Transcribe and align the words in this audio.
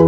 What 0.00 0.06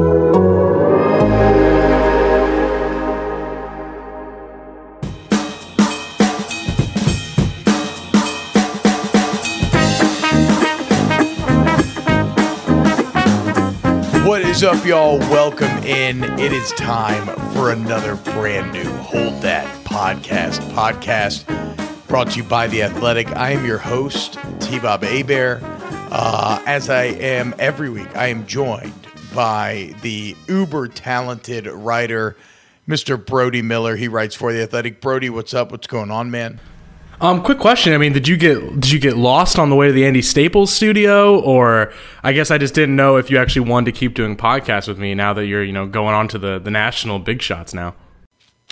is 14.40 14.64
up, 14.64 14.82
y'all? 14.86 15.18
Welcome 15.18 15.66
in. 15.84 16.24
It 16.38 16.52
is 16.52 16.70
time 16.72 17.26
for 17.52 17.70
another 17.70 18.16
brand 18.16 18.72
new 18.72 18.90
Hold 19.02 19.42
That 19.42 19.66
podcast. 19.84 20.60
Podcast 20.70 21.44
brought 22.08 22.30
to 22.30 22.38
you 22.38 22.44
by 22.44 22.66
The 22.66 22.84
Athletic. 22.84 23.28
I 23.36 23.50
am 23.50 23.66
your 23.66 23.76
host, 23.76 24.38
T 24.58 24.78
Bob 24.78 25.02
Hebert. 25.02 25.60
Uh, 25.62 26.62
as 26.64 26.88
I 26.88 27.04
am 27.04 27.54
every 27.58 27.90
week, 27.90 28.16
I 28.16 28.28
am 28.28 28.46
joined 28.46 29.01
by 29.34 29.94
the 30.02 30.36
uber 30.48 30.88
talented 30.88 31.66
writer, 31.66 32.36
Mr. 32.88 33.22
Brody 33.24 33.62
Miller. 33.62 33.96
He 33.96 34.08
writes 34.08 34.34
for 34.34 34.52
The 34.52 34.62
Athletic. 34.62 35.00
Brody, 35.00 35.30
what's 35.30 35.54
up? 35.54 35.70
What's 35.70 35.86
going 35.86 36.10
on, 36.10 36.30
man? 36.30 36.60
Um, 37.20 37.40
quick 37.42 37.58
question. 37.58 37.92
I 37.92 37.98
mean, 37.98 38.12
did 38.12 38.26
you 38.26 38.36
get 38.36 38.58
did 38.80 38.90
you 38.90 38.98
get 38.98 39.16
lost 39.16 39.56
on 39.56 39.70
the 39.70 39.76
way 39.76 39.86
to 39.86 39.92
the 39.92 40.04
Andy 40.04 40.22
Staples 40.22 40.72
studio, 40.72 41.40
or 41.40 41.92
I 42.24 42.32
guess 42.32 42.50
I 42.50 42.58
just 42.58 42.74
didn't 42.74 42.96
know 42.96 43.16
if 43.16 43.30
you 43.30 43.38
actually 43.38 43.68
wanted 43.68 43.94
to 43.94 43.98
keep 43.98 44.14
doing 44.14 44.36
podcasts 44.36 44.88
with 44.88 44.98
me 44.98 45.14
now 45.14 45.32
that 45.34 45.46
you're 45.46 45.62
you 45.62 45.72
know 45.72 45.86
going 45.86 46.14
on 46.14 46.26
to 46.28 46.38
the 46.38 46.58
the 46.58 46.70
national 46.70 47.20
big 47.20 47.40
shots 47.40 47.72
now. 47.72 47.94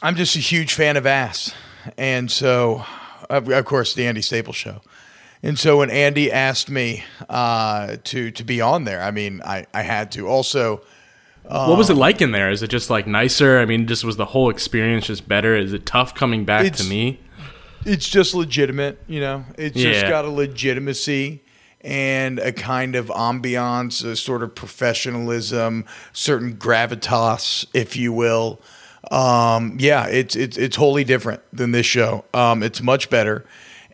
I'm 0.03 0.17
just 0.17 0.35
a 0.35 0.41
huge 0.41 0.75
fan 0.75 0.97
of 0.97 1.07
ass, 1.07 1.55
and 1.97 2.29
so 2.29 2.85
of, 3.29 3.49
of 3.49 3.65
course 3.67 3.95
the 3.95 4.07
Andy 4.07 4.23
Staples 4.23 4.57
show. 4.57 4.81
And 5.43 5.59
so 5.59 5.79
when 5.79 5.91
Andy 5.91 6.31
asked 6.31 6.71
me 6.71 7.05
uh, 7.29 7.97
to 8.05 8.31
to 8.31 8.45
be 8.45 8.61
on 8.61 8.85
there, 8.85 9.03
I 9.03 9.11
mean, 9.11 9.41
I, 9.45 9.67
I 9.73 9.83
had 9.83 10.13
to. 10.13 10.29
Also, 10.29 10.83
what 11.45 11.79
was 11.79 11.91
it 11.91 11.95
like 11.95 12.21
in 12.21 12.33
there? 12.33 12.51
Is 12.51 12.63
it 12.63 12.69
just 12.69 12.91
like 12.91 13.07
nicer? 13.07 13.59
I 13.59 13.65
mean, 13.65 13.87
just 13.87 14.05
was 14.05 14.17
the 14.17 14.27
whole 14.27 14.51
experience 14.51 15.07
just 15.07 15.27
better? 15.27 15.57
Is 15.57 15.73
it 15.73 15.87
tough 15.87 16.15
coming 16.15 16.45
back 16.45 16.73
to 16.75 16.85
me? 16.85 17.21
it's 17.85 18.09
just 18.09 18.35
legitimate, 18.35 18.99
you 19.07 19.21
know. 19.21 19.45
It's 19.57 19.77
just 19.77 20.07
got 20.07 20.25
a 20.25 20.31
legitimacy 20.31 21.43
and 21.81 22.39
a 22.39 22.53
kind 22.53 22.95
of 22.95 23.07
ambiance, 23.07 24.05
a 24.05 24.17
sort 24.17 24.43
of 24.43 24.55
professionalism, 24.55 25.87
certain 26.13 26.57
gravitas, 26.57 27.67
if 27.73 27.97
you 27.97 28.13
will. 28.13 28.61
Um, 29.11 29.77
yeah, 29.81 30.07
it's 30.07 30.37
it's 30.37 30.59
it's 30.59 30.77
wholly 30.77 31.05
different 31.05 31.43
than 31.53 31.73
this 31.73 31.87
show. 31.87 32.25
Um, 32.35 32.63
it's 32.63 32.83
much 32.83 33.09
better. 33.09 33.47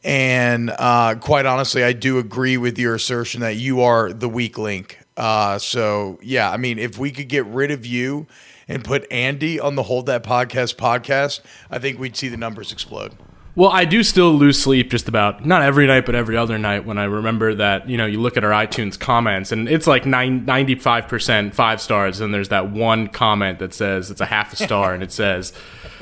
And 0.04 0.70
uh, 0.78 1.16
quite 1.16 1.46
honestly, 1.46 1.82
I 1.82 1.92
do 1.92 2.18
agree 2.18 2.56
with 2.56 2.78
your 2.78 2.94
assertion 2.94 3.40
that 3.40 3.56
you 3.56 3.80
are 3.80 4.12
the 4.12 4.28
weak 4.28 4.58
link. 4.58 4.98
Uh, 5.16 5.58
so 5.58 6.18
yeah, 6.22 6.50
I 6.50 6.56
mean, 6.56 6.78
if 6.78 6.98
we 6.98 7.10
could 7.10 7.28
get 7.28 7.46
rid 7.46 7.70
of 7.70 7.86
you 7.86 8.26
and 8.68 8.84
put 8.84 9.10
Andy 9.10 9.58
on 9.58 9.74
the 9.74 9.84
Hold 9.84 10.06
That 10.06 10.22
Podcast 10.22 10.76
podcast, 10.76 11.40
I 11.70 11.78
think 11.78 11.98
we'd 11.98 12.16
see 12.16 12.28
the 12.28 12.36
numbers 12.36 12.72
explode. 12.72 13.12
Well, 13.56 13.70
I 13.70 13.86
do 13.86 14.02
still 14.02 14.34
lose 14.34 14.60
sleep 14.60 14.90
just 14.90 15.08
about 15.08 15.46
not 15.46 15.62
every 15.62 15.86
night, 15.86 16.04
but 16.04 16.14
every 16.14 16.36
other 16.36 16.58
night 16.58 16.84
when 16.84 16.98
I 16.98 17.04
remember 17.04 17.54
that 17.54 17.88
you 17.88 17.96
know 17.96 18.04
you 18.04 18.20
look 18.20 18.36
at 18.36 18.44
our 18.44 18.50
iTunes 18.50 18.98
comments 19.00 19.50
and 19.50 19.66
it's 19.66 19.86
like 19.86 20.04
95 20.04 21.08
percent 21.08 21.54
five 21.54 21.80
stars, 21.80 22.20
and 22.20 22.34
there's 22.34 22.50
that 22.50 22.70
one 22.70 23.06
comment 23.08 23.58
that 23.60 23.72
says 23.72 24.10
it's 24.10 24.20
a 24.20 24.26
half 24.26 24.52
a 24.52 24.56
star, 24.56 24.92
and 24.92 25.02
it 25.02 25.10
says, 25.10 25.54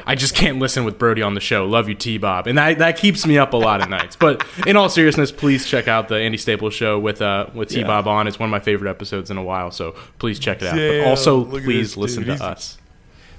"I 0.05 0.17
just 0.17 0.35
can't 0.35 0.59
listen 0.59 0.85
with 0.85 0.99
Brody 0.99 1.23
on 1.23 1.35
the 1.35 1.41
show. 1.41 1.65
Love 1.65 1.89
you, 1.89 1.95
T 1.95 2.19
Bob," 2.19 2.49
and 2.49 2.59
that 2.59 2.79
that 2.79 2.99
keeps 2.99 3.25
me 3.25 3.39
up 3.39 3.53
a 3.53 3.57
lot 3.57 3.81
of 3.81 3.89
nights. 3.89 4.17
But 4.17 4.45
in 4.67 4.75
all 4.77 4.89
seriousness, 4.89 5.31
please 5.31 5.65
check 5.65 5.87
out 5.87 6.09
the 6.09 6.17
Andy 6.17 6.39
Staples 6.39 6.75
show 6.75 6.99
with 6.99 7.23
uh 7.23 7.47
with 7.55 7.69
T 7.69 7.85
Bob 7.85 8.09
on. 8.09 8.27
It's 8.27 8.37
one 8.41 8.49
of 8.49 8.51
my 8.51 8.59
favorite 8.59 8.91
episodes 8.91 9.31
in 9.31 9.37
a 9.39 9.45
while, 9.45 9.71
so 9.71 9.93
please 10.19 10.41
check 10.41 10.61
it 10.61 10.67
out. 10.67 10.77
Yeah, 10.77 11.05
but 11.05 11.09
also, 11.11 11.45
please 11.45 11.97
listen 11.97 12.25
dude. 12.25 12.27
to 12.27 12.33
He's- 12.33 12.41
us. 12.43 12.79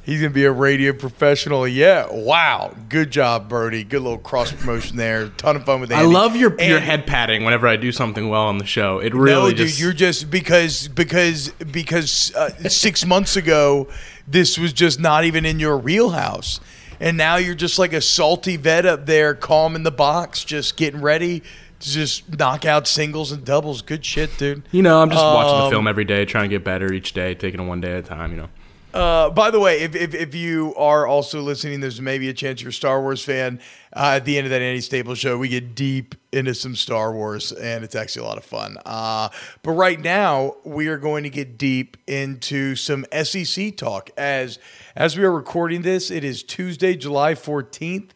He's 0.06 0.22
gonna 0.22 0.30
be 0.34 0.46
a 0.46 0.52
radio 0.52 0.94
professional. 0.94 1.68
Yeah. 1.68 2.08
Wow. 2.12 2.76
Good 2.90 3.10
job, 3.10 3.50
Brody. 3.50 3.84
Good 3.84 4.02
little 4.02 4.20
cross 4.20 4.52
promotion 4.52 4.98
there. 4.98 5.30
Ton 5.30 5.56
of 5.56 5.66
fun 5.66 5.82
with 5.82 5.92
Andy. 5.92 6.04
I 6.06 6.08
love 6.08 6.36
your 6.36 6.60
your 6.62 6.80
head 6.80 7.08
patting 7.08 7.44
whenever 7.44 7.68
I 7.68 7.76
do 7.76 7.92
something 7.92 8.30
well 8.30 8.44
on 8.44 8.60
the 8.60 8.66
show. 8.66 9.00
It 9.00 9.14
No, 9.14 9.20
really 9.20 9.54
dude, 9.56 9.68
just 9.68 9.80
you're 9.80 9.94
just 9.94 10.30
because 10.30 10.88
because 10.90 11.50
because 11.50 12.34
uh, 12.36 12.50
six 12.70 13.04
months 13.14 13.36
ago 13.36 13.88
this 14.28 14.60
was 14.60 14.74
just 14.74 15.00
not 15.00 15.24
even 15.24 15.44
in 15.46 15.60
your 15.60 15.78
wheelhouse, 15.78 16.60
and 17.00 17.18
now 17.18 17.38
you're 17.38 17.56
just 17.56 17.80
like 17.80 17.94
a 17.94 18.02
salty 18.02 18.58
vet 18.58 18.86
up 18.86 19.08
there, 19.08 19.34
calm 19.34 19.76
in 19.76 19.82
the 19.84 19.92
box, 19.92 20.44
just 20.44 20.78
getting 20.78 21.02
ready 21.02 21.40
to 21.80 21.90
just 21.90 22.38
knock 22.38 22.64
out 22.64 22.88
singles 22.88 23.32
and 23.32 23.44
doubles. 23.44 23.82
Good 23.82 24.06
shit, 24.06 24.38
dude. 24.38 24.64
You 24.72 24.82
know, 24.82 25.02
I'm 25.02 25.10
just 25.10 25.24
watching 25.24 25.58
the 25.58 25.64
Um, 25.66 25.72
film 25.72 25.88
every 25.88 26.06
day, 26.06 26.26
trying 26.26 26.44
to 26.46 26.56
get 26.56 26.64
better 26.64 26.94
each 26.94 27.14
day, 27.14 27.34
taking 27.36 27.60
it 27.60 27.64
one 27.64 27.82
day 27.82 27.94
at 27.98 28.00
a 28.06 28.08
time. 28.08 28.32
You 28.32 28.38
know, 28.38 28.50
Uh, 28.96 29.30
by 29.30 29.52
the 29.52 29.60
way, 29.60 29.82
if, 29.82 29.94
if, 29.94 30.16
if 30.16 30.34
you 30.34 30.74
are 30.76 31.06
also 31.06 31.42
listening, 31.42 31.82
there's 31.82 32.00
maybe 32.00 32.30
a 32.30 32.34
chance 32.34 32.62
you're 32.62 32.70
a 32.70 32.74
Star 32.74 33.02
Wars 33.02 33.22
fan. 33.22 33.60
Uh, 33.94 34.14
at 34.16 34.24
the 34.24 34.38
end 34.38 34.46
of 34.48 34.52
that 34.52 34.62
Andy 34.62 34.80
Staples 34.80 35.20
show, 35.20 35.38
we 35.38 35.50
get 35.50 35.76
deep 35.76 36.16
into 36.32 36.54
some 36.54 36.78
Star 36.78 37.12
Wars, 37.12 37.52
and 37.52 37.84
it's 37.84 37.94
actually 37.94 38.24
a 38.24 38.28
lot 38.30 38.38
of 38.38 38.46
fun. 38.46 38.78
Uh, 38.86 39.28
but 39.64 39.72
right 39.74 40.00
now, 40.00 40.56
we 40.64 40.88
are 40.88 40.98
going 40.98 41.24
to 41.24 41.30
get 41.30 41.58
deep 41.58 41.98
into 42.08 42.78
some 42.78 43.06
SEC 43.12 43.76
talk. 43.76 44.12
As 44.16 44.60
as 44.96 45.18
we 45.18 45.26
are 45.26 45.32
recording 45.32 45.82
this, 45.82 46.10
it 46.10 46.24
is 46.24 46.42
Tuesday, 46.42 46.96
July 46.96 47.34
14th. 47.34 48.12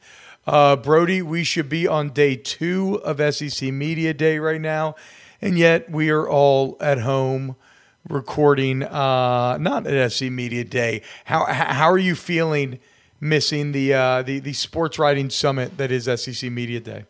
Uh, 0.47 0.78
Brody, 0.78 1.22
we 1.22 1.44
should 1.44 1.67
be 1.67 1.88
on 1.88 2.11
day 2.11 2.38
two 2.38 3.01
of 3.03 3.17
SEC 3.35 3.73
Media 3.73 4.13
Day 4.13 4.40
right 4.40 4.61
now, 4.61 4.96
and 5.41 5.57
yet 5.57 5.91
we 5.91 6.09
are 6.09 6.28
all 6.28 6.78
at 6.79 7.00
home 7.00 7.57
recording 8.08 8.84
uh 8.84 9.58
not 9.60 9.86
at 9.86 10.12
SEC 10.12 10.32
Media 10.32 10.64
Day. 10.64 11.02
How 11.26 11.46
how 11.46 11.90
are 11.90 11.98
you 11.98 12.16
feeling 12.16 12.80
missing 13.20 13.72
the 13.72 13.94
uh 13.94 14.22
the 14.22 14.40
the 14.40 14.54
sports 14.54 14.98
writing 14.98 15.30
summit 15.30 15.78
that 15.78 15.92
is 15.92 16.06
SEC 16.06 16.52
Media 16.52 16.80
Day? 16.80 17.06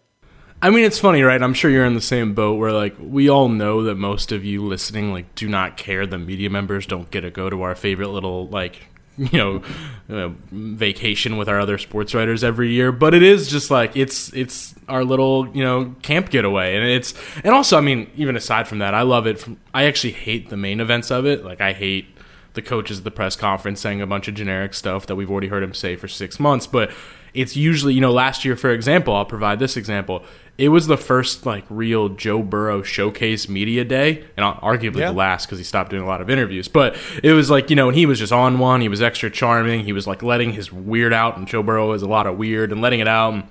I 0.61 0.71
mean, 0.71 0.83
it's 0.83 0.99
funny, 0.99 1.21
right? 1.23 1.41
I'm 1.41 1.53
sure 1.53 1.71
you're 1.71 1.85
in 1.85 1.93
the 1.93 2.01
same 2.01 2.33
boat 2.33 2.59
where, 2.59 2.73
like, 2.73 2.93
we 2.99 3.29
all 3.29 3.47
know 3.47 3.83
that 3.83 3.95
most 3.95 4.33
of 4.33 4.43
you 4.43 4.61
listening, 4.61 5.13
like, 5.13 5.33
do 5.33 5.47
not 5.47 5.77
care. 5.77 6.05
The 6.05 6.17
media 6.17 6.49
members 6.49 6.85
don't 6.85 7.09
get 7.09 7.21
to 7.21 7.31
go 7.31 7.49
to 7.49 7.61
our 7.61 7.75
favorite 7.75 8.09
little, 8.09 8.49
like, 8.49 8.88
you 9.31 9.37
know, 9.37 9.61
uh, 10.09 10.29
vacation 10.51 11.35
with 11.35 11.49
our 11.49 11.59
other 11.59 11.77
sports 11.77 12.15
writers 12.15 12.41
every 12.41 12.71
year. 12.71 12.93
But 12.93 13.13
it 13.13 13.21
is 13.21 13.49
just 13.49 13.69
like 13.69 13.97
it's 13.97 14.31
it's 14.33 14.73
our 14.87 15.03
little 15.03 15.49
you 15.49 15.61
know 15.61 15.93
camp 16.01 16.29
getaway, 16.29 16.75
and 16.75 16.85
it's 16.85 17.13
and 17.43 17.53
also, 17.53 17.77
I 17.77 17.81
mean, 17.81 18.09
even 18.15 18.37
aside 18.37 18.65
from 18.65 18.79
that, 18.79 18.93
I 18.93 19.01
love 19.01 19.27
it. 19.27 19.37
From 19.39 19.57
I 19.73 19.83
actually 19.83 20.13
hate 20.13 20.49
the 20.49 20.55
main 20.55 20.79
events 20.79 21.11
of 21.11 21.25
it. 21.25 21.43
Like, 21.43 21.59
I 21.59 21.73
hate 21.73 22.07
the 22.53 22.61
coaches 22.61 22.99
at 22.99 23.03
the 23.03 23.11
press 23.11 23.35
conference 23.35 23.81
saying 23.81 24.01
a 24.01 24.07
bunch 24.07 24.29
of 24.29 24.35
generic 24.35 24.73
stuff 24.73 25.05
that 25.07 25.15
we've 25.15 25.29
already 25.29 25.47
heard 25.47 25.63
him 25.63 25.73
say 25.73 25.97
for 25.97 26.07
six 26.07 26.39
months. 26.39 26.65
But 26.65 26.89
it's 27.33 27.55
usually, 27.55 27.93
you 27.93 28.01
know, 28.01 28.11
last 28.11 28.43
year, 28.45 28.55
for 28.55 28.71
example, 28.71 29.15
I'll 29.15 29.25
provide 29.25 29.59
this 29.59 29.77
example. 29.77 30.23
It 30.57 30.69
was 30.69 30.87
the 30.87 30.97
first 30.97 31.45
like 31.45 31.63
real 31.69 32.09
Joe 32.09 32.43
Burrow 32.43 32.81
showcase 32.83 33.47
media 33.47 33.85
day, 33.85 34.25
and 34.35 34.45
arguably 34.45 34.99
Yeah. 34.99 35.07
the 35.07 35.13
last 35.17 35.45
because 35.45 35.57
he 35.57 35.63
stopped 35.63 35.89
doing 35.89 36.03
a 36.03 36.05
lot 36.05 36.19
of 36.21 36.29
interviews. 36.29 36.67
But 36.67 36.97
it 37.23 37.31
was 37.31 37.49
like 37.49 37.69
you 37.69 37.75
know, 37.77 37.87
and 37.87 37.97
he 37.97 38.05
was 38.05 38.19
just 38.19 38.33
on 38.33 38.59
one. 38.59 38.81
He 38.81 38.89
was 38.89 39.01
extra 39.01 39.29
charming. 39.29 39.85
He 39.85 39.93
was 39.93 40.05
like 40.05 40.21
letting 40.21 40.51
his 40.53 40.71
weird 40.71 41.13
out, 41.13 41.37
and 41.37 41.47
Joe 41.47 41.63
Burrow 41.63 41.93
is 41.93 42.01
a 42.01 42.07
lot 42.09 42.27
of 42.27 42.37
weird 42.37 42.71
and 42.73 42.81
letting 42.81 42.99
it 42.99 43.07
out. 43.07 43.33
And 43.33 43.43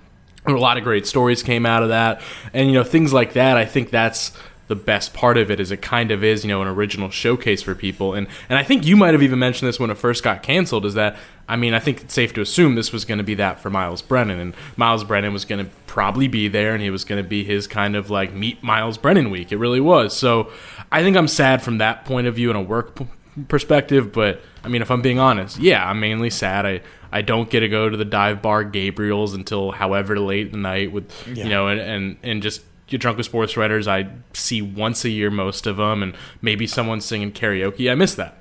a 0.47 0.59
lot 0.59 0.77
of 0.77 0.85
great 0.85 1.07
stories 1.07 1.43
came 1.43 1.65
out 1.67 1.83
of 1.83 1.89
that, 1.89 2.21
and 2.53 2.69
you 2.69 2.75
know 2.75 2.85
things 2.85 3.13
like 3.13 3.33
that. 3.33 3.57
I 3.57 3.65
think 3.65 3.89
that's 3.91 4.33
the 4.69 4.77
best 4.77 5.13
part 5.15 5.37
of 5.37 5.51
it 5.51 5.59
is 5.61 5.71
it 5.73 5.83
kind 5.83 6.11
of 6.11 6.23
is 6.23 6.45
you 6.45 6.49
know 6.51 6.63
an 6.63 6.69
original 6.69 7.11
showcase 7.11 7.63
for 7.63 7.75
people. 7.75 8.15
And 8.15 8.27
and 8.49 8.59
I 8.59 8.63
think 8.63 8.87
you 8.87 8.97
might 8.97 9.15
have 9.15 9.23
even 9.23 9.39
mentioned 9.39 9.69
this 9.69 9.81
when 9.81 9.91
it 9.91 9.99
first 9.99 10.23
got 10.23 10.43
canceled 10.43 10.85
is 10.87 10.95
that 10.95 11.17
I 11.49 11.57
mean 11.57 11.75
I 11.75 11.81
think 11.81 12.03
it's 12.03 12.15
safe 12.15 12.33
to 12.35 12.41
assume 12.41 12.75
this 12.75 12.93
was 12.93 13.05
going 13.05 13.19
to 13.19 13.25
be 13.25 13.35
that 13.35 13.61
for 13.61 13.71
Myles 13.71 14.03
Brennan. 14.03 14.39
And 14.39 14.55
Myles 14.77 15.05
Brennan 15.05 15.33
was 15.33 15.45
going 15.45 15.65
to 15.65 15.71
probably 15.87 16.29
be 16.29 16.49
there 16.49 16.75
and 16.75 16.83
he 16.83 16.91
was 16.91 17.05
going 17.05 17.23
to 17.23 17.29
be 17.29 17.43
his 17.45 17.67
kind 17.67 17.97
of 17.97 18.11
like 18.11 18.33
meet 18.35 18.63
Myles 18.63 18.99
Brennan 18.99 19.31
week. 19.31 19.51
It 19.53 19.57
really 19.57 19.81
was. 19.81 20.17
So 20.17 20.51
I 20.93 21.03
think 21.03 21.17
I'm 21.17 21.29
sad 21.29 21.63
from 21.63 21.79
that 21.79 22.05
point 22.05 22.27
of 22.27 22.35
view 22.35 22.51
in 22.51 22.57
a 22.57 22.63
work 22.63 22.95
p- 22.95 23.07
perspective 23.49 24.13
but 24.13 24.41
I 24.65 24.69
mean 24.69 24.83
if 24.83 24.91
I'm 24.91 25.01
being 25.03 25.19
honest 25.19 25.59
yeah 25.59 25.89
I'm 25.89 26.01
mainly 26.01 26.31
sad. 26.31 26.67
I 26.67 26.81
I 27.11 27.23
don't 27.23 27.49
get 27.49 27.61
to 27.61 27.69
go 27.69 27.89
to 27.89 27.97
the 27.97 28.05
dive 28.05 28.43
bar 28.43 28.65
Gabriel's 28.65 29.33
until 29.33 29.71
however 29.71 30.19
late 30.19 30.51
the 30.53 30.59
night 30.59 30.93
with 30.93 31.11
Yeah. 31.27 31.45
you 31.45 31.49
know 31.51 31.69
and 31.69 31.81
and, 31.81 32.17
and 32.23 32.43
just 32.43 32.63
your 32.89 32.99
drunk 32.99 33.17
with 33.17 33.27
sports 33.27 33.57
writers 33.57 33.87
I 33.89 34.09
see 34.33 34.63
once 34.63 35.05
a 35.05 35.11
year 35.11 35.31
most 35.31 35.67
of 35.67 35.77
them 35.77 36.03
and 36.03 36.15
maybe 36.43 36.67
someone 36.67 37.01
singing 37.01 37.33
karaoke 37.33 37.91
I 37.91 37.95
miss 37.95 38.15
that 38.17 38.37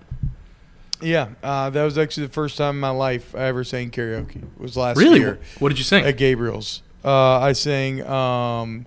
Yeah, 1.01 1.29
uh, 1.43 1.69
that 1.69 1.83
was 1.83 1.97
actually 1.97 2.27
the 2.27 2.33
first 2.33 2.57
time 2.57 2.75
in 2.75 2.79
my 2.81 2.89
life 2.89 3.35
I 3.35 3.41
ever 3.45 3.63
sang 3.63 3.91
karaoke. 3.91 4.37
It 4.37 4.59
was 4.59 4.75
last 4.75 4.97
really 4.97 5.19
year 5.19 5.39
what 5.59 5.69
did 5.69 5.77
you 5.77 5.83
sing 5.83 6.03
at 6.05 6.17
Gabriel's. 6.17 6.81
Uh, 7.05 7.39
I 7.39 7.53
sang 7.53 8.03
um, 8.05 8.85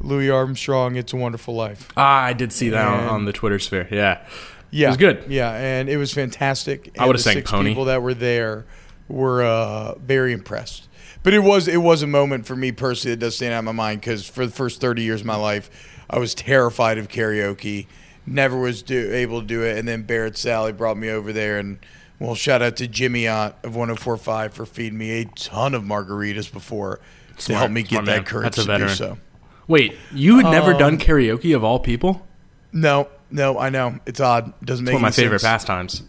Louis 0.00 0.30
Armstrong, 0.30 0.94
"It's 0.96 1.12
a 1.12 1.16
Wonderful 1.16 1.54
Life." 1.54 1.88
ah 1.96 2.22
I 2.22 2.32
did 2.32 2.52
see 2.52 2.68
that 2.70 2.86
on, 2.86 3.00
And- 3.00 3.08
on 3.10 3.24
the 3.24 3.32
Twitter 3.32 3.58
sphere 3.58 3.88
yeah 3.90 4.24
Yeah, 4.70 4.86
It 4.86 4.90
was 4.90 4.96
good. 4.98 5.24
Yeah, 5.28 5.50
and 5.52 5.88
it 5.88 5.96
was 5.96 6.12
fantastic. 6.12 6.94
I 6.98 7.06
would've 7.06 7.22
sang 7.22 7.34
six 7.38 7.50
Pony. 7.50 7.70
People 7.70 7.86
that 7.86 8.02
were 8.02 8.14
there 8.14 8.64
were 9.08 9.42
uh, 9.42 9.94
very 9.98 10.32
impressed. 10.32 10.87
But 11.28 11.34
it 11.34 11.40
was 11.40 11.68
it 11.68 11.82
was 11.82 12.02
a 12.02 12.06
moment 12.06 12.46
for 12.46 12.56
me 12.56 12.72
personally 12.72 13.14
that 13.14 13.20
does 13.20 13.36
stand 13.36 13.52
out 13.52 13.58
in 13.58 13.66
my 13.66 13.72
mind 13.72 14.00
because 14.00 14.26
for 14.26 14.46
the 14.46 14.50
first 14.50 14.80
thirty 14.80 15.02
years 15.02 15.20
of 15.20 15.26
my 15.26 15.36
life, 15.36 15.68
I 16.08 16.18
was 16.18 16.34
terrified 16.34 16.96
of 16.96 17.08
karaoke 17.08 17.86
never 18.24 18.56
was 18.58 18.80
do, 18.82 19.12
able 19.12 19.42
to 19.42 19.46
do 19.46 19.62
it. 19.62 19.76
And 19.76 19.86
then 19.86 20.04
Barrett 20.04 20.38
Sallee 20.38 20.72
brought 20.72 20.96
me 20.96 21.10
over 21.10 21.30
there, 21.34 21.58
and 21.58 21.80
well, 22.18 22.34
shout 22.34 22.62
out 22.62 22.76
to 22.76 22.88
Jimmy 22.88 23.28
Ott 23.28 23.58
of 23.62 23.74
104.5 23.74 24.52
for 24.52 24.64
feeding 24.64 24.96
me 24.96 25.20
a 25.20 25.24
ton 25.26 25.74
of 25.74 25.82
margaritas 25.82 26.50
before 26.50 26.98
to 27.40 27.54
help 27.54 27.72
me 27.72 27.82
get 27.82 27.90
smart 27.90 28.06
that 28.06 28.16
man. 28.16 28.24
courage 28.24 28.44
That's 28.56 28.66
a 28.66 28.78
to 28.78 28.78
do 28.78 28.88
so. 28.88 29.18
Wait, 29.66 29.98
you 30.14 30.38
had 30.38 30.50
never 30.50 30.72
Um, 30.72 30.78
done 30.78 30.98
karaoke 30.98 31.54
of 31.54 31.62
all 31.62 31.78
people? 31.78 32.26
No, 32.72 33.06
no, 33.30 33.58
I 33.58 33.68
know 33.68 33.98
it's 34.06 34.20
odd. 34.20 34.54
It 34.62 34.64
Doesn't 34.64 34.86
make 34.86 34.94
One 34.94 35.00
of 35.00 35.02
my 35.02 35.08
any 35.08 35.16
favorite 35.16 35.42
pastimes. 35.42 36.04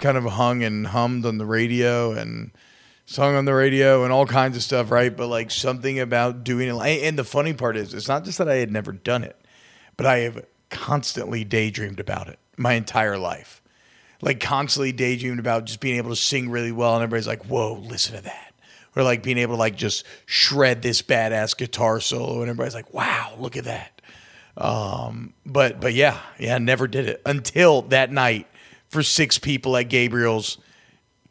kind 0.00 0.18
of 0.18 0.24
hung 0.24 0.64
and 0.64 0.88
hummed 0.88 1.24
on 1.24 1.38
the 1.38 1.46
radio 1.46 2.10
and 2.10 2.50
sung 3.06 3.36
on 3.36 3.44
the 3.44 3.54
radio 3.54 4.04
and 4.04 4.12
all 4.12 4.26
kinds 4.26 4.56
of 4.56 4.62
stuff, 4.62 4.90
right? 4.90 5.16
But 5.16 5.28
like 5.28 5.50
something 5.50 5.98
about 5.98 6.44
doing 6.44 6.68
it. 6.68 6.74
And 6.76 7.18
the 7.18 7.24
funny 7.24 7.54
part 7.54 7.76
is, 7.76 7.94
it's 7.94 8.08
not 8.08 8.24
just 8.24 8.38
that 8.38 8.48
I 8.48 8.56
had 8.56 8.70
never 8.70 8.92
done 8.92 9.24
it, 9.24 9.40
but 9.96 10.04
I 10.06 10.18
have 10.18 10.44
constantly 10.68 11.44
daydreamed 11.44 12.00
about 12.00 12.28
it 12.28 12.38
my 12.56 12.74
entire 12.74 13.16
life. 13.16 13.62
Like 14.20 14.40
constantly 14.40 14.92
daydreamed 14.92 15.38
about 15.38 15.66
just 15.66 15.80
being 15.80 15.96
able 15.96 16.10
to 16.10 16.16
sing 16.16 16.50
really 16.50 16.72
well, 16.72 16.94
and 16.94 17.02
everybody's 17.02 17.26
like, 17.26 17.44
"Whoa, 17.46 17.74
listen 17.74 18.16
to 18.16 18.22
that!" 18.22 18.54
Or 18.96 19.02
like 19.02 19.22
being 19.22 19.36
able 19.36 19.54
to 19.56 19.58
like 19.58 19.76
just 19.76 20.04
shred 20.24 20.80
this 20.80 21.02
badass 21.02 21.56
guitar 21.56 22.00
solo, 22.00 22.40
and 22.40 22.48
everybody's 22.48 22.74
like, 22.74 22.94
"Wow, 22.94 23.34
look 23.38 23.56
at 23.58 23.64
that!" 23.64 24.00
Um, 24.56 25.34
but 25.44 25.80
but 25.80 25.92
yeah, 25.92 26.18
yeah, 26.38 26.56
never 26.56 26.88
did 26.88 27.06
it 27.06 27.20
until 27.26 27.82
that 27.82 28.10
night 28.10 28.46
for 28.88 29.02
six 29.02 29.38
people 29.38 29.76
at 29.76 29.84
Gabriel's, 29.84 30.56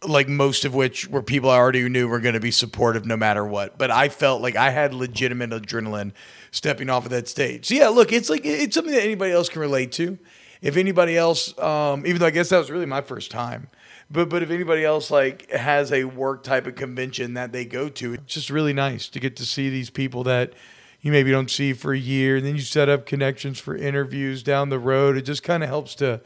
like 0.07 0.27
most 0.27 0.65
of 0.65 0.73
which 0.73 1.07
were 1.07 1.21
people 1.21 1.49
I 1.49 1.57
already 1.57 1.87
knew 1.89 2.07
were 2.07 2.19
going 2.19 2.33
to 2.33 2.39
be 2.39 2.51
supportive 2.51 3.05
no 3.05 3.17
matter 3.17 3.45
what. 3.45 3.77
But 3.77 3.91
I 3.91 4.09
felt 4.09 4.41
like 4.41 4.55
I 4.55 4.69
had 4.69 4.93
legitimate 4.93 5.51
adrenaline 5.51 6.11
stepping 6.51 6.89
off 6.89 7.05
of 7.05 7.11
that 7.11 7.27
stage. 7.27 7.67
So 7.67 7.75
yeah, 7.75 7.89
look, 7.89 8.11
it's 8.11 8.29
like 8.29 8.41
it's 8.45 8.75
something 8.75 8.93
that 8.93 9.03
anybody 9.03 9.31
else 9.31 9.49
can 9.49 9.61
relate 9.61 9.91
to. 9.93 10.17
If 10.61 10.77
anybody 10.77 11.17
else, 11.17 11.57
um, 11.59 12.07
even 12.07 12.19
though 12.19 12.27
I 12.27 12.31
guess 12.31 12.49
that 12.49 12.57
was 12.57 12.71
really 12.71 12.85
my 12.85 13.01
first 13.01 13.29
time, 13.29 13.67
but 14.09 14.29
but 14.29 14.41
if 14.41 14.49
anybody 14.49 14.83
else 14.83 15.11
like 15.11 15.49
has 15.51 15.91
a 15.91 16.05
work 16.05 16.43
type 16.43 16.67
of 16.67 16.75
convention 16.75 17.33
that 17.33 17.51
they 17.51 17.65
go 17.65 17.89
to, 17.89 18.13
it's 18.13 18.33
just 18.33 18.49
really 18.49 18.73
nice 18.73 19.09
to 19.09 19.19
get 19.19 19.35
to 19.37 19.45
see 19.45 19.69
these 19.69 19.89
people 19.89 20.23
that 20.23 20.53
you 21.01 21.11
maybe 21.11 21.29
don't 21.29 21.51
see 21.51 21.73
for 21.73 21.93
a 21.93 21.99
year, 21.99 22.37
and 22.37 22.45
then 22.45 22.55
you 22.55 22.61
set 22.61 22.89
up 22.89 23.05
connections 23.05 23.59
for 23.59 23.75
interviews 23.75 24.41
down 24.41 24.69
the 24.69 24.79
road. 24.79 25.17
It 25.17 25.21
just 25.21 25.43
kind 25.43 25.61
of 25.61 25.69
helps 25.69 25.93
to 25.95 26.21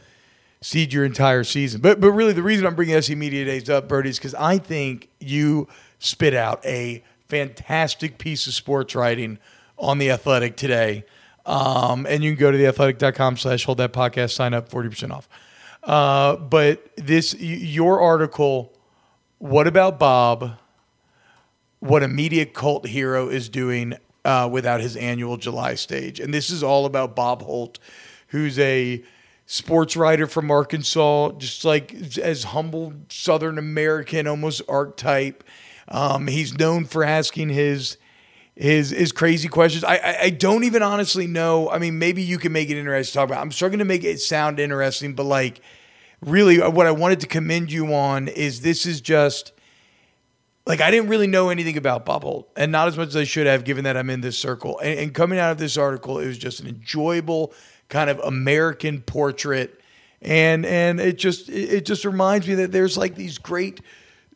seed 0.61 0.93
your 0.93 1.05
entire 1.05 1.43
season. 1.43 1.81
But 1.81 1.99
but 1.99 2.11
really, 2.11 2.33
the 2.33 2.43
reason 2.43 2.65
I'm 2.65 2.75
bringing 2.75 3.01
SEC 3.01 3.17
Media 3.17 3.45
Days 3.45 3.69
up, 3.69 3.87
Birdie, 3.87 4.09
is 4.09 4.17
because 4.17 4.35
I 4.35 4.57
think 4.57 5.09
you 5.19 5.67
spit 5.99 6.33
out 6.33 6.65
a 6.65 7.03
fantastic 7.27 8.17
piece 8.17 8.47
of 8.47 8.53
sports 8.53 8.95
writing 8.95 9.39
on 9.77 9.97
the 9.97 10.11
Athletic 10.11 10.57
today. 10.57 11.05
Um, 11.45 12.05
and 12.05 12.23
you 12.23 12.35
can 12.35 12.39
go 12.39 12.51
to 12.51 12.57
theathletic.com 12.57 13.37
slash 13.37 13.63
hold 13.63 13.77
that 13.79 13.93
podcast, 13.93 14.31
sign 14.31 14.53
up, 14.53 14.69
40% 14.69 15.11
off. 15.11 15.29
Uh, 15.83 16.35
but 16.35 16.91
this, 16.97 17.33
your 17.39 18.01
article, 18.01 18.73
what 19.37 19.67
about 19.67 19.97
Bob? 19.97 20.57
What 21.79 22.03
a 22.03 22.07
media 22.07 22.45
cult 22.45 22.85
hero 22.85 23.29
is 23.29 23.47
doing 23.47 23.93
uh, 24.25 24.49
without 24.51 24.81
his 24.81 24.97
annual 24.97 25.37
July 25.37 25.75
stage. 25.75 26.19
And 26.19 26.33
this 26.33 26.49
is 26.49 26.61
all 26.61 26.85
about 26.85 27.15
Bob 27.15 27.41
Holt, 27.41 27.79
who's 28.27 28.59
a 28.59 29.01
sports 29.51 29.97
writer 29.97 30.27
from 30.27 30.51
Arkansas, 30.51 31.31
just 31.39 31.65
like 31.65 31.95
as 32.19 32.43
humble 32.43 32.93
Southern 33.09 33.57
American, 33.57 34.27
almost 34.27 34.61
archetype. 34.69 35.43
Um, 35.87 36.27
he's 36.27 36.55
known 36.55 36.85
for 36.85 37.03
asking 37.03 37.49
his 37.49 37.97
his 38.55 38.91
his 38.91 39.11
crazy 39.11 39.47
questions. 39.47 39.83
I, 39.83 39.95
I 39.95 40.17
I 40.21 40.29
don't 40.29 40.65
even 40.65 40.83
honestly 40.83 41.25
know. 41.25 41.67
I 41.71 41.79
mean, 41.79 41.97
maybe 41.97 42.21
you 42.21 42.37
can 42.37 42.51
make 42.51 42.69
it 42.69 42.77
interesting 42.77 43.11
to 43.11 43.17
talk 43.17 43.29
about. 43.29 43.41
I'm 43.41 43.51
struggling 43.51 43.79
to 43.79 43.85
make 43.85 44.03
it 44.03 44.19
sound 44.19 44.59
interesting, 44.59 45.15
but 45.15 45.23
like 45.23 45.61
really, 46.21 46.59
what 46.59 46.85
I 46.85 46.91
wanted 46.91 47.21
to 47.21 47.27
commend 47.27 47.71
you 47.71 47.95
on 47.95 48.27
is 48.27 48.61
this 48.61 48.85
is 48.85 49.01
just 49.01 49.51
like 50.67 50.79
I 50.79 50.91
didn't 50.91 51.09
really 51.09 51.25
know 51.25 51.49
anything 51.49 51.75
about 51.75 52.07
Holt, 52.07 52.51
and 52.55 52.71
not 52.71 52.87
as 52.87 52.97
much 52.97 53.07
as 53.07 53.15
I 53.15 53.23
should 53.23 53.47
have, 53.47 53.63
given 53.63 53.85
that 53.85 53.97
I'm 53.97 54.11
in 54.11 54.21
this 54.21 54.37
circle. 54.37 54.77
And, 54.77 54.99
and 54.99 55.13
coming 55.13 55.39
out 55.39 55.49
of 55.49 55.57
this 55.57 55.75
article, 55.75 56.19
it 56.19 56.27
was 56.27 56.37
just 56.37 56.59
an 56.59 56.67
enjoyable 56.67 57.51
kind 57.89 58.09
of 58.09 58.19
American 58.19 59.01
portrait, 59.01 59.79
and 60.21 60.65
and 60.65 60.99
it 60.99 61.17
just 61.17 61.49
it 61.49 61.85
just 61.85 62.05
reminds 62.05 62.47
me 62.47 62.55
that 62.55 62.71
there's 62.71 62.97
like 62.97 63.15
these 63.15 63.37
great 63.37 63.81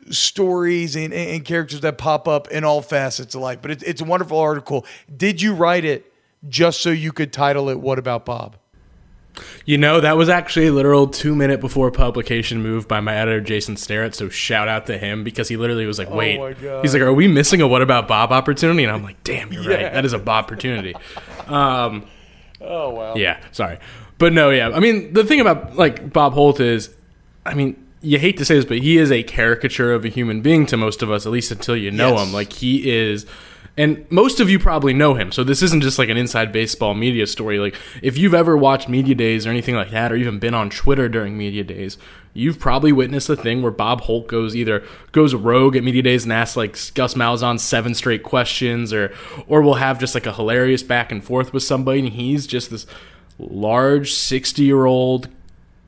stories 0.09 0.95
and, 0.95 1.13
and 1.13 1.45
characters 1.45 1.79
that 1.81 1.97
pop 1.97 2.27
up 2.27 2.49
in 2.49 2.63
all 2.63 2.81
facets 2.81 3.35
of 3.35 3.41
life. 3.41 3.59
But 3.61 3.71
it's 3.71 3.83
it's 3.83 4.01
a 4.01 4.05
wonderful 4.05 4.37
article. 4.39 4.85
Did 5.15 5.41
you 5.41 5.53
write 5.53 5.85
it 5.85 6.11
just 6.49 6.81
so 6.81 6.89
you 6.89 7.11
could 7.11 7.31
title 7.31 7.69
it 7.69 7.79
"What 7.79 7.99
About 7.99 8.25
Bob"? 8.25 8.57
You 9.65 9.79
know, 9.79 9.99
that 9.99 10.15
was 10.15 10.29
actually 10.29 10.67
a 10.67 10.71
literal 10.71 11.07
two 11.07 11.35
minute 11.35 11.59
before 11.59 11.89
publication 11.89 12.61
move 12.61 12.87
by 12.87 12.99
my 12.99 13.15
editor, 13.15 13.41
Jason 13.41 13.77
Starrett. 13.77 14.13
So 14.13 14.29
shout 14.29 14.67
out 14.67 14.85
to 14.87 14.97
him 14.97 15.23
because 15.23 15.47
he 15.47 15.57
literally 15.57 15.87
was 15.87 15.97
like, 15.97 16.11
wait. 16.11 16.37
my 16.37 16.53
God. 16.53 16.83
He's 16.83 16.93
like, 16.93 17.01
are 17.01 17.11
we 17.11 17.27
missing 17.27 17.59
a 17.59 17.67
What 17.67 17.81
About 17.81 18.07
Bob 18.07 18.31
opportunity? 18.31 18.83
And 18.83 18.91
I'm 18.91 19.01
like, 19.01 19.23
damn, 19.23 19.51
you're 19.51 19.63
Yeah. 19.63 19.85
right. 19.85 19.93
That 19.93 20.05
is 20.05 20.13
a 20.13 20.19
Bob 20.19 20.43
opportunity. 20.45 20.93
Um, 21.47 22.05
Oh 22.63 22.89
wow! 22.91 23.15
yeah, 23.15 23.39
sorry. 23.51 23.77
But 24.17 24.33
no, 24.33 24.49
yeah. 24.51 24.69
I 24.69 24.79
mean, 24.79 25.13
the 25.13 25.23
thing 25.23 25.41
about 25.41 25.75
like 25.75 26.13
Bob 26.13 26.33
Holt 26.33 26.59
is, 26.59 26.93
I 27.45 27.53
mean, 27.55 27.75
you 28.01 28.19
hate 28.19 28.37
to 28.37 28.45
say 28.45 28.55
this, 28.55 28.65
but 28.65 28.77
he 28.77 28.97
is 28.97 29.11
a 29.11 29.23
caricature 29.23 29.91
of 29.93 30.05
a 30.05 30.09
human 30.09 30.41
being 30.41 30.65
to 30.67 30.77
most 30.77 31.01
of 31.01 31.11
us, 31.11 31.25
at 31.25 31.31
least 31.31 31.51
until 31.51 31.75
you 31.75 31.91
know 31.91 32.13
Yes. 32.15 32.27
him. 32.27 32.33
Like 32.33 32.53
he 32.53 32.89
is 32.89 33.25
and 33.75 34.05
most 34.11 34.39
of 34.39 34.49
you 34.49 34.59
probably 34.59 34.93
know 34.93 35.15
him. 35.15 35.31
So 35.31 35.43
this 35.43 35.63
isn't 35.63 35.81
just 35.81 35.97
like 35.97 36.09
an 36.09 36.17
inside 36.17 36.51
baseball 36.51 36.93
media 36.93 37.25
story. 37.25 37.57
Like 37.57 37.75
if 38.03 38.17
you've 38.17 38.35
ever 38.35 38.55
watched 38.55 38.87
media 38.87 39.15
days 39.15 39.47
or 39.47 39.49
anything 39.49 39.75
like 39.75 39.89
that 39.89 40.11
or 40.11 40.15
even 40.15 40.37
been 40.37 40.53
on 40.53 40.69
Twitter 40.69 41.09
during 41.09 41.37
media 41.37 41.63
days, 41.63 41.97
you've 42.33 42.59
probably 42.59 42.91
witnessed 42.91 43.29
a 43.29 43.35
thing 43.35 43.63
where 43.63 43.71
Bob 43.71 44.01
Holt 44.01 44.27
goes 44.27 44.55
either 44.55 44.83
goes 45.11 45.33
rogue 45.33 45.75
at 45.75 45.83
media 45.83 46.03
days 46.03 46.23
and 46.23 46.31
asks 46.31 46.55
like 46.55 46.73
Gus 46.93 47.15
Malzahn 47.15 47.59
seven 47.59 47.95
straight 47.95 48.21
questions 48.21 48.93
or 48.93 49.11
or 49.47 49.63
will 49.63 49.75
have 49.75 49.99
just 49.99 50.13
like 50.13 50.27
a 50.27 50.33
hilarious 50.33 50.83
back 50.83 51.11
and 51.11 51.23
forth 51.23 51.51
with 51.51 51.63
somebody 51.63 51.99
and 51.99 52.09
he's 52.09 52.45
just 52.45 52.69
this 52.69 52.85
large 53.39 54.13
60 54.13 54.61
year 54.61 54.85
old 54.85 55.29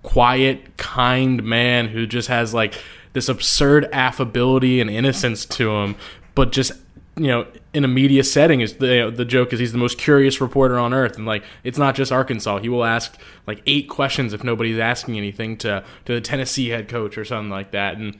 quiet, 0.02 0.78
kind 0.78 1.44
man 1.44 1.90
who 1.90 2.08
just 2.08 2.30
has 2.30 2.52
like 2.54 2.82
this 3.14 3.30
absurd 3.30 3.88
affability 3.92 4.82
and 4.82 4.90
innocence 4.90 5.46
to 5.46 5.72
him, 5.72 5.96
but 6.34 6.52
just 6.52 6.72
you 7.18 7.28
know, 7.28 7.48
in 7.74 7.86
a 7.86 7.88
media 7.88 8.24
setting, 8.24 8.62
is 8.62 8.76
the 8.76 8.88
you 8.88 9.00
know, 9.02 9.10
the 9.10 9.26
joke 9.26 9.54
is 9.54 9.60
he's 9.60 9.72
the 9.72 9.78
most 9.78 9.98
curious 9.98 10.42
reporter 10.42 10.78
on 10.78 10.94
earth, 10.94 11.16
and 11.16 11.26
like 11.26 11.44
it's 11.64 11.78
not 11.78 11.96
just 11.96 12.12
Arkansas. 12.12 12.60
He 12.60 12.70
will 12.70 12.84
ask 12.84 13.18
like 13.48 13.62
eight 13.66 13.88
questions 13.88 14.34
if 14.34 14.44
nobody's 14.44 14.80
asking 14.80 15.18
anything 15.18 15.58
to 15.58 15.84
to 16.06 16.14
the 16.14 16.22
Tennessee 16.22 16.70
head 16.70 16.90
coach 16.90 17.18
or 17.18 17.24
something 17.24 17.50
like 17.50 17.72
that, 17.72 17.98
and 17.98 18.20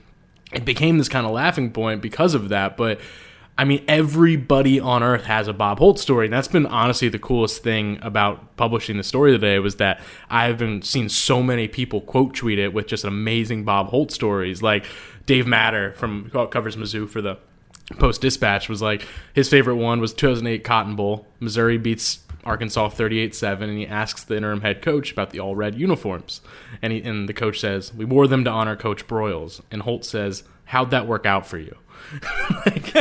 it 0.52 0.64
became 0.64 0.98
this 0.98 1.08
kind 1.08 1.26
of 1.26 1.32
laughing 1.32 1.72
point 1.72 2.00
because 2.00 2.34
of 2.34 2.48
that. 2.48 2.76
But 2.76 3.00
I 3.58 3.64
mean, 3.64 3.84
everybody 3.88 4.78
on 4.78 5.02
earth 5.02 5.24
has 5.24 5.48
a 5.48 5.52
Bob 5.52 5.78
Holt 5.78 5.98
story. 5.98 6.26
And 6.26 6.32
that's 6.32 6.48
been 6.48 6.66
honestly 6.66 7.08
the 7.08 7.18
coolest 7.18 7.62
thing 7.62 7.98
about 8.02 8.56
publishing 8.56 8.98
the 8.98 9.02
story 9.02 9.32
today 9.32 9.58
was 9.58 9.76
that 9.76 10.00
I've 10.28 10.58
been 10.58 10.82
seeing 10.82 11.08
so 11.08 11.42
many 11.42 11.66
people 11.66 12.02
quote 12.02 12.34
tweet 12.34 12.58
it 12.58 12.74
with 12.74 12.86
just 12.86 13.04
amazing 13.04 13.64
Bob 13.64 13.88
Holt 13.88 14.12
stories. 14.12 14.62
Like 14.62 14.84
Dave 15.24 15.46
Matter 15.46 15.92
from 15.92 16.30
covers 16.30 16.76
Mizzou 16.76 17.08
for 17.08 17.22
the 17.22 17.38
Post 17.98 18.20
Dispatch 18.20 18.68
was 18.68 18.82
like 18.82 19.06
his 19.32 19.48
favorite 19.48 19.76
one 19.76 20.00
was 20.00 20.12
2008 20.12 20.64
Cotton 20.64 20.96
Bowl. 20.96 21.26
Missouri 21.38 21.78
beats 21.78 22.20
Arkansas 22.44 22.90
38-7 22.90 23.62
and 23.62 23.78
he 23.78 23.86
asks 23.86 24.24
the 24.24 24.36
interim 24.36 24.62
head 24.62 24.82
coach 24.82 25.12
about 25.12 25.30
the 25.30 25.40
all 25.40 25.54
red 25.54 25.76
uniforms. 25.76 26.40
And 26.82 26.92
he 26.92 27.00
and 27.02 27.28
the 27.28 27.34
coach 27.34 27.60
says, 27.60 27.94
"We 27.94 28.04
wore 28.04 28.26
them 28.26 28.44
to 28.44 28.50
honor 28.50 28.76
coach 28.76 29.06
Broyles." 29.06 29.60
And 29.70 29.82
Holt 29.82 30.04
says, 30.04 30.42
"How'd 30.66 30.90
that 30.90 31.06
work 31.06 31.26
out 31.26 31.46
for 31.46 31.58
you?" 31.58 31.76
like, 32.66 32.94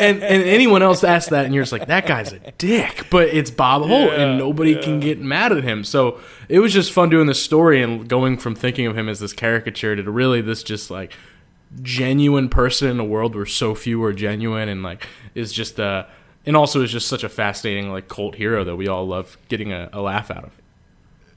and 0.00 0.22
and 0.22 0.42
anyone 0.42 0.82
else 0.82 1.04
asks 1.04 1.30
that, 1.30 1.44
and 1.44 1.54
you're 1.54 1.64
just 1.64 1.72
like, 1.72 1.88
that 1.88 2.06
guy's 2.06 2.32
a 2.32 2.38
dick. 2.52 3.06
But 3.10 3.28
it's 3.28 3.50
Bob 3.50 3.82
Holt, 3.82 4.12
and 4.12 4.38
nobody 4.38 4.80
can 4.80 5.00
get 5.00 5.20
mad 5.20 5.52
at 5.52 5.64
him. 5.64 5.84
So 5.84 6.20
it 6.48 6.60
was 6.60 6.72
just 6.72 6.92
fun 6.92 7.10
doing 7.10 7.26
this 7.26 7.42
story 7.42 7.82
and 7.82 8.08
going 8.08 8.38
from 8.38 8.54
thinking 8.54 8.86
of 8.86 8.96
him 8.96 9.08
as 9.08 9.20
this 9.20 9.32
caricature 9.32 9.96
to 9.96 10.10
really 10.10 10.40
this 10.40 10.62
just 10.62 10.90
like 10.90 11.12
genuine 11.80 12.48
person 12.48 12.90
in 12.90 13.00
a 13.00 13.04
world 13.04 13.34
where 13.34 13.46
so 13.46 13.74
few 13.74 14.02
are 14.04 14.12
genuine, 14.12 14.68
and 14.68 14.82
like 14.82 15.06
is 15.34 15.52
just 15.52 15.80
uh 15.80 16.04
and 16.44 16.56
also 16.56 16.82
is 16.82 16.90
just 16.90 17.08
such 17.08 17.24
a 17.24 17.28
fascinating 17.28 17.90
like 17.90 18.08
cult 18.08 18.34
hero 18.34 18.64
that 18.64 18.76
we 18.76 18.88
all 18.88 19.06
love 19.06 19.38
getting 19.48 19.72
a, 19.72 19.88
a 19.92 20.00
laugh 20.00 20.30
out 20.30 20.44
of. 20.44 20.52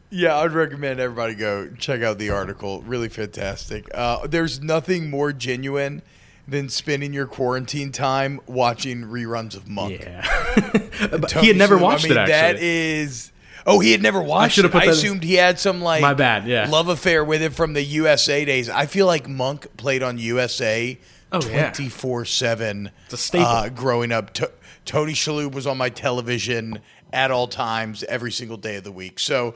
Yeah, 0.09 0.37
I'd 0.37 0.51
recommend 0.53 0.99
everybody 0.99 1.35
go 1.35 1.69
check 1.77 2.01
out 2.01 2.17
the 2.17 2.29
article. 2.29 2.81
Really 2.83 3.09
fantastic. 3.09 3.89
Uh, 3.93 4.27
there's 4.27 4.61
nothing 4.61 5.09
more 5.09 5.33
genuine 5.33 6.01
than 6.47 6.69
spending 6.69 7.11
your 7.11 7.25
quarantine 7.25 7.91
time 7.91 8.39
watching 8.45 9.03
reruns 9.03 9.55
of 9.55 9.67
Monk. 9.67 9.99
Yeah, 10.01 10.21
he 11.41 11.47
had 11.47 11.57
never 11.57 11.77
watched 11.77 12.05
I 12.05 12.09
mean, 12.09 12.17
it. 12.17 12.21
Actually, 12.21 12.31
That 12.31 12.59
is. 12.59 13.31
Oh, 13.65 13.79
he 13.79 13.91
had 13.91 14.01
never 14.01 14.21
watched 14.21 14.55
should've 14.55 14.75
it. 14.75 14.77
I 14.77 14.85
assumed 14.85 15.23
he 15.23 15.35
had 15.35 15.59
some 15.59 15.81
like 15.81 16.01
My 16.01 16.13
bad, 16.13 16.45
yeah. 16.47 16.67
love 16.69 16.87
affair 16.87 17.25
with 17.25 17.41
it 17.41 17.53
from 17.53 17.73
the 17.73 17.81
USA 17.81 18.45
days. 18.45 18.69
I 18.69 18.85
feel 18.85 19.07
like 19.07 19.27
Monk 19.27 19.75
played 19.77 20.03
on 20.03 20.17
USA 20.19 20.97
Oh, 21.31 21.41
twenty 21.41 21.89
four 21.89 22.23
seven. 22.25 22.91
It's 23.05 23.13
a 23.15 23.17
staple. 23.17 23.47
Uh, 23.47 23.69
growing 23.69 24.11
up, 24.11 24.33
To- 24.35 24.51
Tony 24.85 25.13
Shalhoub 25.13 25.53
was 25.53 25.65
on 25.67 25.77
my 25.77 25.89
television 25.89 26.79
at 27.11 27.31
all 27.31 27.47
times, 27.47 28.03
every 28.03 28.31
single 28.31 28.57
day 28.57 28.75
of 28.75 28.83
the 28.83 28.91
week. 28.91 29.19
So, 29.19 29.55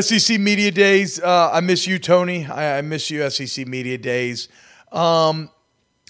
SEC 0.00 0.40
Media 0.40 0.70
Days. 0.70 1.20
Uh, 1.20 1.50
I 1.52 1.60
miss 1.60 1.86
you, 1.86 1.98
Tony. 1.98 2.46
I, 2.46 2.78
I, 2.78 2.80
miss 2.80 3.10
you, 3.10 3.28
SEC 3.28 3.66
Media 3.68 3.98
Days. 3.98 4.48
Um, 4.90 5.50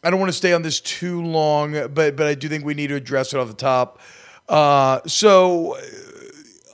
I 0.05 0.11
don't 0.11 0.21
want 0.21 0.31
to 0.31 0.37
stay 0.37 0.53
on 0.53 0.63
this 0.63 0.81
too 0.81 1.23
long, 1.23 1.73
but 1.93 2.17
but 2.17 2.27
I 2.27 2.35
do 2.35 2.49
think 2.49 2.65
we 2.65 2.75
need 2.75 2.89
to 2.89 2.95
address 2.95 3.35
it 3.35 3.39
off 3.41 3.49
the 3.49 3.55
top. 3.55 4.01
Uh, 4.49 5.01
so, 5.07 5.77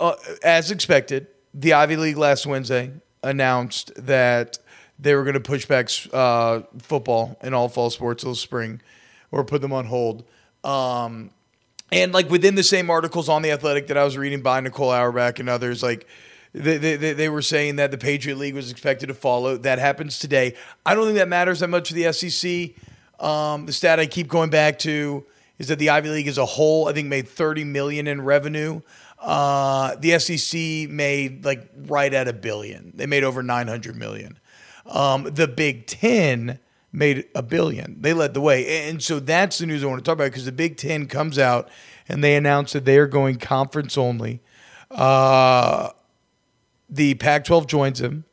uh, 0.00 0.16
as 0.42 0.70
expected, 0.70 1.28
the 1.54 1.74
Ivy 1.74 1.96
League 1.96 2.16
last 2.16 2.46
Wednesday 2.46 2.92
announced 3.22 3.92
that 3.96 4.58
they 4.98 5.14
were 5.14 5.22
going 5.22 5.34
to 5.34 5.40
push 5.40 5.66
back 5.66 5.88
uh, 6.12 6.60
football 6.78 7.38
and 7.40 7.54
all 7.54 7.68
fall 7.68 7.90
sports 7.90 8.22
till 8.22 8.34
spring, 8.34 8.80
or 9.30 9.44
put 9.44 9.60
them 9.60 9.72
on 9.72 9.86
hold. 9.86 10.24
Um, 10.64 11.30
and 11.92 12.12
like 12.12 12.30
within 12.30 12.54
the 12.54 12.62
same 12.62 12.90
articles 12.90 13.28
on 13.28 13.42
the 13.42 13.50
Athletic 13.50 13.88
that 13.88 13.96
I 13.96 14.04
was 14.04 14.16
reading 14.16 14.42
by 14.42 14.60
Nicole 14.60 14.90
Auerbach 14.90 15.38
and 15.38 15.48
others, 15.48 15.82
like 15.82 16.06
they, 16.52 16.78
they, 16.78 17.12
they 17.12 17.28
were 17.28 17.42
saying 17.42 17.76
that 17.76 17.90
the 17.90 17.98
Patriot 17.98 18.36
League 18.36 18.54
was 18.54 18.70
expected 18.70 19.06
to 19.06 19.14
follow. 19.14 19.56
That 19.56 19.78
happens 19.78 20.18
today. 20.18 20.54
I 20.84 20.94
don't 20.94 21.04
think 21.04 21.18
that 21.18 21.28
matters 21.28 21.60
that 21.60 21.68
much 21.68 21.88
for 21.88 21.94
the 21.94 22.12
SEC. 22.12 22.70
Um, 23.24 23.66
the 23.66 23.72
stat 23.72 24.00
I 24.00 24.06
keep 24.06 24.28
going 24.28 24.50
back 24.50 24.78
to 24.80 25.24
is 25.58 25.68
that 25.68 25.78
the 25.78 25.90
Ivy 25.90 26.08
League 26.08 26.28
as 26.28 26.38
a 26.38 26.46
whole, 26.46 26.88
I 26.88 26.92
think, 26.92 27.08
made 27.08 27.28
30 27.28 27.64
million 27.64 28.06
in 28.06 28.22
revenue. 28.22 28.80
Uh, 29.20 29.96
the 29.96 30.18
SEC 30.18 30.90
made 30.90 31.44
like 31.44 31.68
right 31.76 32.12
at 32.12 32.26
a 32.26 32.32
billion. 32.32 32.92
They 32.94 33.06
made 33.06 33.22
over 33.22 33.42
900 33.42 33.96
million. 33.96 34.38
Um, 34.86 35.24
the 35.24 35.46
Big 35.46 35.86
Ten 35.86 36.58
made 36.92 37.26
a 37.34 37.42
billion. 37.42 38.00
They 38.00 38.12
led 38.12 38.34
the 38.34 38.40
way. 38.40 38.88
And 38.88 39.02
so 39.02 39.20
that's 39.20 39.58
the 39.58 39.66
news 39.66 39.84
I 39.84 39.86
want 39.86 40.02
to 40.02 40.04
talk 40.04 40.14
about 40.14 40.24
because 40.24 40.46
the 40.46 40.52
Big 40.52 40.76
Ten 40.76 41.06
comes 41.06 41.38
out 41.38 41.68
and 42.08 42.24
they 42.24 42.34
announce 42.34 42.72
that 42.72 42.84
they 42.84 42.98
are 42.98 43.06
going 43.06 43.36
conference 43.36 43.96
only. 43.96 44.40
Uh, 44.90 45.90
the 46.88 47.14
Pac 47.14 47.44
12 47.44 47.66
joins 47.66 47.98
them. 48.00 48.24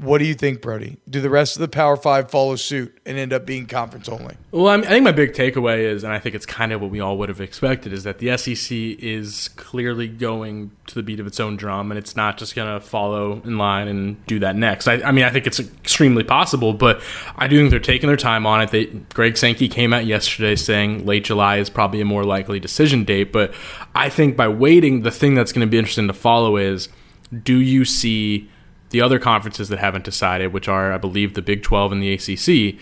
What 0.00 0.18
do 0.18 0.24
you 0.24 0.34
think, 0.34 0.62
Brody? 0.62 0.96
Do 1.08 1.20
the 1.20 1.28
rest 1.28 1.56
of 1.56 1.60
the 1.60 1.68
Power 1.68 1.94
Five 1.94 2.30
follow 2.30 2.56
suit 2.56 2.98
and 3.04 3.18
end 3.18 3.34
up 3.34 3.44
being 3.44 3.66
conference 3.66 4.08
only? 4.08 4.36
Well, 4.50 4.66
I, 4.68 4.80
think 4.80 5.04
my 5.04 5.12
big 5.12 5.34
takeaway 5.34 5.80
is, 5.80 6.04
and 6.04 6.12
I 6.12 6.18
think 6.18 6.34
it's 6.34 6.46
kind 6.46 6.72
of 6.72 6.80
what 6.80 6.90
we 6.90 7.00
all 7.00 7.18
would 7.18 7.28
have 7.28 7.40
expected, 7.40 7.92
is 7.92 8.04
that 8.04 8.18
the 8.18 8.34
SEC 8.38 8.70
is 8.72 9.48
clearly 9.56 10.08
going 10.08 10.70
to 10.86 10.94
the 10.94 11.02
beat 11.02 11.20
of 11.20 11.26
its 11.26 11.38
own 11.38 11.56
drum, 11.56 11.92
and 11.92 11.98
it's 11.98 12.16
not 12.16 12.38
just 12.38 12.54
going 12.54 12.72
to 12.72 12.84
follow 12.84 13.42
in 13.44 13.58
line 13.58 13.88
and 13.88 14.24
do 14.26 14.38
that 14.38 14.56
next. 14.56 14.88
I, 14.88 15.02
I, 15.02 15.12
mean, 15.12 15.24
I 15.24 15.30
think 15.30 15.46
it's 15.46 15.60
extremely 15.60 16.24
possible, 16.24 16.72
but 16.72 17.02
I 17.36 17.46
do 17.46 17.58
think 17.58 17.70
they're 17.70 17.78
taking 17.78 18.06
their 18.06 18.16
time 18.16 18.46
on 18.46 18.62
it. 18.62 18.70
They, 18.70 18.86
Greg 18.86 19.36
Sankey 19.36 19.68
came 19.68 19.92
out 19.92 20.06
yesterday 20.06 20.56
saying 20.56 21.04
late 21.04 21.24
July 21.24 21.58
is 21.58 21.68
probably 21.68 22.00
a 22.00 22.06
more 22.06 22.24
likely 22.24 22.58
decision 22.58 23.04
date, 23.04 23.32
but 23.32 23.52
I 23.94 24.08
think 24.08 24.34
by 24.34 24.48
waiting, 24.48 25.02
the 25.02 25.10
thing 25.10 25.34
that's 25.34 25.52
going 25.52 25.66
to 25.66 25.70
be 25.70 25.78
interesting 25.78 26.06
to 26.06 26.14
follow 26.14 26.56
is 26.56 26.88
do 27.44 27.58
you 27.58 27.84
see 27.84 28.48
the 28.90 29.00
other 29.00 29.18
conferences 29.18 29.68
that 29.68 29.78
haven't 29.78 30.04
decided, 30.04 30.52
which 30.52 30.68
are, 30.68 30.92
I 30.92 30.98
believe, 30.98 31.34
the 31.34 31.42
Big 31.42 31.62
12 31.62 31.92
and 31.92 32.02
the 32.02 32.12
ACC, 32.12 32.78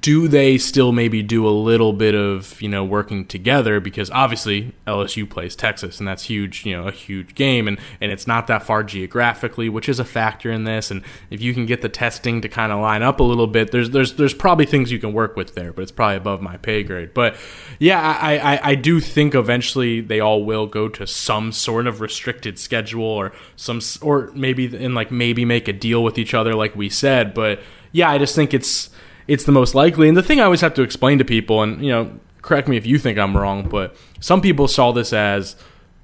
do 0.00 0.28
they 0.28 0.58
still 0.58 0.92
maybe 0.92 1.22
do 1.22 1.46
a 1.46 1.50
little 1.50 1.92
bit 1.92 2.14
of 2.14 2.60
you 2.60 2.68
know 2.68 2.84
working 2.84 3.26
together? 3.26 3.80
Because 3.80 4.10
obviously 4.10 4.74
LSU 4.86 5.28
plays 5.28 5.56
Texas 5.56 5.98
and 5.98 6.06
that's 6.06 6.24
huge 6.24 6.66
you 6.66 6.76
know 6.76 6.86
a 6.86 6.92
huge 6.92 7.34
game 7.34 7.66
and 7.66 7.78
and 8.00 8.12
it's 8.12 8.26
not 8.26 8.46
that 8.46 8.62
far 8.62 8.84
geographically 8.84 9.68
which 9.68 9.88
is 9.88 9.98
a 9.98 10.04
factor 10.04 10.52
in 10.52 10.64
this. 10.64 10.90
And 10.90 11.02
if 11.30 11.40
you 11.40 11.54
can 11.54 11.66
get 11.66 11.82
the 11.82 11.88
testing 11.88 12.40
to 12.42 12.48
kind 12.48 12.72
of 12.72 12.80
line 12.80 13.02
up 13.02 13.20
a 13.20 13.22
little 13.22 13.46
bit 13.46 13.70
there's 13.72 13.90
there's 13.90 14.14
there's 14.14 14.34
probably 14.34 14.66
things 14.66 14.92
you 14.92 14.98
can 14.98 15.12
work 15.12 15.34
with 15.34 15.54
there 15.54 15.72
but 15.72 15.82
it's 15.82 15.92
probably 15.92 16.16
above 16.16 16.42
my 16.42 16.56
pay 16.58 16.82
grade. 16.82 17.14
But 17.14 17.36
yeah 17.78 18.00
I 18.00 18.36
I, 18.38 18.70
I 18.70 18.74
do 18.74 19.00
think 19.00 19.34
eventually 19.34 20.00
they 20.00 20.20
all 20.20 20.44
will 20.44 20.66
go 20.66 20.88
to 20.88 21.06
some 21.06 21.52
sort 21.52 21.86
of 21.86 22.00
restricted 22.00 22.58
schedule 22.58 23.02
or 23.02 23.32
some 23.56 23.80
or 24.02 24.30
maybe 24.34 24.66
in 24.66 24.94
like 24.94 25.10
maybe 25.10 25.44
make 25.44 25.68
a 25.68 25.72
deal 25.72 26.04
with 26.04 26.18
each 26.18 26.34
other 26.34 26.54
like 26.54 26.76
we 26.76 26.90
said. 26.90 27.32
But 27.32 27.60
yeah 27.92 28.10
I 28.10 28.18
just 28.18 28.34
think 28.34 28.52
it's 28.52 28.90
it's 29.30 29.44
the 29.44 29.52
most 29.52 29.76
likely. 29.76 30.08
And 30.08 30.16
the 30.16 30.24
thing 30.24 30.40
I 30.40 30.44
always 30.44 30.60
have 30.60 30.74
to 30.74 30.82
explain 30.82 31.18
to 31.18 31.24
people, 31.24 31.62
and 31.62 31.82
you 31.84 31.90
know, 31.90 32.10
correct 32.42 32.66
me 32.66 32.76
if 32.76 32.84
you 32.84 32.98
think 32.98 33.16
I'm 33.16 33.36
wrong, 33.36 33.68
but 33.68 33.94
some 34.18 34.40
people 34.40 34.66
saw 34.66 34.90
this 34.90 35.12
as 35.12 35.54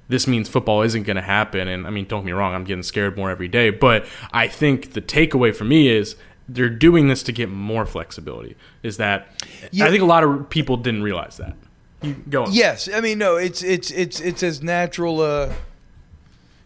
this 0.07 0.27
means 0.27 0.47
football 0.47 0.81
isn't 0.81 1.03
going 1.03 1.17
to 1.17 1.21
happen. 1.21 1.67
And 1.67 1.85
I 1.85 1.89
mean, 1.89 2.05
don't 2.05 2.21
get 2.21 2.27
me 2.27 2.31
wrong, 2.31 2.55
I'm 2.55 2.63
getting 2.63 2.83
scared 2.83 3.17
more 3.17 3.29
every 3.29 3.49
day. 3.49 3.69
But 3.69 4.05
I 4.31 4.47
think 4.47 4.93
the 4.93 5.01
takeaway 5.01 5.53
for 5.53 5.65
me 5.65 5.89
is 5.89 6.15
they're 6.47 6.69
doing 6.69 7.09
this 7.09 7.21
to 7.23 7.33
get 7.33 7.49
more 7.49 7.85
flexibility. 7.85 8.55
Is 8.81 8.95
that 8.95 9.27
yeah. 9.73 9.85
I 9.85 9.89
think 9.89 10.01
a 10.01 10.05
lot 10.05 10.23
of 10.23 10.49
people 10.49 10.77
didn't 10.77 11.03
realize 11.03 11.35
that. 11.35 11.53
You 12.01 12.13
go 12.29 12.45
on. 12.45 12.53
Yes, 12.53 12.87
I 12.93 13.01
mean, 13.01 13.17
no, 13.17 13.35
it's 13.35 13.61
it's 13.61 13.91
it's 13.91 14.21
it's 14.21 14.41
as 14.41 14.63
natural. 14.63 15.19
Uh 15.19 15.51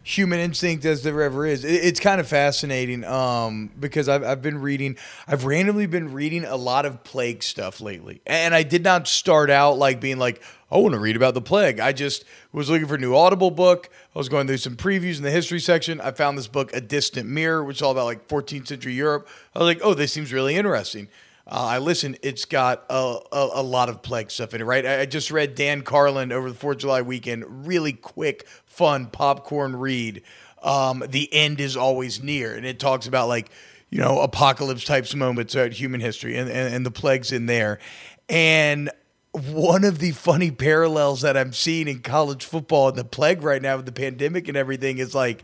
human 0.04 0.40
instinct 0.40 0.84
as 0.86 1.04
there 1.04 1.22
ever 1.22 1.46
is. 1.46 1.64
it's 1.64 2.00
kind 2.00 2.20
of 2.20 2.28
fascinating 2.28 3.04
um, 3.04 3.70
because 3.80 4.10
I've, 4.10 4.24
I've 4.24 4.42
been 4.42 4.60
reading, 4.60 4.98
I've 5.28 5.46
randomly 5.46 5.86
been 5.86 6.12
reading 6.12 6.44
a 6.44 6.56
lot 6.56 6.86
of 6.86 7.04
plague 7.04 7.44
stuff 7.44 7.82
lately. 7.82 8.22
And 8.26 8.56
I 8.56 8.64
did 8.64 8.84
not 8.84 9.08
start 9.08 9.50
out 9.50 9.78
like 9.78 10.02
being 10.02 10.18
like, 10.18 10.42
I 10.72 10.78
want 10.78 10.94
to 10.94 11.00
read 11.00 11.16
about 11.16 11.34
the 11.34 11.42
plague. 11.42 11.80
I 11.80 11.92
just 11.92 12.24
was 12.54 12.70
looking 12.70 12.88
for 12.88 12.96
a 12.96 12.98
new 13.00 13.14
Audible 13.16 13.52
book. 13.52 13.90
I 14.16 14.18
was 14.18 14.30
going 14.30 14.48
through 14.48 14.58
some 14.58 14.78
previews 14.78 15.18
in 15.18 15.24
the 15.24 15.32
history 15.32 15.60
section. 15.60 16.00
I 16.00 16.12
found 16.12 16.38
this 16.38 16.48
book, 16.48 16.74
A 16.74 16.82
Distant 16.82 17.30
Mirror, 17.30 17.66
which 17.66 17.78
is 17.78 17.82
all 17.82 17.92
about 17.92 18.06
like 18.06 18.28
14th 18.28 18.68
century 18.68 18.94
Europe. 18.94 19.28
I 19.54 19.60
was 19.60 19.66
like, 19.66 19.82
oh, 19.84 19.94
this 19.94 20.14
seems 20.14 20.32
really 20.32 20.56
interesting. 20.56 21.10
Uh, 21.48 21.66
I 21.66 21.78
listen. 21.80 22.16
It's 22.22 22.46
got 22.46 22.86
a, 22.90 23.18
a, 23.32 23.50
a, 23.56 23.64
lot 23.64 23.90
of 23.90 24.02
plague 24.02 24.30
stuff 24.32 24.54
in 24.54 24.62
it, 24.62 24.64
right? 24.64 24.86
I, 24.86 25.02
I 25.02 25.06
just 25.06 25.32
read 25.32 25.56
Dan 25.56 25.82
Carlin 25.82 26.32
over 26.32 26.50
the 26.50 26.56
Fourth 26.56 26.76
of 26.76 26.82
July 26.82 27.02
weekend. 27.02 27.68
Really 27.68 27.94
quick, 27.94 28.48
fun 28.66 29.08
popcorn 29.08 29.76
read. 29.76 30.22
Um, 30.62 31.04
the 31.08 31.34
end 31.34 31.60
is 31.60 31.76
always 31.76 32.22
near, 32.22 32.56
and 32.56 32.66
it 32.66 32.80
talks 32.80 33.08
about 33.08 33.28
like 33.28 33.50
you 33.90 34.00
know 34.00 34.20
apocalypse 34.20 34.86
types 34.86 35.16
moments 35.16 35.54
throughout 35.54 35.74
human 35.74 36.00
history, 36.00 36.38
and, 36.38 36.50
and, 36.50 36.74
and 36.74 36.86
the 36.86 36.92
plagues 36.92 37.32
in 37.32 37.48
there. 37.48 37.80
And 38.30 38.92
one 39.32 39.84
of 39.84 40.00
the 40.00 40.12
funny 40.12 40.52
parallels 40.52 41.22
that 41.22 41.38
I'm 41.38 41.54
seeing 41.54 41.88
in 41.88 42.02
college 42.02 42.46
football 42.46 42.90
and 42.90 42.98
the 42.98 43.06
plague 43.06 43.42
right 43.44 43.62
now 43.62 43.78
with 43.78 43.86
the 43.86 43.92
pandemic 43.92 44.48
and 44.48 44.58
everything 44.58 44.98
is 44.98 45.16
like 45.16 45.44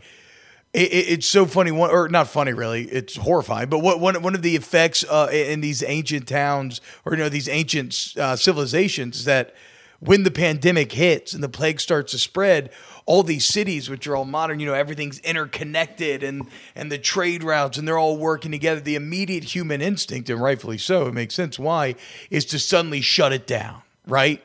it, 0.72 0.92
it, 0.92 1.12
it's 1.12 1.26
so 1.26 1.46
funny, 1.46 1.70
one, 1.70 1.90
or 1.90 2.08
not 2.08 2.28
funny 2.28 2.52
really. 2.52 2.84
It's 2.84 3.16
horrifying. 3.16 3.68
But 3.68 3.78
what, 3.80 4.00
one 4.00 4.20
one 4.22 4.34
of 4.34 4.42
the 4.42 4.56
effects 4.56 5.04
uh, 5.08 5.28
in 5.32 5.60
these 5.60 5.82
ancient 5.82 6.28
towns 6.28 6.80
or 7.04 7.12
you 7.12 7.18
know 7.18 7.28
these 7.28 7.48
ancient 7.48 8.14
uh, 8.18 8.36
civilizations 8.36 9.18
is 9.20 9.24
that 9.24 9.54
when 10.00 10.22
the 10.22 10.30
pandemic 10.30 10.92
hits 10.92 11.32
and 11.32 11.42
the 11.42 11.48
plague 11.48 11.80
starts 11.80 12.12
to 12.12 12.18
spread, 12.18 12.70
all 13.04 13.22
these 13.22 13.44
cities, 13.44 13.88
which 13.90 14.06
are 14.06 14.14
all 14.14 14.24
modern, 14.24 14.60
you 14.60 14.66
know, 14.66 14.74
everything's 14.74 15.18
interconnected 15.20 16.22
and 16.22 16.46
and 16.76 16.92
the 16.92 16.98
trade 16.98 17.42
routes 17.42 17.78
and 17.78 17.88
they're 17.88 17.98
all 17.98 18.18
working 18.18 18.50
together. 18.50 18.80
The 18.80 18.94
immediate 18.94 19.44
human 19.44 19.80
instinct, 19.80 20.28
and 20.28 20.40
rightfully 20.40 20.78
so, 20.78 21.06
it 21.06 21.14
makes 21.14 21.34
sense 21.34 21.58
why, 21.58 21.94
is 22.30 22.44
to 22.46 22.58
suddenly 22.58 23.00
shut 23.00 23.32
it 23.32 23.46
down, 23.46 23.82
right? 24.06 24.42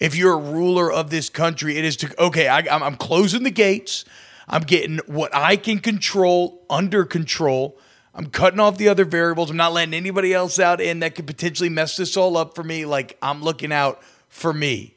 If 0.00 0.16
you're 0.16 0.34
a 0.34 0.42
ruler 0.42 0.90
of 0.90 1.10
this 1.10 1.28
country, 1.28 1.76
it 1.76 1.84
is 1.84 1.96
to 1.98 2.22
okay, 2.24 2.48
I, 2.48 2.60
I'm 2.60 2.96
closing 2.96 3.42
the 3.42 3.50
gates. 3.50 4.04
I'm 4.48 4.62
getting 4.62 4.98
what 5.06 5.34
I 5.34 5.56
can 5.56 5.80
control 5.80 6.64
under 6.70 7.04
control. 7.04 7.78
I'm 8.14 8.26
cutting 8.26 8.60
off 8.60 8.78
the 8.78 8.88
other 8.88 9.04
variables. 9.04 9.50
I'm 9.50 9.56
not 9.56 9.72
letting 9.72 9.94
anybody 9.94 10.32
else 10.32 10.58
out 10.58 10.80
in 10.80 11.00
that 11.00 11.14
could 11.14 11.26
potentially 11.26 11.68
mess 11.68 11.96
this 11.96 12.16
all 12.16 12.36
up 12.36 12.54
for 12.54 12.64
me. 12.64 12.86
Like 12.86 13.18
I'm 13.20 13.42
looking 13.42 13.72
out 13.72 14.02
for 14.28 14.52
me. 14.52 14.94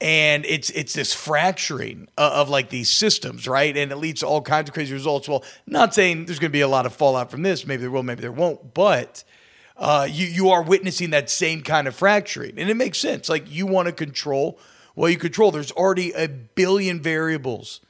And 0.00 0.44
it's 0.46 0.70
it's 0.70 0.92
this 0.92 1.12
fracturing 1.12 2.08
of, 2.16 2.32
of 2.32 2.48
like 2.48 2.70
these 2.70 2.88
systems, 2.88 3.48
right? 3.48 3.76
And 3.76 3.90
it 3.90 3.96
leads 3.96 4.20
to 4.20 4.28
all 4.28 4.42
kinds 4.42 4.68
of 4.68 4.74
crazy 4.74 4.92
results. 4.94 5.28
Well, 5.28 5.44
not 5.66 5.92
saying 5.92 6.26
there's 6.26 6.38
going 6.38 6.50
to 6.50 6.56
be 6.56 6.60
a 6.60 6.68
lot 6.68 6.86
of 6.86 6.94
fallout 6.94 7.30
from 7.32 7.42
this. 7.42 7.66
Maybe 7.66 7.80
there 7.80 7.90
will, 7.90 8.04
maybe 8.04 8.20
there 8.20 8.30
won't. 8.30 8.74
But 8.74 9.24
uh, 9.76 10.06
you 10.08 10.26
you 10.26 10.50
are 10.50 10.62
witnessing 10.62 11.10
that 11.10 11.30
same 11.30 11.62
kind 11.62 11.88
of 11.88 11.96
fracturing, 11.96 12.58
and 12.58 12.70
it 12.70 12.76
makes 12.76 12.98
sense. 12.98 13.28
Like 13.28 13.50
you 13.50 13.66
want 13.66 13.86
to 13.86 13.92
control, 13.92 14.60
well, 14.94 15.10
you 15.10 15.16
control. 15.16 15.50
There's 15.50 15.72
already 15.72 16.12
a 16.12 16.28
billion 16.28 17.00
variables 17.00 17.80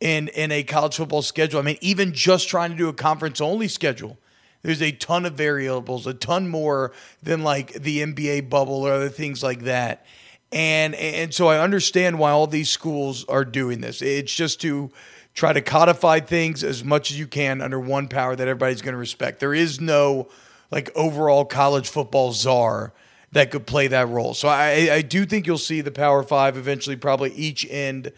in 0.00 0.28
in 0.28 0.52
a 0.52 0.62
college 0.62 0.96
football 0.96 1.22
schedule. 1.22 1.60
I 1.60 1.62
mean, 1.62 1.78
even 1.80 2.12
just 2.12 2.48
trying 2.48 2.70
to 2.70 2.76
do 2.76 2.88
a 2.88 2.92
conference 2.92 3.40
only 3.40 3.68
schedule, 3.68 4.18
there's 4.62 4.82
a 4.82 4.92
ton 4.92 5.26
of 5.26 5.34
variables, 5.34 6.06
a 6.06 6.14
ton 6.14 6.48
more 6.48 6.92
than 7.22 7.42
like 7.42 7.72
the 7.72 8.00
NBA 8.00 8.50
bubble 8.50 8.82
or 8.82 8.92
other 8.92 9.08
things 9.08 9.42
like 9.42 9.60
that. 9.62 10.04
And 10.52 10.94
and 10.94 11.32
so 11.32 11.48
I 11.48 11.60
understand 11.60 12.18
why 12.18 12.30
all 12.30 12.46
these 12.46 12.68
schools 12.68 13.24
are 13.26 13.44
doing 13.44 13.80
this. 13.80 14.02
It's 14.02 14.34
just 14.34 14.60
to 14.62 14.90
try 15.34 15.52
to 15.52 15.60
codify 15.60 16.20
things 16.20 16.64
as 16.64 16.82
much 16.82 17.10
as 17.10 17.18
you 17.18 17.26
can 17.26 17.60
under 17.60 17.78
one 17.78 18.08
power 18.08 18.34
that 18.34 18.48
everybody's 18.48 18.80
going 18.80 18.94
to 18.94 18.98
respect. 18.98 19.38
There 19.38 19.54
is 19.54 19.80
no 19.80 20.28
like 20.70 20.90
overall 20.94 21.44
college 21.44 21.88
football 21.88 22.32
czar 22.32 22.92
that 23.32 23.50
could 23.50 23.66
play 23.66 23.86
that 23.88 24.08
role. 24.08 24.34
So 24.34 24.48
I, 24.48 24.88
I 24.92 25.02
do 25.02 25.26
think 25.26 25.46
you'll 25.46 25.58
see 25.58 25.80
the 25.80 25.90
Power 25.90 26.22
Five 26.22 26.56
eventually 26.56 26.96
probably 26.96 27.32
each 27.32 27.66
end 27.68 28.12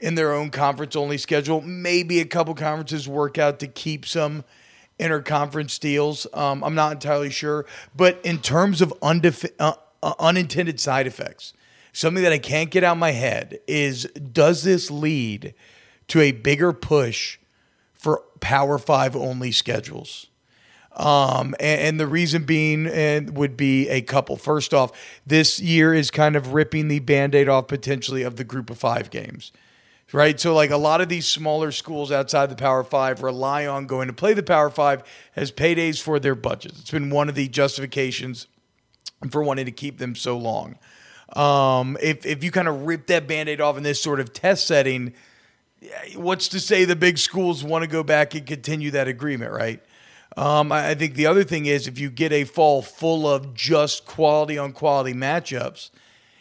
in 0.00 0.14
their 0.14 0.32
own 0.32 0.50
conference 0.50 0.96
only 0.96 1.18
schedule. 1.18 1.60
Maybe 1.60 2.20
a 2.20 2.24
couple 2.24 2.54
conferences 2.54 3.08
work 3.08 3.38
out 3.38 3.58
to 3.60 3.66
keep 3.66 4.06
some 4.06 4.44
interconference 4.98 5.78
deals. 5.78 6.26
Um, 6.32 6.62
I'm 6.64 6.74
not 6.74 6.92
entirely 6.92 7.30
sure. 7.30 7.66
But 7.94 8.20
in 8.24 8.38
terms 8.40 8.80
of 8.80 8.92
uh, 9.02 9.72
uh, 10.02 10.14
unintended 10.18 10.80
side 10.80 11.06
effects, 11.06 11.52
something 11.92 12.22
that 12.22 12.32
I 12.32 12.38
can't 12.38 12.70
get 12.70 12.84
out 12.84 12.92
of 12.92 12.98
my 12.98 13.12
head 13.12 13.60
is 13.66 14.04
does 14.06 14.62
this 14.62 14.90
lead 14.90 15.54
to 16.08 16.20
a 16.20 16.32
bigger 16.32 16.72
push 16.72 17.38
for 17.94 18.22
Power 18.40 18.78
Five 18.78 19.16
only 19.16 19.52
schedules. 19.52 20.26
Um, 20.92 21.54
and, 21.60 21.80
and, 21.80 22.00
the 22.00 22.06
reason 22.06 22.44
being 22.44 22.86
and 22.86 23.36
would 23.36 23.54
be 23.54 23.86
a 23.90 24.00
couple. 24.00 24.38
First 24.38 24.72
off, 24.72 24.92
this 25.26 25.60
year 25.60 25.92
is 25.92 26.10
kind 26.10 26.36
of 26.36 26.54
ripping 26.54 26.88
the 26.88 27.00
band-aid 27.00 27.50
off 27.50 27.68
potentially 27.68 28.22
of 28.22 28.36
the 28.36 28.44
group 28.44 28.70
of 28.70 28.78
five 28.78 29.10
games. 29.10 29.52
Right. 30.12 30.38
So 30.38 30.54
like 30.54 30.70
a 30.70 30.76
lot 30.76 31.00
of 31.00 31.08
these 31.08 31.26
smaller 31.26 31.72
schools 31.72 32.12
outside 32.12 32.48
the 32.48 32.56
Power 32.56 32.84
Five 32.84 33.22
rely 33.22 33.66
on 33.66 33.86
going 33.86 34.06
to 34.06 34.12
play 34.12 34.34
the 34.34 34.42
Power 34.42 34.70
Five 34.70 35.02
as 35.34 35.50
paydays 35.50 36.00
for 36.00 36.20
their 36.20 36.36
budgets. 36.36 36.80
It's 36.80 36.90
been 36.92 37.10
one 37.10 37.28
of 37.28 37.34
the 37.34 37.48
justifications 37.48 38.46
for 39.30 39.42
wanting 39.42 39.64
to 39.64 39.72
keep 39.72 39.98
them 39.98 40.14
so 40.14 40.38
long. 40.38 40.78
Um, 41.34 41.96
if 42.00 42.24
if 42.24 42.44
you 42.44 42.52
kind 42.52 42.68
of 42.68 42.82
rip 42.86 43.08
that 43.08 43.26
band-aid 43.26 43.60
off 43.60 43.76
in 43.76 43.82
this 43.82 44.00
sort 44.00 44.20
of 44.20 44.32
test 44.32 44.68
setting, 44.68 45.12
what's 46.14 46.48
to 46.48 46.60
say 46.60 46.84
the 46.84 46.94
big 46.94 47.18
schools 47.18 47.64
want 47.64 47.82
to 47.82 47.88
go 47.88 48.04
back 48.04 48.34
and 48.34 48.46
continue 48.46 48.92
that 48.92 49.08
agreement, 49.08 49.52
right? 49.52 49.82
Um, 50.36 50.70
I 50.70 50.94
think 50.94 51.14
the 51.14 51.26
other 51.26 51.44
thing 51.44 51.66
is 51.66 51.88
if 51.88 51.98
you 51.98 52.10
get 52.10 52.30
a 52.30 52.44
fall 52.44 52.80
full 52.82 53.28
of 53.28 53.54
just 53.54 54.06
quality 54.06 54.56
on 54.56 54.72
quality 54.72 55.14
matchups, 55.14 55.90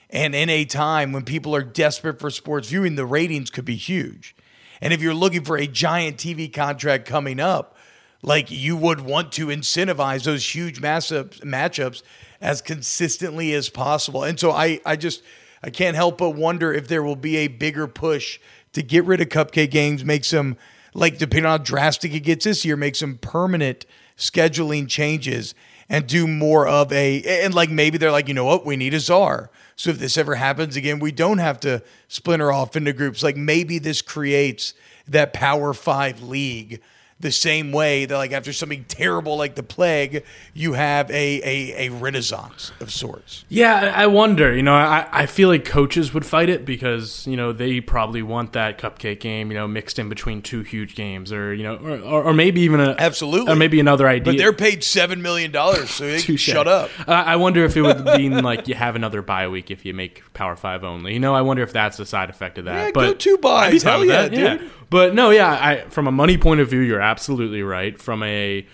and 0.09 0.35
in 0.35 0.49
a 0.49 0.65
time 0.65 1.11
when 1.11 1.23
people 1.23 1.55
are 1.55 1.63
desperate 1.63 2.19
for 2.19 2.29
sports 2.29 2.69
viewing, 2.69 2.95
the 2.95 3.05
ratings 3.05 3.49
could 3.49 3.65
be 3.65 3.75
huge. 3.75 4.35
And 4.81 4.93
if 4.93 5.01
you're 5.01 5.13
looking 5.13 5.43
for 5.43 5.57
a 5.57 5.67
giant 5.67 6.17
TV 6.17 6.51
contract 6.51 7.05
coming 7.05 7.39
up, 7.39 7.75
like 8.21 8.49
you 8.51 8.75
would 8.75 9.01
want 9.01 9.31
to 9.33 9.47
incentivize 9.47 10.23
those 10.23 10.55
huge 10.55 10.81
matchups, 10.81 11.41
matchups 11.41 12.01
as 12.41 12.61
consistently 12.61 13.53
as 13.53 13.69
possible. 13.69 14.23
And 14.23 14.39
so 14.39 14.51
I, 14.51 14.79
I 14.85 14.95
just 14.95 15.21
I 15.63 15.69
can't 15.69 15.95
help 15.95 16.17
but 16.17 16.31
wonder 16.31 16.73
if 16.73 16.87
there 16.87 17.03
will 17.03 17.15
be 17.15 17.37
a 17.37 17.47
bigger 17.47 17.87
push 17.87 18.39
to 18.73 18.83
get 18.83 19.05
rid 19.05 19.21
of 19.21 19.29
cupcake 19.29 19.71
games, 19.71 20.03
make 20.03 20.25
some 20.25 20.57
like 20.93 21.17
depending 21.17 21.45
on 21.45 21.59
how 21.59 21.63
drastic 21.63 22.13
it 22.13 22.21
gets 22.21 22.45
this 22.45 22.65
year, 22.65 22.77
make 22.77 22.95
some 22.95 23.17
permanent 23.17 23.85
scheduling 24.17 24.87
changes 24.87 25.53
and 25.89 26.07
do 26.07 26.27
more 26.27 26.67
of 26.67 26.91
a 26.91 27.21
and 27.43 27.53
like 27.53 27.69
maybe 27.69 27.97
they're 27.97 28.11
like, 28.11 28.27
you 28.27 28.33
know 28.33 28.45
what, 28.45 28.65
we 28.65 28.75
need 28.75 28.93
a 28.93 28.99
czar. 28.99 29.49
So 29.75 29.89
if 29.89 29.99
this 29.99 30.17
ever 30.17 30.35
happens 30.35 30.75
again, 30.75 30.99
we 30.99 31.11
don't 31.11 31.37
have 31.37 31.59
to 31.61 31.83
splinter 32.07 32.51
off 32.51 32.75
into 32.75 32.93
groups. 32.93 33.23
Like 33.23 33.35
maybe 33.35 33.77
this 33.77 34.01
creates 34.01 34.73
that 35.07 35.33
Power 35.33 35.73
Five 35.73 36.21
league 36.21 36.81
the 37.19 37.31
same 37.31 37.71
way 37.71 38.05
that 38.05 38.17
like 38.17 38.33
after 38.33 38.51
something 38.51 38.83
terrible 38.89 39.37
like 39.37 39.55
the 39.55 39.63
plague 39.63 40.23
you 40.53 40.73
have 40.73 41.09
a, 41.09 41.41
a, 41.43 41.87
a 41.87 41.89
renaissance 41.89 42.73
of 42.81 42.91
sorts. 42.91 43.45
Yeah 43.47 43.93
i 43.95 44.05
wonder 44.05 44.53
you 44.53 44.61
know 44.61 44.73
I, 44.73 45.07
I 45.09 45.25
feel 45.25 45.47
like 45.47 45.63
coaches 45.63 46.13
would 46.13 46.25
fight 46.25 46.49
it 46.49 46.65
because 46.65 47.25
you 47.25 47.37
know 47.37 47.53
they 47.53 47.79
probably 47.79 48.21
want 48.21 48.51
that 48.53 48.77
cupcake 48.77 49.21
game 49.21 49.49
you 49.49 49.57
know 49.57 49.65
mixed 49.65 49.97
in 49.97 50.09
between 50.09 50.41
two 50.41 50.63
huge 50.63 50.95
games 50.95 51.31
or 51.31 51.53
you 51.53 51.63
know 51.63 51.77
or, 51.77 51.99
or, 51.99 52.23
or 52.25 52.33
maybe 52.33 52.61
even 52.61 52.81
a 52.81 52.95
absolutely. 52.99 53.51
or 53.51 53.55
maybe 53.55 53.79
another 53.79 54.09
idea. 54.09 54.33
but 54.33 54.37
they're 54.37 54.51
paid 54.51 54.83
seven 54.83 55.21
million 55.21 55.51
dollars 55.51 55.89
so 55.89 56.05
they 56.11 56.21
can 56.21 56.35
shut 56.35 56.67
up. 56.67 56.89
Uh, 57.07 57.11
i 57.13 57.37
wonder 57.37 57.63
if 57.63 57.77
it 57.77 57.81
would 57.81 58.03
mean 58.03 58.43
like 58.43 58.67
you 58.67 58.75
have 58.75 58.97
another 58.97 59.21
bye 59.21 59.47
week 59.47 59.71
if 59.71 59.85
you 59.85 59.93
make 59.93 60.21
power 60.33 60.57
five 60.57 60.83
only. 60.83 61.13
You 61.13 61.21
know 61.21 61.33
i 61.33 61.41
wonder 61.41 61.63
if 61.63 61.71
that's 61.71 61.95
the 61.95 62.05
side 62.05 62.29
effect 62.29 62.57
of 62.57 62.65
that 62.65 62.87
yeah, 62.87 62.91
but 62.93 63.05
go 63.05 63.13
two 63.13 63.37
buys 63.37 63.83
hell 63.83 64.03
yeah, 64.03 64.27
dude. 64.27 64.39
Yeah. 64.61 64.67
But 64.89 65.13
no, 65.13 65.29
yeah, 65.29 65.51
I, 65.51 65.89
from 65.89 66.07
a 66.07 66.11
money 66.11 66.37
point 66.37 66.61
of 66.61 66.69
view, 66.69 66.79
you're 66.79 67.01
absolutely 67.01 67.63
right. 67.63 67.99
From 67.99 68.23
a 68.23 68.65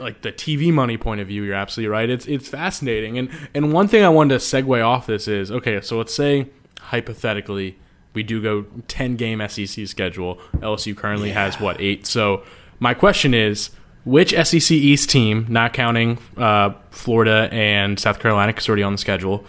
like 0.00 0.22
the 0.22 0.32
TV 0.32 0.72
money 0.72 0.96
point 0.96 1.20
of 1.20 1.28
view, 1.28 1.42
you're 1.42 1.54
absolutely 1.54 1.88
right. 1.88 2.08
It's 2.08 2.26
it's 2.26 2.48
fascinating. 2.48 3.18
And 3.18 3.30
and 3.54 3.72
one 3.72 3.88
thing 3.88 4.02
I 4.02 4.08
wanted 4.08 4.38
to 4.38 4.44
segue 4.44 4.84
off 4.84 5.06
this 5.06 5.28
is 5.28 5.50
okay. 5.50 5.80
So 5.80 5.98
let's 5.98 6.14
say 6.14 6.48
hypothetically 6.80 7.78
we 8.14 8.22
do 8.22 8.42
go 8.42 8.62
ten 8.88 9.16
game 9.16 9.46
SEC 9.48 9.86
schedule. 9.86 10.38
LSU 10.54 10.96
currently 10.96 11.28
yeah. 11.28 11.44
has 11.44 11.60
what 11.60 11.80
eight. 11.80 12.06
So 12.06 12.44
my 12.78 12.94
question 12.94 13.34
is. 13.34 13.70
Which 14.04 14.30
SEC 14.30 14.70
East 14.70 15.10
team, 15.10 15.44
not 15.50 15.74
counting 15.74 16.16
uh, 16.38 16.72
Florida 16.90 17.50
and 17.52 18.00
South 18.00 18.20
Carolina, 18.20 18.54
because 18.54 18.66
already 18.66 18.82
on 18.82 18.92
the 18.92 18.98
schedule, 18.98 19.44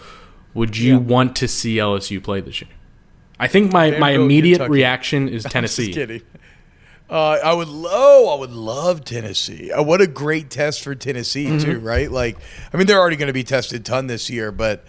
would 0.54 0.76
you 0.76 0.96
yeah. 0.96 1.00
want 1.00 1.38
to 1.38 1.48
see 1.48 1.78
LSU 1.78 2.22
play 2.22 2.42
this 2.42 2.60
year? 2.60 2.70
I 3.40 3.48
think 3.48 3.72
my, 3.72 3.92
my 3.92 4.12
immediate 4.12 4.58
Kentucky. 4.58 4.72
reaction 4.72 5.30
is 5.30 5.44
Tennessee. 5.50 5.88
Just 5.88 5.98
kidding. 5.98 6.22
Uh, 7.10 7.40
I 7.44 7.54
would 7.54 7.68
oh, 7.70 8.36
I 8.36 8.40
would 8.40 8.52
love 8.52 9.04
Tennessee. 9.04 9.72
Uh, 9.72 9.82
what 9.82 10.00
a 10.00 10.06
great 10.06 10.52
test 10.52 10.84
for 10.84 10.94
Tennessee 10.94 11.46
mm-hmm. 11.46 11.72
too, 11.72 11.80
right? 11.80 12.12
Like, 12.12 12.38
I 12.72 12.78
mean, 12.78 12.86
they're 12.86 13.00
already 13.00 13.16
going 13.16 13.28
to 13.28 13.34
be 13.34 13.44
tested 13.44 13.84
ton 13.84 14.06
this 14.06 14.30
year, 14.30 14.52
but 14.52 14.84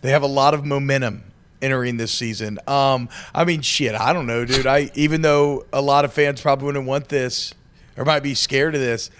they 0.00 0.10
have 0.10 0.22
a 0.22 0.28
lot 0.28 0.54
of 0.54 0.64
momentum 0.64 1.24
entering 1.60 1.98
this 1.98 2.12
season. 2.12 2.58
Um, 2.66 3.10
I 3.34 3.44
mean, 3.44 3.60
shit, 3.60 3.94
I 3.94 4.14
don't 4.14 4.26
know, 4.26 4.46
dude. 4.46 4.66
I 4.66 4.90
even 4.94 5.20
though 5.20 5.66
a 5.70 5.82
lot 5.82 6.06
of 6.06 6.14
fans 6.14 6.40
probably 6.40 6.66
wouldn't 6.66 6.86
want 6.86 7.10
this 7.10 7.52
or 7.96 8.06
might 8.06 8.22
be 8.22 8.34
scared 8.34 8.74
of 8.74 8.80
this, 8.80 9.10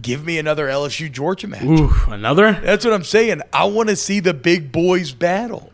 give 0.00 0.24
me 0.24 0.38
another 0.38 0.68
LSU 0.68 1.12
Georgia 1.12 1.48
match. 1.48 1.64
Ooh, 1.64 1.92
another? 2.08 2.52
That's 2.52 2.84
what 2.84 2.94
I'm 2.94 3.04
saying. 3.04 3.42
I 3.52 3.64
want 3.66 3.90
to 3.90 3.96
see 3.96 4.20
the 4.20 4.34
big 4.34 4.72
boys 4.72 5.12
battle. 5.12 5.70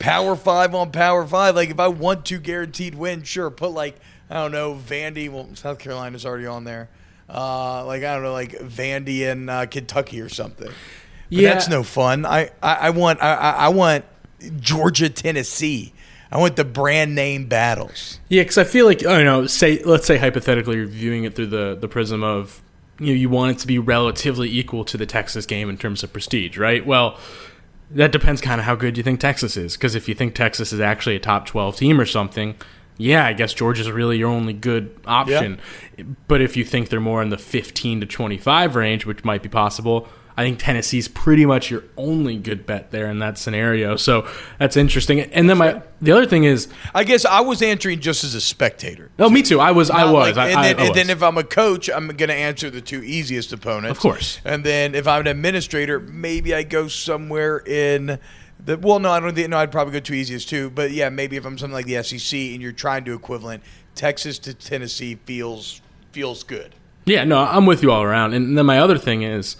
Power 0.00 0.34
five 0.34 0.74
on 0.74 0.90
power 0.90 1.26
five. 1.26 1.54
Like 1.54 1.70
if 1.70 1.78
I 1.78 1.88
want 1.88 2.26
to 2.26 2.38
guaranteed 2.38 2.94
win, 2.94 3.22
sure, 3.22 3.50
put 3.50 3.70
like 3.70 3.96
I 4.28 4.34
don't 4.34 4.50
know 4.50 4.74
Vandy. 4.74 5.30
Well, 5.30 5.48
South 5.54 5.78
Carolina's 5.78 6.26
already 6.26 6.46
on 6.46 6.64
there. 6.64 6.88
Uh, 7.28 7.84
like 7.84 8.02
I 8.02 8.14
don't 8.14 8.24
know, 8.24 8.32
like 8.32 8.52
Vandy 8.52 9.30
and 9.30 9.48
uh, 9.48 9.66
Kentucky 9.66 10.20
or 10.20 10.28
something. 10.28 10.66
But 10.68 10.74
yeah, 11.28 11.52
that's 11.52 11.68
no 11.68 11.82
fun. 11.82 12.26
I 12.26 12.50
I, 12.62 12.74
I 12.74 12.90
want 12.90 13.22
I, 13.22 13.34
I 13.34 13.68
want 13.68 14.04
Georgia 14.58 15.08
Tennessee. 15.08 15.92
I 16.32 16.38
want 16.38 16.56
the 16.56 16.64
brand 16.64 17.14
name 17.14 17.46
battles. 17.46 18.20
Yeah, 18.28 18.42
because 18.42 18.58
I 18.58 18.64
feel 18.64 18.86
like 18.86 19.00
I 19.00 19.18
don't 19.18 19.24
know. 19.24 19.46
Say 19.46 19.82
let's 19.84 20.06
say 20.06 20.16
hypothetically 20.16 20.76
you're 20.76 20.86
viewing 20.86 21.24
it 21.24 21.36
through 21.36 21.48
the 21.48 21.76
the 21.80 21.88
prism 21.88 22.24
of 22.24 22.62
you 22.98 23.08
know 23.08 23.12
you 23.12 23.28
want 23.28 23.56
it 23.56 23.60
to 23.60 23.66
be 23.66 23.78
relatively 23.78 24.50
equal 24.50 24.84
to 24.86 24.96
the 24.96 25.06
Texas 25.06 25.46
game 25.46 25.68
in 25.68 25.76
terms 25.76 26.02
of 26.02 26.12
prestige, 26.12 26.56
right? 26.56 26.84
Well, 26.86 27.18
that 27.90 28.12
depends 28.12 28.40
kind 28.40 28.60
of 28.60 28.66
how 28.66 28.74
good 28.74 28.96
you 28.96 29.02
think 29.02 29.20
Texas 29.20 29.56
is. 29.56 29.76
Because 29.76 29.94
if 29.94 30.08
you 30.08 30.14
think 30.14 30.34
Texas 30.34 30.72
is 30.72 30.80
actually 30.80 31.16
a 31.16 31.20
top 31.20 31.46
12 31.46 31.76
team 31.76 32.00
or 32.00 32.06
something, 32.06 32.54
yeah, 32.96 33.24
I 33.26 33.32
guess 33.32 33.54
Georgia's 33.54 33.90
really 33.90 34.18
your 34.18 34.28
only 34.28 34.52
good 34.52 34.94
option. 35.06 35.58
Yeah. 35.96 36.04
But 36.28 36.40
if 36.40 36.56
you 36.56 36.64
think 36.64 36.88
they're 36.88 37.00
more 37.00 37.22
in 37.22 37.30
the 37.30 37.38
15 37.38 38.00
to 38.00 38.06
25 38.06 38.76
range, 38.76 39.06
which 39.06 39.24
might 39.24 39.42
be 39.42 39.48
possible, 39.48 40.08
I 40.36 40.42
think 40.42 40.58
Tennessee's 40.58 41.08
pretty 41.08 41.44
much 41.44 41.70
your 41.70 41.84
only 41.96 42.36
good 42.36 42.66
bet 42.66 42.90
there 42.90 43.10
in 43.10 43.18
that 43.18 43.38
scenario. 43.38 43.96
So 43.96 44.28
that's 44.58 44.76
interesting. 44.76 45.20
And 45.20 45.50
then 45.50 45.58
my 45.58 45.82
the 46.00 46.12
other 46.12 46.26
thing 46.26 46.44
is, 46.44 46.68
I 46.94 47.04
guess 47.04 47.24
I 47.24 47.40
was 47.40 47.60
answering 47.60 48.00
just 48.00 48.24
as 48.24 48.34
a 48.34 48.40
spectator. 48.40 49.10
Oh, 49.18 49.28
me 49.28 49.42
too. 49.42 49.60
I 49.60 49.72
was. 49.72 49.90
I 49.90 50.10
was. 50.10 50.36
Like, 50.36 50.50
and, 50.50 50.60
I, 50.60 50.72
then, 50.72 50.80
I, 50.80 50.86
and 50.86 50.94
then, 50.94 51.10
if 51.10 51.22
I'm 51.22 51.36
a 51.36 51.44
coach, 51.44 51.90
I'm 51.90 52.08
going 52.08 52.28
to 52.30 52.34
answer 52.34 52.70
the 52.70 52.80
two 52.80 53.02
easiest 53.02 53.52
opponents, 53.52 53.90
of 53.90 54.00
course. 54.00 54.40
And 54.44 54.64
then 54.64 54.94
if 54.94 55.06
I'm 55.06 55.22
an 55.22 55.26
administrator, 55.26 56.00
maybe 56.00 56.54
I 56.54 56.62
go 56.62 56.88
somewhere 56.88 57.58
in. 57.58 58.18
The, 58.64 58.78
well, 58.78 58.98
no, 58.98 59.10
I 59.10 59.20
don't 59.20 59.34
think. 59.34 59.50
No, 59.50 59.58
I'd 59.58 59.72
probably 59.72 59.92
go 59.92 60.00
two 60.00 60.14
easiest 60.14 60.48
too. 60.48 60.70
But 60.70 60.90
yeah, 60.92 61.08
maybe 61.10 61.36
if 61.36 61.44
I'm 61.44 61.58
something 61.58 61.74
like 61.74 61.86
the 61.86 62.02
SEC 62.02 62.38
and 62.38 62.62
you're 62.62 62.72
trying 62.72 63.04
to 63.04 63.14
equivalent, 63.14 63.62
Texas 63.94 64.38
to 64.40 64.54
Tennessee 64.54 65.18
feels 65.26 65.82
feels 66.12 66.42
good. 66.42 66.74
Yeah, 67.04 67.24
no, 67.24 67.38
I'm 67.38 67.66
with 67.66 67.82
you 67.82 67.90
all 67.90 68.02
around. 68.02 68.34
And 68.34 68.56
then 68.56 68.66
my 68.66 68.78
other 68.78 68.98
thing 68.98 69.22
is 69.22 69.56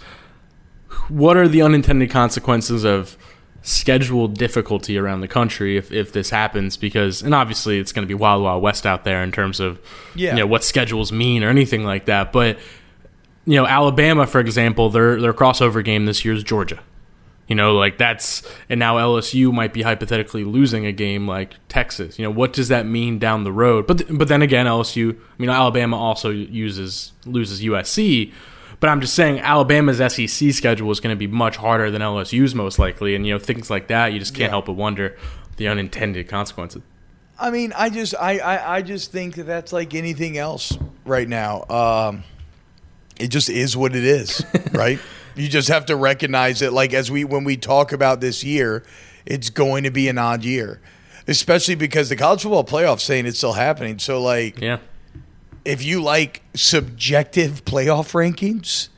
what 1.09 1.37
are 1.37 1.47
the 1.47 1.61
unintended 1.61 2.09
consequences 2.09 2.83
of 2.83 3.17
scheduled 3.63 4.37
difficulty 4.37 4.97
around 4.97 5.21
the 5.21 5.27
country 5.27 5.77
if, 5.77 5.91
if 5.91 6.13
this 6.13 6.29
happens? 6.29 6.77
Because 6.77 7.21
and 7.21 7.33
obviously 7.33 7.79
it's 7.79 7.91
going 7.91 8.03
to 8.03 8.07
be 8.07 8.13
wild 8.13 8.43
wild 8.43 8.61
west 8.63 8.85
out 8.85 9.03
there 9.03 9.23
in 9.23 9.31
terms 9.31 9.59
of 9.59 9.79
yeah. 10.15 10.31
you 10.31 10.39
know 10.39 10.47
what 10.47 10.63
schedules 10.63 11.11
mean 11.11 11.43
or 11.43 11.49
anything 11.49 11.83
like 11.83 12.05
that 12.05 12.31
but 12.31 12.57
you 13.45 13.55
know 13.55 13.65
Alabama 13.65 14.25
for 14.27 14.39
example 14.39 14.89
their 14.89 15.19
their 15.21 15.33
crossover 15.33 15.83
game 15.83 16.05
this 16.05 16.25
year 16.25 16.33
is 16.33 16.43
Georgia. 16.43 16.79
You 17.47 17.55
know 17.55 17.75
like 17.75 17.97
that's 17.97 18.43
and 18.69 18.79
now 18.79 18.95
LSU 18.95 19.51
might 19.51 19.73
be 19.73 19.81
hypothetically 19.81 20.45
losing 20.45 20.85
a 20.85 20.93
game 20.93 21.27
like 21.27 21.55
Texas. 21.67 22.17
You 22.17 22.23
know 22.23 22.31
what 22.31 22.53
does 22.53 22.69
that 22.69 22.85
mean 22.85 23.19
down 23.19 23.43
the 23.43 23.51
road? 23.51 23.87
But 23.87 24.05
but 24.17 24.29
then 24.29 24.41
again 24.41 24.67
LSU 24.67 25.13
I 25.15 25.17
mean 25.37 25.49
Alabama 25.49 25.97
also 25.97 26.29
uses 26.29 27.11
loses 27.25 27.61
USC 27.61 28.31
but 28.81 28.89
I'm 28.89 28.99
just 28.99 29.13
saying 29.13 29.39
Alabama's 29.39 29.97
SEC 29.99 30.51
schedule 30.53 30.89
is 30.89 30.99
going 30.99 31.15
to 31.15 31.19
be 31.19 31.27
much 31.27 31.55
harder 31.55 31.91
than 31.91 32.01
LSU's 32.01 32.55
most 32.55 32.79
likely, 32.79 33.15
and 33.15 33.25
you 33.25 33.33
know 33.33 33.39
things 33.39 33.69
like 33.69 33.87
that. 33.87 34.11
You 34.11 34.19
just 34.19 34.33
can't 34.33 34.47
yeah. 34.47 34.49
help 34.49 34.65
but 34.65 34.73
wonder 34.73 35.15
the 35.57 35.67
unintended 35.67 36.27
consequences. 36.27 36.81
I 37.39 37.51
mean, 37.51 37.73
I 37.77 37.91
just 37.91 38.15
I, 38.19 38.39
I, 38.39 38.77
I 38.77 38.81
just 38.81 39.11
think 39.11 39.35
that 39.35 39.43
that's 39.43 39.71
like 39.71 39.93
anything 39.93 40.35
else 40.35 40.75
right 41.05 41.29
now. 41.29 41.63
Um, 41.69 42.23
it 43.19 43.27
just 43.27 43.51
is 43.51 43.77
what 43.77 43.95
it 43.95 44.03
is, 44.03 44.43
right? 44.71 44.99
You 45.35 45.47
just 45.47 45.67
have 45.67 45.85
to 45.85 45.95
recognize 45.95 46.63
it. 46.63 46.73
Like 46.73 46.95
as 46.95 47.11
we 47.11 47.23
when 47.23 47.43
we 47.43 47.57
talk 47.57 47.91
about 47.91 48.19
this 48.19 48.43
year, 48.43 48.83
it's 49.27 49.51
going 49.51 49.83
to 49.83 49.91
be 49.91 50.07
an 50.07 50.17
odd 50.17 50.43
year, 50.43 50.81
especially 51.27 51.75
because 51.75 52.09
the 52.09 52.15
college 52.15 52.41
football 52.41 52.65
playoff 52.65 52.99
saying 52.99 53.27
it's 53.27 53.37
still 53.37 53.53
happening. 53.53 53.99
So 53.99 54.23
like, 54.23 54.59
yeah 54.59 54.79
if 55.65 55.83
you 55.83 56.01
like 56.01 56.41
subjective 56.53 57.65
playoff 57.65 58.13
rankings, 58.13 58.89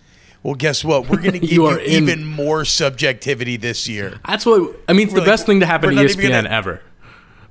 well, 0.44 0.56
guess 0.56 0.84
what? 0.84 1.10
We're 1.10 1.18
going 1.18 1.32
to 1.40 1.40
give 1.40 1.52
you, 1.52 1.70
you 1.70 1.80
even 1.80 2.26
more 2.26 2.66
subjectivity 2.66 3.58
this 3.58 3.88
year. 3.88 4.20
That's 4.28 4.46
what 4.46 4.76
I 4.88 4.94
mean. 4.94 5.08
It's 5.08 5.14
we're 5.14 5.20
the 5.20 5.22
like, 5.22 5.26
best 5.28 5.46
thing 5.46 5.60
to 5.62 5.66
happen 5.66 5.96
to 5.96 6.02
ESPN 6.02 6.30
gonna, 6.30 6.50
ever 6.50 6.82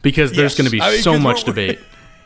because 0.03 0.33
there's 0.33 0.57
going 0.57 0.67
to 0.67 0.71
be 0.71 0.81
I 0.81 0.93
mean, 0.93 1.03
so 1.03 1.19
much 1.19 1.45
debate. 1.45 1.79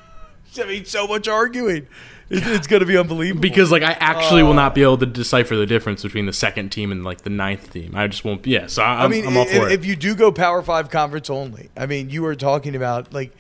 I 0.61 0.65
mean, 0.65 0.85
so 0.85 1.07
much 1.07 1.29
arguing. 1.29 1.77
It- 1.77 1.89
it's 2.29 2.67
going 2.67 2.81
to 2.81 2.87
be 2.87 2.99
unbelievable. 2.99 3.41
because 3.41 3.71
like 3.71 3.85
I 3.85 3.93
actually 3.93 4.43
will 4.43 4.55
not 4.55 4.75
be 4.75 4.85
uh, 4.85 4.89
able 4.89 4.99
to 4.99 5.07
decipher 5.07 5.55
the 5.55 5.67
difference 5.67 6.03
between 6.03 6.27
the 6.27 6.33
second 6.33 6.71
team 6.71 6.91
and 6.91 7.05
like 7.05 7.23
the 7.23 7.31
ninth 7.31 7.73
team. 7.73 7.95
I 7.95 8.09
just 8.09 8.25
won't. 8.25 8.45
Yeah, 8.47 8.67
so 8.67 8.83
I, 8.83 8.97
I 8.97 9.05
I'm, 9.05 9.11
mean, 9.13 9.27
I'm 9.27 9.37
all 9.37 9.45
if, 9.45 9.51
for 9.51 9.69
it. 9.69 9.73
if 9.73 9.87
you 9.87 9.95
do 9.95 10.17
go 10.17 10.33
Power 10.33 10.61
Five 10.63 10.91
conference 10.91 11.31
only, 11.31 11.71
I 11.77 11.87
mean, 11.87 12.11
you 12.11 12.27
are 12.27 12.35
talking 12.35 12.75
about 12.75 13.15
like, 13.15 13.33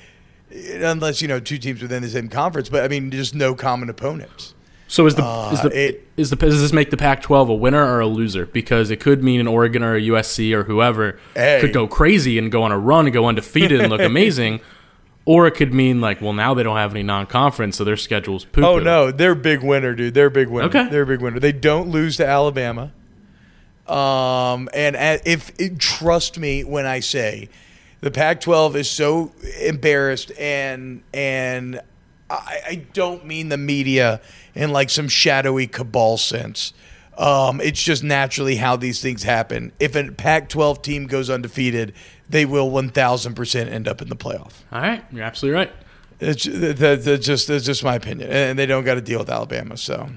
unless 0.51 1.21
you 1.23 1.29
know 1.29 1.41
two 1.41 1.59
teams 1.59 1.83
within 1.83 2.03
the 2.03 2.09
same 2.09 2.29
conference, 2.29 2.69
but 2.69 2.85
I 2.85 2.89
mean, 2.89 3.11
just 3.11 3.35
no 3.35 3.55
common 3.55 3.89
opponents. 3.91 4.55
So 4.89 5.05
is 5.07 5.17
the 5.17 5.25
Uh, 5.25 5.51
is 5.53 5.61
the 5.63 5.69
it- 5.89 6.09
is 6.17 6.31
the 6.31 6.37
does 6.37 6.61
this 6.61 6.73
make 6.73 6.91
the 6.91 6.97
Pac-12 6.97 7.49
a 7.49 7.55
winner 7.55 7.85
or 7.85 7.99
a 8.01 8.07
loser? 8.07 8.47
Because 8.47 8.91
it 8.91 9.01
could 9.01 9.23
mean 9.25 9.41
an 9.41 9.49
Oregon 9.49 9.83
or 9.83 9.97
a 9.97 10.01
USC 10.01 10.53
or 10.55 10.63
whoever 10.65 11.19
Hey. 11.35 11.59
could 11.61 11.73
go 11.73 11.87
crazy 11.89 12.39
and 12.39 12.53
go 12.53 12.63
on 12.63 12.71
a 12.71 12.79
run 12.79 13.07
and 13.07 13.13
go 13.13 13.27
undefeated 13.27 13.81
and 13.81 13.91
look 13.91 14.01
amazing, 14.15 14.61
or 15.25 15.49
it 15.49 15.53
could 15.57 15.75
mean 15.75 16.01
like, 16.01 16.23
well, 16.23 16.33
now 16.33 16.55
they 16.55 16.63
don't 16.63 16.77
have 16.77 16.93
any 16.93 17.03
non-conference, 17.03 17.77
so 17.77 17.83
their 17.83 17.97
schedule's 17.97 18.45
poo. 18.45 18.63
Oh 18.65 18.79
no, 18.79 19.11
they're 19.11 19.33
a 19.33 19.37
big 19.37 19.65
winner, 19.65 19.93
dude. 19.93 20.15
They're 20.15 20.27
a 20.27 20.31
big 20.31 20.47
winner. 20.49 20.69
Okay. 20.69 20.89
they're 20.89 21.03
a 21.03 21.07
big 21.07 21.21
winner. 21.21 21.41
They 21.41 21.51
don't 21.53 21.89
lose 21.89 22.17
to 22.19 22.27
Alabama. 22.27 22.93
Um, 23.89 24.69
and 24.73 24.95
a- 24.97 25.21
if 25.29 25.53
trust 25.79 26.39
me 26.39 26.63
when 26.65 26.87
I 26.87 27.01
say 27.01 27.49
the 28.01 28.11
Pac-12 28.11 28.75
is 28.77 28.91
so 28.91 29.33
embarrassed, 29.61 30.33
and 30.39 31.03
and 31.15 31.81
I, 32.29 32.61
I 32.67 32.75
don't 32.93 33.25
mean 33.27 33.49
the 33.49 33.57
media 33.57 34.21
in 34.55 34.73
like 34.73 34.91
some 34.91 35.09
shadowy 35.09 35.67
cabal 35.67 36.17
sense. 36.17 36.73
Um, 37.19 37.61
it's 37.63 37.83
just 37.83 38.05
naturally 38.05 38.57
how 38.57 38.77
these 38.77 39.01
things 39.01 39.23
happen. 39.23 39.73
If 39.81 39.97
a 39.97 40.11
Pac-12 40.11 40.83
team 40.83 41.07
goes 41.07 41.31
undefeated, 41.31 41.95
they 42.29 42.45
will 42.45 42.71
1,000% 42.71 43.71
end 43.71 43.89
up 43.89 44.03
in 44.03 44.11
the 44.11 44.17
playoff. 44.17 44.53
All 44.71 44.83
right, 44.83 45.03
you're 45.11 45.25
absolutely 45.25 45.57
right. 45.57 45.73
It's 46.21 46.45
that, 46.45 47.03
that's 47.05 47.27
just 47.27 47.47
that's 47.47 47.65
just 47.65 47.85
my 47.85 47.95
opinion, 47.95 48.31
and 48.31 48.59
they 48.59 48.65
don't 48.65 48.85
got 48.85 48.95
to 48.95 49.03
deal 49.03 49.19
with 49.19 49.29
Alabama. 49.29 49.77
So, 49.77 50.09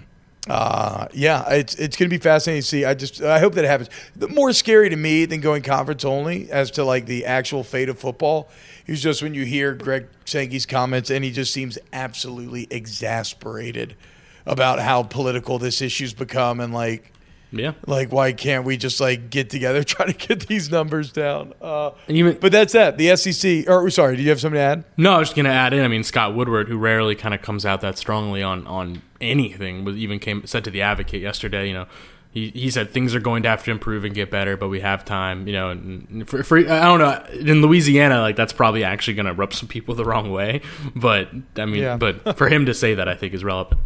uh, 0.49 1.07
yeah, 1.13 1.47
it's 1.51 1.75
it's 1.75 1.95
going 1.95 2.09
to 2.09 2.13
be 2.13 2.21
fascinating 2.21 2.63
to 2.63 2.67
see. 2.67 2.83
I 2.83 2.95
just 2.95 3.21
I 3.21 3.39
hope 3.39 3.53
that 3.53 3.65
happens. 3.65 3.89
The 4.15 4.27
more 4.27 4.51
scary 4.51 4.89
to 4.89 4.95
me 4.95 5.25
than 5.25 5.41
going 5.41 5.61
conference 5.61 6.03
only, 6.03 6.49
as 6.49 6.71
to 6.71 6.83
like 6.83 7.05
the 7.05 7.25
actual 7.25 7.63
fate 7.63 7.87
of 7.87 7.99
football, 7.99 8.49
is 8.87 9.01
just 9.01 9.21
when 9.21 9.35
you 9.35 9.45
hear 9.45 9.75
Greg 9.75 10.07
Sankey's 10.25 10.65
comments, 10.65 11.11
and 11.11 11.23
he 11.23 11.31
just 11.31 11.53
seems 11.53 11.77
absolutely 11.93 12.67
exasperated 12.71 13.95
about 14.47 14.79
how 14.79 15.03
political 15.03 15.59
this 15.59 15.83
issue's 15.83 16.15
become, 16.15 16.59
and 16.59 16.73
like 16.73 17.13
Yeah, 17.51 17.71
like 17.87 18.11
why 18.11 18.31
can't 18.33 18.63
we 18.63 18.77
just 18.77 18.99
like 18.99 19.29
get 19.31 19.49
together 19.49 19.83
try 19.85 20.05
to 20.11 20.13
get 20.27 20.47
these 20.47 20.69
numbers 20.69 21.11
down? 21.11 21.53
Uh, 21.61 21.91
and 22.07 22.15
even 22.15 22.37
but 22.39 22.51
that's 22.51 22.73
that. 22.73 22.97
The 22.97 23.15
SEC. 23.15 23.67
Or 23.67 23.89
sorry, 23.89 24.17
do 24.17 24.21
you 24.21 24.29
have 24.29 24.39
something 24.39 24.55
to 24.57 24.61
add? 24.61 24.83
No, 24.97 25.13
I 25.13 25.17
was 25.17 25.29
just 25.29 25.35
gonna 25.35 25.49
add 25.49 25.73
in. 25.73 25.83
I 25.83 25.87
mean, 25.87 26.03
Scott 26.03 26.35
Woodward, 26.35 26.67
who 26.67 26.77
rarely 26.77 27.15
kind 27.15 27.33
of 27.33 27.41
comes 27.41 27.65
out 27.65 27.81
that 27.81 27.97
strongly 27.97 28.43
on 28.43 28.67
on 28.67 29.01
anything, 29.19 29.83
was 29.83 29.95
even 29.97 30.19
came 30.19 30.45
said 30.45 30.63
to 30.65 30.69
the 30.71 30.81
Advocate 30.83 31.21
yesterday. 31.21 31.67
You 31.67 31.73
know, 31.73 31.85
he 32.31 32.49
he 32.49 32.69
said 32.69 32.91
things 32.91 33.15
are 33.15 33.19
going 33.19 33.41
to 33.41 33.49
have 33.49 33.63
to 33.63 33.71
improve 33.71 34.05
and 34.05 34.13
get 34.13 34.29
better, 34.29 34.55
but 34.55 34.69
we 34.69 34.81
have 34.81 35.03
time. 35.03 35.47
You 35.47 35.53
know, 35.53 35.69
and 35.71 36.29
for, 36.29 36.43
for 36.43 36.59
I 36.59 36.61
don't 36.63 36.99
know 36.99 37.23
in 37.51 37.63
Louisiana, 37.63 38.21
like 38.21 38.35
that's 38.35 38.53
probably 38.53 38.83
actually 38.83 39.15
gonna 39.15 39.33
rub 39.33 39.53
some 39.55 39.67
people 39.67 39.95
the 39.95 40.05
wrong 40.05 40.31
way. 40.31 40.61
But 40.95 41.29
I 41.57 41.65
mean, 41.65 41.81
Yeah. 41.81 41.97
but 41.97 42.37
for 42.37 42.47
him 42.47 42.67
to 42.67 42.75
say 42.75 42.93
that, 42.93 43.07
I 43.09 43.15
think 43.15 43.33
is 43.33 43.43
relevant. 43.43 43.81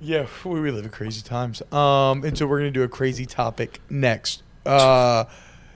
Yeah, 0.00 0.26
we, 0.44 0.60
we 0.60 0.70
live 0.70 0.84
in 0.84 0.90
crazy 0.90 1.22
times. 1.22 1.62
Um, 1.72 2.24
and 2.24 2.36
so 2.36 2.46
we're 2.46 2.60
going 2.60 2.72
to 2.72 2.78
do 2.78 2.82
a 2.82 2.88
crazy 2.88 3.26
topic 3.26 3.80
next. 3.90 4.42
Uh, 4.64 5.24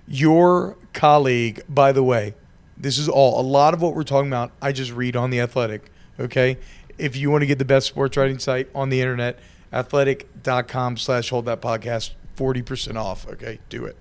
your 0.06 0.76
colleague, 0.92 1.62
by 1.68 1.92
the 1.92 2.02
way, 2.02 2.34
this 2.76 2.98
is 2.98 3.08
all 3.08 3.40
a 3.40 3.42
lot 3.42 3.74
of 3.74 3.82
what 3.82 3.94
we're 3.94 4.02
talking 4.02 4.28
about. 4.28 4.52
I 4.60 4.72
just 4.72 4.92
read 4.92 5.16
on 5.16 5.30
the 5.30 5.40
Athletic. 5.40 5.90
Okay, 6.18 6.58
if 6.98 7.16
you 7.16 7.30
want 7.30 7.42
to 7.42 7.46
get 7.46 7.58
the 7.58 7.64
best 7.64 7.86
sports 7.86 8.16
writing 8.16 8.38
site 8.38 8.68
on 8.74 8.88
the 8.88 9.00
internet, 9.00 9.38
athletic.com/slash 9.72 11.30
hold 11.30 11.46
that 11.46 11.60
podcast, 11.60 12.12
forty 12.34 12.62
percent 12.62 12.98
off. 12.98 13.26
Okay, 13.28 13.58
do 13.68 13.84
it. 13.86 13.96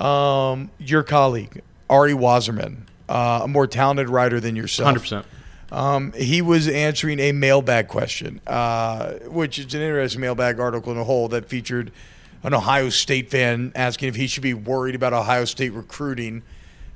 Um, 0.00 0.70
your 0.78 1.02
colleague 1.02 1.62
Ari 1.88 2.14
Wasserman, 2.14 2.86
uh, 3.08 3.40
a 3.44 3.48
more 3.48 3.66
talented 3.66 4.08
writer 4.08 4.38
than 4.38 4.54
yourself, 4.54 4.86
Hundred 4.86 5.00
percent. 5.00 5.26
Um, 5.72 6.12
he 6.12 6.42
was 6.42 6.68
answering 6.68 7.20
a 7.20 7.32
mailbag 7.32 7.88
question, 7.88 8.40
uh, 8.46 9.12
which 9.26 9.58
is 9.58 9.72
an 9.74 9.80
interesting 9.80 10.20
mailbag 10.20 10.58
article 10.58 10.92
in 10.92 10.98
a 10.98 11.04
whole 11.04 11.28
that 11.28 11.46
featured 11.46 11.92
an 12.42 12.54
Ohio 12.54 12.88
State 12.88 13.30
fan 13.30 13.72
asking 13.74 14.08
if 14.08 14.16
he 14.16 14.26
should 14.26 14.42
be 14.42 14.54
worried 14.54 14.94
about 14.94 15.12
Ohio 15.12 15.44
State 15.44 15.72
recruiting. 15.72 16.42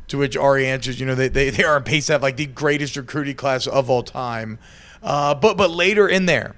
To 0.08 0.18
which 0.18 0.36
Ari 0.36 0.66
answers, 0.66 1.00
you 1.00 1.06
know, 1.06 1.14
they, 1.14 1.28
they, 1.28 1.48
they 1.50 1.64
are 1.64 1.76
on 1.76 1.84
pace 1.84 2.06
to 2.06 2.12
have 2.12 2.22
like 2.22 2.36
the 2.36 2.46
greatest 2.46 2.96
recruiting 2.96 3.36
class 3.36 3.66
of 3.66 3.88
all 3.88 4.02
time. 4.02 4.58
Uh, 5.02 5.34
but 5.34 5.56
but 5.56 5.70
later 5.70 6.08
in 6.08 6.26
there, 6.26 6.56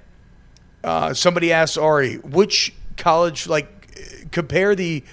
uh, 0.83 1.13
somebody 1.13 1.51
asked 1.51 1.77
Ari, 1.77 2.15
which 2.17 2.73
college, 2.95 3.47
like, 3.47 4.31
compare 4.31 4.75
the 4.75 5.03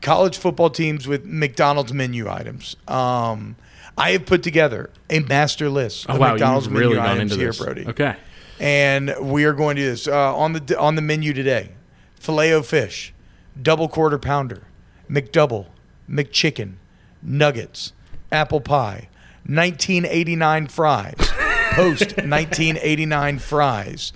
college 0.00 0.36
football 0.36 0.70
teams 0.70 1.06
with 1.06 1.24
McDonald's 1.24 1.92
menu 1.92 2.28
items. 2.28 2.76
Um, 2.88 3.56
I 3.96 4.12
have 4.12 4.26
put 4.26 4.42
together 4.42 4.90
a 5.10 5.20
master 5.20 5.68
list 5.68 6.06
Oh 6.08 6.14
of 6.14 6.20
wow, 6.20 6.32
McDonald's 6.32 6.66
you've 6.66 6.76
really 6.76 6.96
menu 6.96 7.10
items 7.10 7.32
into 7.32 7.36
here, 7.36 7.50
this. 7.50 7.58
Brody. 7.58 7.86
Okay. 7.86 8.16
And 8.58 9.14
we 9.20 9.44
are 9.44 9.52
going 9.52 9.76
to 9.76 9.82
do 9.82 9.88
this 9.88 10.06
uh, 10.08 10.36
on 10.36 10.52
the 10.52 10.78
on 10.78 10.94
the 10.94 11.02
menu 11.02 11.32
today: 11.32 11.70
filet 12.14 12.52
o 12.52 12.62
fish, 12.62 13.12
double 13.60 13.88
quarter 13.88 14.18
pounder, 14.18 14.64
McDouble, 15.10 15.66
McChicken, 16.08 16.74
nuggets, 17.22 17.92
apple 18.30 18.60
pie, 18.60 19.08
1989 19.46 20.68
fries, 20.68 21.14
post 21.72 22.16
1989 22.16 23.38
fries, 23.38 24.12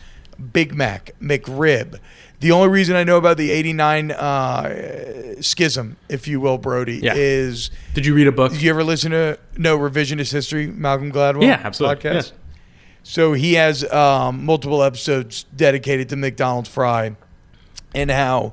Big 0.52 0.74
Mac, 0.74 1.12
McRib. 1.20 1.98
The 2.40 2.52
only 2.52 2.68
reason 2.68 2.96
I 2.96 3.04
know 3.04 3.16
about 3.16 3.38
the 3.38 3.50
89 3.50 4.10
uh, 4.10 5.40
schism, 5.40 5.96
if 6.08 6.28
you 6.28 6.38
will, 6.40 6.58
Brody, 6.58 6.98
Yeah. 7.02 7.14
is 7.16 7.70
Did 7.94 8.04
you 8.04 8.14
read 8.14 8.26
a 8.26 8.32
book? 8.32 8.52
did 8.52 8.60
you 8.62 8.70
ever 8.70 8.84
listen 8.84 9.12
to 9.12 9.38
No 9.56 9.78
Revisionist 9.78 10.32
History, 10.32 10.66
Malcolm 10.66 11.10
Gladwell? 11.10 11.42
Yeah, 11.44 11.60
absolutely. 11.64 11.96
Podcast? 12.10 12.32
Yeah. 12.32 12.36
So 13.02 13.32
he 13.32 13.54
has 13.54 13.90
um, 13.92 14.44
multiple 14.44 14.82
episodes 14.82 15.44
dedicated 15.54 16.08
to 16.10 16.16
McDonald's 16.16 16.68
fry 16.68 17.16
and 17.94 18.10
how, 18.10 18.52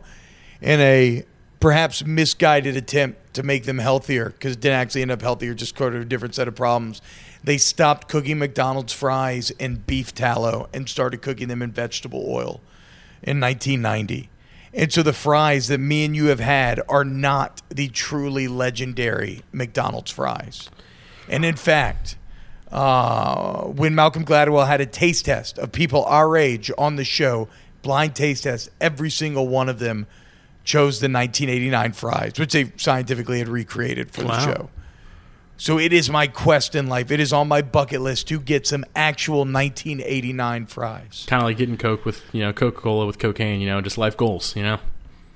in 0.62 0.80
a 0.80 1.24
perhaps 1.60 2.06
misguided 2.06 2.78
attempt 2.78 3.34
to 3.34 3.44
make 3.44 3.64
them 3.66 3.80
healthier, 3.80 4.30
because 4.30 4.54
it 4.54 4.60
didn't 4.62 4.78
actually 4.80 5.02
end 5.02 5.12
up 5.12 5.22
healthier, 5.22 5.54
just 5.54 5.76
created 5.76 6.02
a 6.02 6.06
different 6.06 6.36
set 6.36 6.48
of 6.48 6.56
problems, 6.56 7.02
they 7.44 7.58
stopped 7.58 8.08
cooking 8.08 8.38
McDonald's 8.40 8.94
fries 8.94 9.50
in 9.52 9.76
beef 9.88 10.14
tallow 10.14 10.70
and 10.74 10.88
started 10.88 11.22
cooking 11.22 11.48
them 11.50 11.62
in 11.62 11.72
vegetable 11.72 12.24
oil 12.30 12.62
in 13.24 13.40
1990. 13.40 14.30
And 14.74 14.92
so 14.92 15.04
the 15.04 15.14
fries 15.14 15.68
that 15.68 15.80
me 15.80 16.04
and 16.06 16.16
you 16.16 16.28
have 16.28 16.40
had 16.40 16.82
are 16.90 17.06
not 17.06 17.62
the 17.70 17.90
truly 17.90 18.48
legendary 18.48 19.42
McDonald's 19.52 20.12
fries. 20.12 20.70
And 21.30 21.46
in 21.46 21.56
fact, 21.56 22.18
uh, 22.72 23.66
when 23.66 23.94
Malcolm 23.94 24.26
Gladwell 24.26 24.66
had 24.66 24.82
a 24.82 24.86
taste 24.88 25.26
test 25.26 25.60
of 25.60 25.72
people 25.72 26.04
our 26.06 26.36
age 26.36 26.72
on 26.78 26.96
the 26.96 27.04
show, 27.04 27.48
blind 27.84 28.16
taste 28.16 28.44
test, 28.44 28.70
every 28.82 29.12
single 29.12 29.48
one 29.48 29.70
of 29.70 29.78
them 29.78 30.08
chose 30.64 31.00
the 31.00 31.06
1989 31.06 31.94
fries, 31.94 32.34
which 32.40 32.54
they 32.54 32.72
scientifically 32.78 33.38
had 33.40 33.48
recreated 33.48 34.10
for 34.10 34.22
the 34.24 34.28
show. 34.46 34.70
So 35.58 35.80
it 35.80 35.94
is 35.94 36.10
my 36.10 36.28
quest 36.28 36.76
in 36.76 36.88
life. 36.88 37.12
It 37.12 37.20
is 37.20 37.32
on 37.32 37.48
my 37.48 37.62
bucket 37.62 38.02
list 38.02 38.28
to 38.30 38.40
get 38.40 38.68
some 38.68 38.84
actual 38.96 39.40
1989 39.40 40.66
fries. 40.66 41.26
Kind 41.28 41.42
of 41.42 41.48
like 41.48 41.58
getting 41.58 41.78
Coke 41.78 42.06
with 42.06 42.24
you 42.34 42.42
know 42.42 42.52
Coca 42.54 42.82
Cola 42.82 43.06
with 43.06 43.20
cocaine. 43.20 43.62
You 43.62 43.68
know, 43.68 43.82
just 43.82 43.98
life 43.98 44.18
goals. 44.18 44.56
You 44.56 44.64
know. 44.64 44.80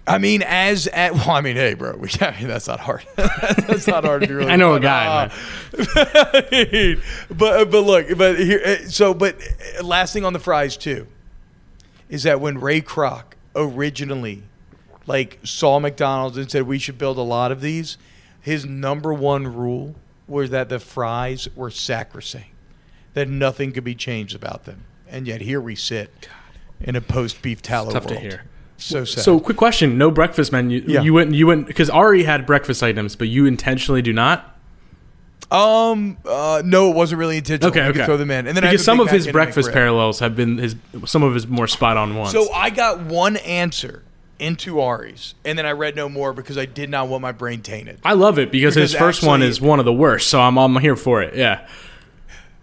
I 0.08 0.20
mean, 0.20 0.42
as 0.42 0.88
at 0.88 1.14
well, 1.14 1.32
I 1.32 1.42
mean, 1.42 1.58
hey, 1.58 1.74
bro, 1.74 1.98
we, 1.98 2.10
I 2.22 2.32
mean, 2.40 2.48
that's 2.48 2.68
not 2.68 2.80
hard. 2.80 3.06
that's 3.16 3.88
not 3.88 4.06
hard 4.06 4.22
to 4.22 4.28
be 4.28 4.34
really. 4.34 4.52
I 4.54 4.56
know 4.56 4.74
a 4.74 4.80
guy, 4.80 5.30
Uh, 5.78 6.96
but 7.30 7.70
but 7.70 7.82
look, 7.82 8.18
but 8.18 8.40
here, 8.40 8.62
uh, 8.66 8.88
so 8.88 9.14
but 9.14 9.36
uh, 9.80 9.84
last 9.84 10.14
thing 10.14 10.24
on 10.24 10.34
the 10.34 10.40
fries 10.40 10.78
too, 10.78 11.08
is 12.10 12.24
that 12.24 12.40
when 12.40 12.60
Ray 12.60 12.82
Kroc 12.82 13.24
originally, 13.56 14.44
like, 15.08 15.40
saw 15.44 15.80
McDonald's 15.80 16.38
and 16.38 16.50
said 16.50 16.64
we 16.64 16.80
should 16.80 16.98
build 16.98 17.18
a 17.18 17.22
lot 17.22 17.52
of 17.52 17.60
these, 17.60 17.98
his 18.40 18.66
number 18.66 19.14
one 19.14 19.54
rule 19.54 19.96
was 20.28 20.50
that 20.50 20.70
the 20.70 20.80
fries 20.80 21.48
were 21.56 21.72
sacrosanct, 21.72 22.50
that 23.14 23.30
nothing 23.30 23.72
could 23.72 23.84
be 23.84 23.96
changed 23.96 24.36
about 24.36 24.66
them, 24.66 24.84
and 25.10 25.28
yet 25.28 25.42
here 25.42 25.62
we 25.62 25.76
sit 25.76 26.28
in 26.82 26.96
a 26.96 27.02
post 27.02 27.42
beef 27.42 27.62
tallow 27.62 27.92
tough 27.92 28.08
to 28.08 28.14
world. 28.14 28.24
hear. 28.24 28.44
So 28.78 29.06
sad. 29.06 29.24
So, 29.24 29.40
quick 29.40 29.58
question: 29.58 29.98
No 29.98 30.12
breakfast 30.12 30.52
menu. 30.52 30.84
Yeah. 30.86 31.02
You 31.02 31.14
went. 31.14 31.34
You 31.34 31.48
went 31.48 31.68
because 31.68 31.90
Ari 31.90 32.24
had 32.24 32.46
breakfast 32.46 32.84
items, 32.84 33.16
but 33.16 33.28
you 33.28 33.46
intentionally 33.46 34.02
do 34.02 34.14
not. 34.14 34.54
Um, 35.50 36.18
uh, 36.26 36.62
no, 36.66 36.92
it 36.92 36.96
wasn't 36.96 37.20
really 37.20 37.38
intentional. 37.38 37.72
Okay, 37.72 37.84
You 37.84 37.90
okay. 37.92 38.06
Throw 38.06 38.18
them 38.18 38.30
in, 38.30 38.48
and 38.48 38.56
then 38.56 38.64
because 38.64 38.84
some 38.84 39.00
of 39.00 39.10
his 39.10 39.28
breakfast 39.28 39.72
parallels 39.72 40.20
have 40.20 40.36
been 40.36 40.58
his 40.58 40.76
some 41.06 41.24
of 41.24 41.34
his 41.34 41.48
more 41.48 41.68
spot 41.68 41.98
on 41.98 42.16
ones. 42.16 42.34
So 42.34 42.52
I 42.52 42.70
got 42.70 43.00
one 43.00 43.38
answer 43.38 44.04
into 44.40 44.80
Ari's, 44.80 45.36
and 45.46 45.58
then 45.58 45.66
I 45.66 45.72
read 45.72 45.96
no 45.96 46.10
more 46.10 46.34
because 46.34 46.58
I 46.58 46.66
did 46.66 46.90
not 46.90 47.08
want 47.08 47.22
my 47.22 47.32
brain 47.32 47.62
tainted. 47.62 48.00
I 48.04 48.14
love 48.14 48.38
it 48.40 48.52
because, 48.52 48.76
his 48.76 48.92
Because 48.94 49.00
first 49.00 49.24
one 49.24 49.42
is 49.42 49.60
one 49.62 49.80
of 49.80 49.86
the 49.86 49.94
worst. 49.94 50.30
So 50.30 50.40
I'm 50.40 50.58
I'm 50.58 50.76
here 50.78 50.96
for 50.96 51.22
it. 51.22 51.36
Yeah. 51.36 51.68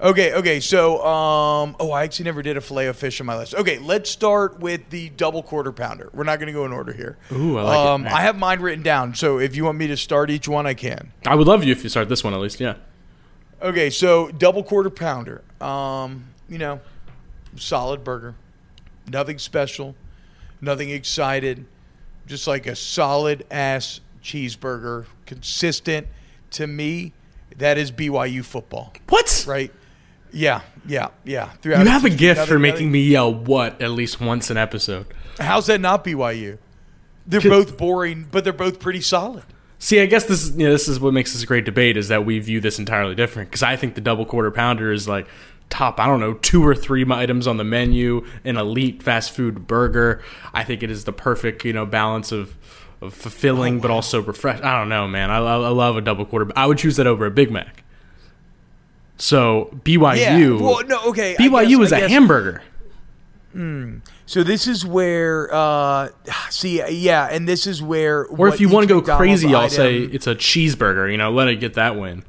Okay, 0.01 0.35
okay. 0.35 0.61
So, 0.61 0.97
um, 1.07 1.77
oh, 1.81 1.93
I 1.93 2.03
actually 2.03 2.27
never 2.27 2.43
did 2.43 2.57
a 2.57 2.61
filet 2.61 2.89
of 2.89 2.97
fish 2.97 3.21
on 3.21 3.27
my 3.27 3.37
list. 3.39 3.55
Okay, 3.55 3.79
let's 3.79 4.11
start 4.11 4.59
with 4.59 4.91
the 4.91 5.09
double 5.11 5.43
quarter 5.43 5.73
pounder. 5.73 6.11
We're 6.13 6.25
not 6.25 6.41
going 6.41 6.49
to 6.49 6.53
go 6.53 6.67
in 6.67 6.73
order 6.73 6.93
here. 6.93 7.17
Ooh, 7.33 7.57
I 7.57 7.63
like 7.63 7.79
it. 7.79 7.87
um, 7.87 8.05
Yeah. 8.05 8.15
I 8.15 8.21
have 8.23 8.37
mine 8.37 8.61
written 8.61 8.83
down. 8.83 9.15
So, 9.15 9.39
if 9.39 9.55
you 9.57 9.65
want 9.65 9.79
me 9.79 9.87
to 9.87 9.97
start 9.97 10.31
each 10.31 10.49
one, 10.49 10.67
I 10.67 10.75
can. 10.75 11.13
I 11.25 11.37
would 11.37 11.47
love 11.47 11.65
you 11.65 11.73
if 11.73 11.83
you 11.85 11.89
start 11.89 12.09
this 12.09 12.23
one 12.25 12.35
at 12.35 12.41
least. 12.41 12.61
Yeah. 12.61 12.75
Okay, 13.63 13.89
so 13.89 14.31
double 14.31 14.63
quarter 14.65 14.91
pounder. 14.91 15.43
Um, 15.61 16.25
you 16.49 16.59
know, 16.59 16.81
solid 17.57 18.05
burger. 18.05 18.35
Nothing 19.11 19.39
special, 19.39 19.95
nothing 20.65 20.91
excited. 20.91 21.65
Just 22.27 22.47
like 22.47 22.67
a 22.67 22.75
solid 22.75 23.45
ass 23.51 24.01
cheeseburger, 24.23 25.07
consistent. 25.27 26.07
To 26.53 26.67
me, 26.67 27.13
that 27.59 27.79
is 27.79 27.91
BYU 27.93 28.45
football, 28.45 28.93
What? 29.09 29.45
right? 29.47 29.73
Yeah, 30.33 30.63
yeah, 30.87 31.09
yeah. 31.25 31.51
Throughout 31.63 31.85
You 31.85 31.89
have 31.91 32.05
a 32.05 32.11
gift 32.11 32.47
for 32.49 32.59
making 32.59 32.87
nothing- 32.87 32.93
me 32.93 33.03
yell 33.03 33.33
"what" 33.33 33.81
at 33.81 33.91
least 33.93 34.21
once 34.21 34.51
an 34.51 34.57
episode. 34.57 35.07
How's 35.39 35.67
that 35.67 35.81
not 35.81 36.05
BYU? 36.05 36.59
They're 37.27 37.41
both 37.41 37.77
boring, 37.77 38.27
but 38.31 38.45
they're 38.45 38.53
both 38.53 38.79
pretty 38.81 39.01
solid. 39.01 39.43
See, 39.79 40.01
I 40.01 40.07
guess 40.07 40.25
this 40.25 40.43
is 40.45 40.57
you 40.57 40.65
know, 40.67 40.73
this 40.73 40.89
is 40.89 40.99
what 40.99 41.13
makes 41.13 41.33
this 41.33 41.43
a 41.43 41.47
great 41.47 41.65
debate 41.65 41.97
is 41.97 42.09
that 42.09 42.25
we 42.25 42.39
view 42.39 42.61
this 42.61 42.79
entirely 42.79 43.15
different 43.15 43.51
because 43.51 43.63
I 43.63 43.77
think 43.77 43.95
the 43.95 44.01
double 44.01 44.25
quarter 44.27 44.51
pounder 44.51 44.93
is 44.93 45.07
like 45.07 45.27
top 45.71 45.99
I 45.99 46.07
don't 46.07 46.21
know 46.21 46.35
two 46.35 46.67
or 46.67 46.75
three 46.75 47.05
items 47.11 47.47
on 47.47 47.57
the 47.57 47.65
menu, 47.65 48.27
an 48.45 48.57
elite 48.57 49.03
fast 49.03 49.33
food 49.33 49.67
burger. 49.67 50.23
I 50.53 50.65
think 50.65 50.83
it 50.83 50.91
is 50.91 51.05
the 51.05 51.13
perfect 51.13 51.65
you 51.65 51.73
know 51.73 51.87
balance 51.87 52.33
of. 52.33 52.57
Of 53.01 53.13
fulfilling, 53.13 53.81
but 53.81 53.91
also 53.91 54.23
refresh. 54.23 54.63
I 54.63 54.79
don't 54.79 54.89
know, 54.89 55.07
man. 55.07 55.31
I, 55.31 55.37
I, 55.37 55.57
I 55.57 55.69
love 55.69 55.99
a 55.99 56.01
double 56.01 56.25
quarter. 56.25 56.51
I 56.57 56.65
would 56.65 56.79
choose 56.79 56.97
that 56.97 57.07
over 57.07 57.27
a 57.27 57.31
Big 57.31 57.51
Mac. 57.51 57.85
So 59.19 59.77
BYU, 59.85 60.17
Yeah. 60.17 60.63
Well, 60.65 60.87
no, 60.87 61.03
okay. 61.09 61.35
BYU 61.39 61.81
guess- 61.81 61.87
is 61.87 61.93
a 61.93 62.09
hamburger. 62.09 62.63
So 64.27 64.43
this 64.43 64.67
is 64.67 64.85
where, 64.85 65.53
uh, 65.55 66.09
see, 66.51 66.83
yeah, 66.91 67.29
and 67.31 67.47
this 67.47 67.67
is 67.67 67.83
where. 67.83 68.25
Or 68.27 68.49
if 68.49 68.61
you 68.61 68.69
want 68.69 68.89
to 68.89 69.01
go 69.01 69.17
crazy, 69.17 69.55
I'll 69.55 69.69
say 69.69 69.99
it's 69.99 70.27
a 70.27 70.35
cheeseburger. 70.35 71.11
You 71.11 71.19
know, 71.19 71.31
let 71.31 71.49
it 71.49 71.57
get 71.57 71.75
that 71.75 71.97
win. 71.97 72.25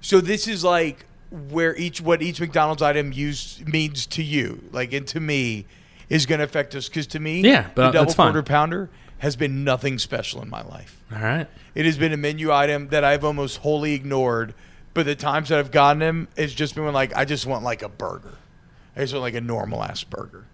So 0.00 0.20
this 0.20 0.48
is 0.48 0.64
like 0.64 1.04
where 1.32 1.74
each 1.76 2.00
what 2.00 2.22
each 2.22 2.40
McDonald's 2.40 2.82
item 2.82 3.12
used 3.12 3.66
means 3.66 4.06
to 4.08 4.22
you, 4.22 4.62
like 4.72 4.92
and 4.92 5.06
to 5.08 5.20
me, 5.20 5.66
is 6.08 6.26
going 6.26 6.38
to 6.40 6.44
affect 6.44 6.74
us. 6.74 6.88
Because 6.88 7.06
to 7.08 7.20
me, 7.20 7.40
Yeah, 7.40 7.68
but 7.74 7.86
the 7.92 7.98
double 7.98 8.12
quarter 8.14 8.42
pounder 8.42 8.90
has 9.18 9.36
been 9.36 9.64
nothing 9.64 9.98
special 9.98 10.42
in 10.42 10.50
my 10.50 10.62
life. 10.62 11.00
All 11.14 11.20
right. 11.22 11.46
It 11.74 11.86
has 11.86 11.96
been 11.96 12.12
a 12.12 12.16
menu 12.16 12.52
item 12.52 12.88
that 12.88 13.04
I've 13.04 13.24
almost 13.24 13.58
wholly 13.58 13.94
ignored. 13.94 14.52
But 14.94 15.06
the 15.06 15.14
times 15.14 15.48
that 15.48 15.58
I've 15.58 15.70
gotten 15.70 16.00
them, 16.00 16.28
it's 16.36 16.52
just 16.52 16.74
been 16.74 16.92
like 16.92 17.16
I 17.16 17.24
just 17.24 17.46
want 17.46 17.64
like 17.64 17.82
a 17.82 17.88
burger. 17.88 18.34
I 18.94 19.00
just 19.00 19.14
want 19.14 19.22
like 19.22 19.34
a 19.34 19.40
normal 19.40 19.82
ass 19.82 20.04
burger. 20.04 20.44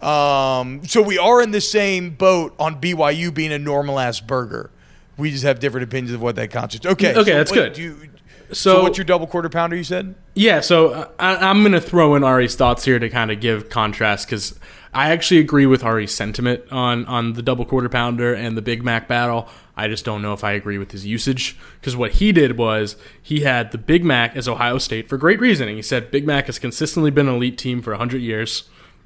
Um, 0.00 0.82
so 0.86 1.02
we 1.02 1.18
are 1.18 1.42
in 1.42 1.50
the 1.50 1.60
same 1.60 2.10
boat 2.10 2.54
on 2.58 2.80
BYU 2.80 3.32
being 3.32 3.52
a 3.52 3.58
normal 3.58 3.98
ass 3.98 4.18
burger. 4.20 4.70
We 5.18 5.30
just 5.30 5.44
have 5.44 5.60
different 5.60 5.84
opinions 5.84 6.12
of 6.14 6.22
what 6.22 6.36
that 6.36 6.50
constitutes. 6.50 6.90
Okay, 6.94 7.10
Okay, 7.14 7.30
so 7.32 7.36
that's 7.36 7.50
wait, 7.52 7.56
good. 7.58 7.72
do 7.74 7.82
you- 7.82 8.08
So- 8.52 8.76
so, 8.76 8.82
what's 8.82 8.98
your 8.98 9.04
double 9.04 9.26
quarter 9.26 9.48
pounder? 9.48 9.76
You 9.76 9.84
said. 9.84 10.14
Yeah, 10.34 10.60
so 10.60 10.88
uh, 10.90 11.08
I, 11.18 11.36
I'm 11.36 11.60
going 11.60 11.72
to 11.72 11.80
throw 11.80 12.14
in 12.14 12.24
Ari's 12.24 12.54
thoughts 12.54 12.84
here 12.84 12.98
to 12.98 13.08
kind 13.08 13.30
of 13.30 13.40
give 13.40 13.68
contrast 13.70 14.26
because 14.26 14.58
I 14.94 15.10
actually 15.10 15.40
agree 15.40 15.66
with 15.66 15.82
Ari's 15.84 16.14
sentiment 16.14 16.62
on 16.70 17.04
on 17.06 17.32
the 17.34 17.42
double 17.42 17.64
quarter 17.64 17.88
pounder 17.88 18.34
and 18.34 18.56
the 18.56 18.62
Big 18.62 18.82
Mac 18.84 19.08
battle. 19.08 19.48
I 19.74 19.88
just 19.88 20.04
don't 20.04 20.20
know 20.20 20.34
if 20.34 20.44
I 20.44 20.52
agree 20.52 20.76
with 20.76 20.90
his 20.92 21.06
usage 21.06 21.56
because 21.80 21.96
what 21.96 22.12
he 22.12 22.30
did 22.32 22.58
was 22.58 22.96
he 23.22 23.40
had 23.40 23.72
the 23.72 23.78
Big 23.78 24.04
Mac 24.04 24.36
as 24.36 24.46
Ohio 24.46 24.76
State 24.76 25.08
for 25.08 25.16
great 25.16 25.40
reasoning. 25.40 25.76
He 25.76 25.82
said 25.82 26.10
Big 26.10 26.26
Mac 26.26 26.44
has 26.46 26.58
consistently 26.58 27.10
been 27.10 27.26
an 27.28 27.34
elite 27.36 27.56
team 27.56 27.80
for 27.80 27.90
100 27.92 28.18
years. 28.20 28.64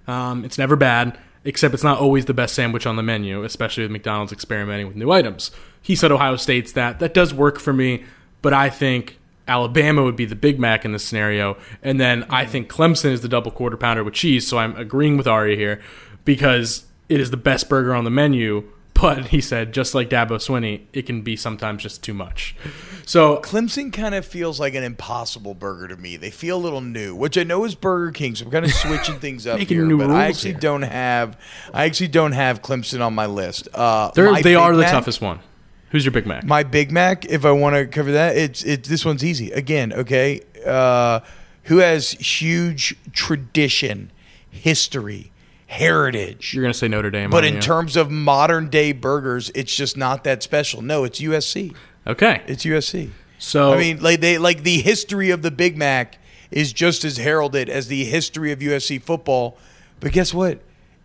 Um, 0.09 0.45
it's 0.45 0.59
never 0.59 0.75
bad, 0.75 1.17
except 1.45 1.73
it's 1.73 1.85
not 1.85 1.99
always 2.01 2.25
the 2.25 2.35
best 2.35 2.55
sandwich 2.55 2.85
on 2.85 2.97
the 2.97 3.03
menu, 3.05 3.45
especially 3.45 3.85
with 3.85 3.93
McDonald's 3.93 4.33
experimenting 4.33 4.89
with 4.89 4.97
new 4.97 5.13
items. 5.13 5.53
He 5.81 5.95
said 5.95 6.11
Ohio 6.11 6.35
State's 6.35 6.73
that. 6.73 6.99
That 6.99 7.15
does 7.15 7.33
work 7.33 7.61
for 7.61 7.73
me, 7.73 8.05
but 8.43 8.53
I 8.53 8.69
think 8.69 9.19
Alabama 9.49 10.03
would 10.03 10.17
be 10.17 10.25
the 10.25 10.35
Big 10.35 10.59
Mac 10.59 10.85
in 10.85 10.93
this 10.93 11.05
scenario. 11.05 11.57
And 11.83 12.01
then 12.01 12.25
I 12.31 12.47
think 12.47 12.69
Clemson 12.69 13.13
is 13.13 13.21
the 13.21 13.29
double 13.29 13.51
quarter 13.51 13.77
pounder 13.77 14.03
with 14.03 14.15
cheese. 14.15 14.47
So 14.47 14.59
I'm 14.59 14.77
agreeing 14.77 15.17
with 15.17 15.27
Ari 15.27 15.57
here 15.57 15.81
because 16.25 16.85
it 17.09 17.21
is 17.21 17.31
the 17.31 17.37
best 17.37 17.69
burger 17.69 17.95
on 17.95 18.05
the 18.05 18.11
menu. 18.11 18.71
But 18.95 19.27
he 19.27 19.43
said, 19.43 19.75
just 19.75 19.95
like 19.95 20.09
Dabo 20.09 20.39
Swinney, 20.39 20.87
it 20.95 21.03
can 21.03 21.21
be 21.21 21.37
sometimes 21.37 21.83
just 21.83 22.03
too 22.03 22.15
much. 22.15 22.57
So 23.05 23.43
Clemson 23.43 23.93
kind 23.93 24.15
of 24.15 24.25
feels 24.25 24.59
like 24.59 24.75
an 24.75 24.83
impossible 24.83 25.53
burger 25.53 25.89
to 25.89 25.97
me. 25.99 26.17
They 26.17 26.31
feel 26.31 26.57
a 26.57 26.59
little 26.59 26.81
new, 26.81 27.15
which 27.15 27.37
I 27.37 27.43
know 27.43 27.65
is 27.65 27.75
Burger 27.75 28.11
King, 28.11 28.35
so 28.35 28.47
I'm 28.47 28.51
kind 28.51 28.65
of 28.65 28.73
switching 28.73 29.21
things 29.21 29.47
up 29.47 29.61
here. 29.61 29.85
new 29.85 29.99
but 29.99 30.11
I 30.11 30.29
actually 30.29 30.53
here. 30.53 30.61
don't 30.61 30.81
have, 30.81 31.39
I 31.75 31.85
actually 31.85 32.09
don't 32.09 32.33
have 32.33 32.63
Clemson 32.63 33.05
on 33.05 33.15
my 33.15 33.27
list. 33.27 33.69
Uh, 33.75 34.11
my 34.17 34.41
they 34.41 34.55
are 34.55 34.75
the 34.75 34.81
Mac- 34.81 34.93
toughest 34.93 35.21
one. 35.21 35.41
Who's 35.90 36.05
your 36.05 36.12
Big 36.12 36.27
Mac? 36.27 36.44
My 36.44 36.62
Big 36.62 36.90
Mac, 36.90 37.25
if 37.27 37.44
I 37.44 37.53
want 37.53 37.77
to 37.77 37.87
cover 37.87 38.12
that, 38.12 38.37
it's 38.37 38.62
it's 38.64 38.88
this 38.88 39.05
one's 39.05 39.25
easy. 39.25 39.51
Again, 39.53 39.92
okay, 39.92 40.40
uh, 40.64 41.20
who 41.64 41.79
has 41.79 42.11
huge 42.12 42.96
tradition, 43.12 44.11
history, 44.51 45.33
heritage. 45.66 46.55
You're 46.55 46.62
going 46.62 46.72
to 46.72 46.79
say 46.79 46.88
Notre 46.88 47.11
Dame. 47.11 47.31
but 47.31 47.44
in 47.44 47.55
you? 47.55 47.61
terms 47.61 47.96
of 47.96 48.11
modern 48.11 48.68
day 48.68 48.92
burgers, 48.92 49.51
it's 49.55 49.75
just 49.75 49.96
not 49.96 50.25
that 50.25 50.42
special. 50.42 50.83
No, 50.83 51.05
it's 51.05 51.20
USC. 51.20 51.75
Okay. 52.07 52.42
It's 52.46 52.64
USC. 52.64 53.11
So 53.38 53.72
I 53.72 53.79
mean, 53.79 54.03
like 54.03 54.20
they 54.20 54.38
like 54.38 54.62
the 54.62 54.81
history 54.81 55.31
of 55.31 55.42
the 55.42 55.51
Big 55.51 55.77
Mac 55.77 56.18
is 56.51 56.72
just 56.72 57.05
as 57.05 57.18
heralded 57.18 57.68
as 57.68 57.88
the 57.88 58.05
history 58.05 58.53
of 58.53 58.61
USC 58.61 59.03
football. 59.03 59.59
But 60.01 60.12
guess 60.12 60.33
what? 60.33 60.61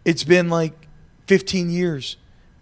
It's 0.06 0.24
been 0.24 0.50
like 0.50 0.88
15 1.28 1.70
years 1.70 2.18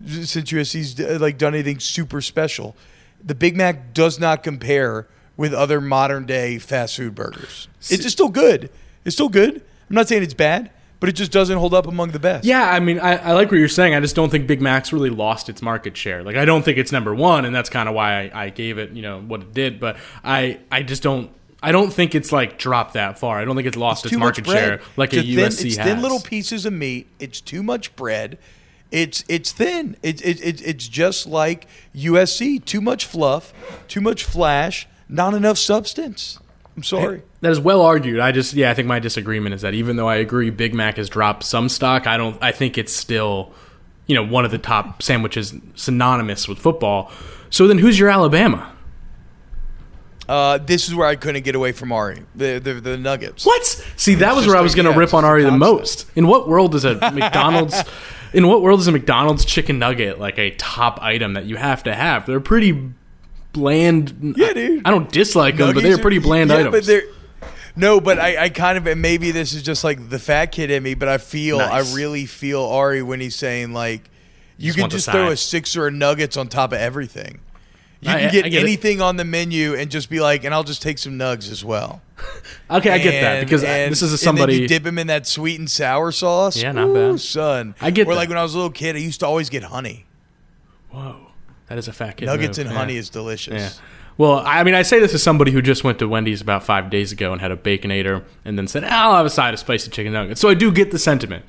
since 0.06 0.52
USC's 0.52 1.00
uh, 1.00 1.18
like 1.20 1.38
done 1.38 1.54
anything 1.54 1.80
super 1.80 2.22
special. 2.22 2.76
The 3.24 3.36
Big 3.36 3.56
Mac 3.58 3.94
does 3.94 4.20
not 4.20 4.44
compare 4.44 5.08
with 5.36 5.54
other 5.54 5.82
modern 5.82 6.26
day 6.26 6.58
fast 6.60 6.96
food 6.98 7.16
burgers. 7.16 7.68
It's 7.80 8.04
just 8.04 8.12
still 8.12 8.30
good. 8.30 8.70
It's 9.06 9.16
still 9.16 9.30
good. 9.30 9.56
I'm 9.90 9.96
not 9.96 10.08
saying 10.08 10.24
it's 10.24 10.34
bad, 10.34 10.72
but 11.00 11.10
it 11.10 11.14
just 11.14 11.32
doesn't 11.32 11.58
hold 11.58 11.74
up 11.74 11.88
among 11.88 12.12
the 12.12 12.20
best. 12.20 12.46
Yeah, 12.46 12.70
I 12.70 12.80
mean, 12.80 13.00
I, 13.00 13.16
I 13.16 13.32
like 13.34 13.50
what 13.52 13.58
you're 13.58 13.68
saying. 13.68 13.96
I 13.96 14.00
just 14.00 14.16
don't 14.16 14.30
think 14.30 14.48
Big 14.48 14.62
Mac's 14.62 14.94
really 14.94 15.10
lost 15.10 15.50
its 15.50 15.62
market 15.62 15.98
share. 15.98 16.24
Like, 16.24 16.36
I 16.36 16.46
don't 16.46 16.64
think 16.64 16.78
it's 16.78 16.92
number 16.92 17.16
one, 17.16 17.46
and 17.46 17.56
that's 17.56 17.70
kind 17.70 17.90
of 17.90 17.96
why 17.96 18.30
I, 18.30 18.46
I 18.46 18.50
gave 18.50 18.78
it, 18.78 18.92
you 18.92 19.02
know, 19.02 19.20
what 19.22 19.42
it 19.42 19.54
did. 19.54 19.80
But 19.80 19.98
I, 20.24 20.60
I 20.72 20.84
just 20.84 21.02
don't. 21.04 21.32
I 21.62 21.74
don't 21.74 21.92
think 21.92 22.16
it's 22.16 22.32
like 22.32 22.58
dropped 22.58 22.94
that 22.94 23.20
far. 23.20 23.38
I 23.38 23.44
don't 23.44 23.56
think 23.58 23.68
it's 23.68 23.76
lost 23.76 24.06
its 24.06 24.14
too 24.14 24.20
market 24.20 24.46
share 24.46 24.80
like 24.96 25.14
It's 25.14 25.24
a 25.28 25.36
thin, 25.36 25.50
USC 25.50 25.66
It's 25.66 25.76
has. 25.76 25.86
thin 25.88 26.02
little 26.02 26.22
pieces 26.22 26.66
of 26.66 26.72
meat. 26.72 27.08
It's 27.20 27.42
too 27.42 27.64
much 27.64 27.94
bread. 27.98 28.38
It's 28.92 29.24
it's 29.28 29.52
thin. 29.52 29.98
It's 30.02 30.22
it, 30.22 30.42
it, 30.42 30.62
it's 30.66 30.88
just 30.88 31.28
like 31.28 31.68
USC. 31.96 32.64
Too 32.66 32.82
much 32.82 33.06
fluff. 33.06 33.54
Too 33.88 34.02
much 34.02 34.24
flash. 34.24 34.88
Not 35.08 35.34
enough 35.34 35.58
substance. 35.58 36.40
I'm 36.76 36.84
sorry. 36.84 37.24
That 37.42 37.52
is 37.52 37.60
well 37.60 37.82
argued. 37.82 38.20
I 38.20 38.32
just, 38.32 38.54
yeah, 38.54 38.72
I 38.72 38.74
think 38.74 38.88
my 38.88 39.00
disagreement 39.00 39.54
is 39.54 39.64
that 39.64 39.74
even 39.74 39.98
though 39.98 40.08
I 40.08 40.16
agree 40.16 40.50
Big 40.50 40.74
Mac 40.74 40.96
has 40.96 41.10
dropped 41.10 41.44
some 41.44 41.68
stock, 41.68 42.08
I 42.08 42.16
don't. 42.16 42.42
I 42.42 42.54
think 42.54 42.78
it's 42.78 42.94
still, 42.94 43.52
you 44.08 44.16
know, 44.16 44.24
one 44.24 44.46
of 44.46 44.52
the 44.52 44.58
top 44.58 45.04
sandwiches 45.04 45.54
synonymous 45.76 46.48
with 46.48 46.58
football. 46.58 47.12
So 47.50 47.68
then, 47.68 47.80
who's 47.80 48.00
your 48.00 48.10
Alabama? 48.10 48.72
Uh, 50.30 50.60
this 50.60 50.88
is 50.88 50.96
where 50.96 51.08
I 51.08 51.16
couldn't 51.16 51.44
get 51.44 51.56
away 51.56 51.74
from 51.74 51.92
Ari. 51.92 52.24
The 52.36 52.60
the, 52.60 52.76
the 52.76 52.98
Nuggets. 52.98 53.46
What? 53.46 53.66
See, 53.98 54.16
that 54.16 54.36
was 54.36 54.46
just 54.46 54.48
where 54.48 54.58
I 54.58 54.62
was 54.62 54.74
going 54.74 54.86
to 54.86 54.92
yeah, 54.92 55.00
rip 55.00 55.14
on 55.14 55.26
Ari 55.26 55.44
the 55.44 55.52
most. 55.52 56.06
In 56.16 56.28
what 56.28 56.48
world 56.48 56.76
is 56.76 56.86
a 56.86 56.94
McDonald's? 57.14 57.84
In 58.34 58.48
what 58.48 58.62
world 58.62 58.80
is 58.80 58.88
a 58.88 58.92
McDonald's 58.92 59.46
chicken 59.46 59.80
nugget 59.80 60.20
like 60.20 60.38
a 60.38 60.52
top 60.52 61.00
item 61.02 61.34
that 61.34 61.46
you 61.46 61.56
have 61.56 61.84
to 61.84 61.96
have? 61.96 62.26
They're 62.26 62.40
pretty 62.40 62.92
bland. 63.54 64.36
Yeah, 64.38 64.54
dude. 64.54 64.82
I 64.86 64.92
don't 64.92 65.12
dislike 65.12 65.58
them, 65.58 65.74
but 65.74 65.84
they're 65.84 65.98
pretty 65.98 66.18
are- 66.18 66.22
bland 66.22 66.50
yeah, 66.50 66.58
items. 66.58 66.76
But 66.76 66.86
they're 66.86 67.04
no, 67.76 68.02
but 68.02 68.20
I, 68.20 68.44
I 68.46 68.50
kind 68.50 68.78
of 68.78 68.88
and 68.88 69.02
maybe 69.02 69.32
this 69.32 69.54
is 69.54 69.64
just 69.64 69.84
like 69.84 70.10
the 70.10 70.20
fat 70.20 70.48
kid 70.48 70.70
in 70.72 70.84
me, 70.84 70.96
but 70.96 71.08
I 71.08 71.18
feel 71.18 71.60
Nice. 71.60 71.94
I 71.94 71.96
really 71.96 72.26
feel 72.26 72.62
Ari 72.64 73.02
when 73.04 73.20
he's 73.20 73.36
saying 73.36 73.74
like 73.74 74.10
you 74.58 74.74
Just 74.74 74.78
can 74.80 74.90
just 74.90 75.10
throw 75.10 75.30
a 75.30 75.38
six 75.38 75.78
or 75.78 75.88
a 75.88 75.92
nuggets 75.92 76.36
on 76.36 76.50
top 76.50 76.74
of 76.74 76.80
everything. 76.80 77.40
You 78.02 78.12
I- 78.12 78.20
can 78.20 78.32
get, 78.32 78.44
get 78.46 78.54
it. 78.54 78.64
anything 78.64 79.02
on 79.02 79.18
the 79.18 79.26
menu 79.26 79.74
and 79.76 79.92
just 79.92 80.10
be 80.10 80.20
like, 80.22 80.44
and 80.46 80.54
I'll 80.54 80.64
just 80.64 80.82
take 80.82 80.98
some 80.98 81.14
nugs 81.20 81.52
as 81.52 81.66
well. 81.66 82.02
okay, 82.72 82.92
I 82.92 82.98
get 82.98 83.20
that 83.22 83.38
And- 83.40 83.46
because 83.48 83.64
I- 83.64 83.90
this 83.90 84.02
is 84.02 84.12
a 84.12 84.14
and 84.14 84.38
then 84.38 84.42
somebody. 84.42 84.56
you 84.62 84.68
dip 84.68 84.84
them 84.84 84.98
in 84.98 85.08
that 85.08 85.28
sweet 85.28 85.60
and 85.60 85.70
sour 85.70 86.12
sauce. 86.12 86.56
Yeah, 86.62 86.72
not 86.72 86.88
Ooh, 86.88 87.12
bad. 87.12 87.20
son. 87.20 87.76
I 87.82 87.92
get 87.92 88.08
Or 88.08 88.14
that. 88.14 88.18
like 88.20 88.30
when 88.30 88.38
I 88.38 88.44
was 88.44 88.54
a 88.54 88.58
little 88.58 88.72
kid, 88.72 88.96
I 88.96 89.00
used 89.00 89.20
to 89.20 89.26
always 89.28 89.50
get 89.50 89.64
honey. 89.64 90.06
Whoa, 90.92 91.18
that 91.68 91.78
is 91.78 91.88
a 91.88 91.94
fat 91.94 92.18
kid. 92.18 92.26
Nuggets 92.26 92.58
move, 92.58 92.68
and 92.68 92.74
yeah. 92.74 92.80
honey 92.80 92.98
is 92.98 93.10
delicious. 93.10 93.54
Yeah. 93.54 93.70
Well, 94.18 94.44
I 94.46 94.64
mean, 94.66 94.74
I 94.76 94.82
say 94.82 95.00
this 95.00 95.14
as 95.14 95.24
somebody 95.24 95.52
who 95.52 95.62
just 95.62 95.86
went 95.86 96.00
to 96.00 96.08
Wendy's 96.08 96.42
about 96.42 96.66
five 96.66 96.90
days 96.90 97.14
ago 97.14 97.32
and 97.32 97.40
had 97.40 97.52
a 97.52 97.56
baconator, 97.56 98.24
and 98.44 98.58
then 98.58 98.68
said, 98.68 98.84
"Ah, 98.84 98.90
"I'll 99.12 99.16
have 99.18 99.26
a 99.26 99.30
side 99.30 99.54
of 99.54 99.62
spicy 99.62 99.92
chicken 99.92 100.12
nuggets." 100.12 100.42
So 100.42 100.50
I 100.50 100.56
do 100.56 100.72
get 100.74 100.92
the 100.92 101.00
sentiment. 101.00 101.46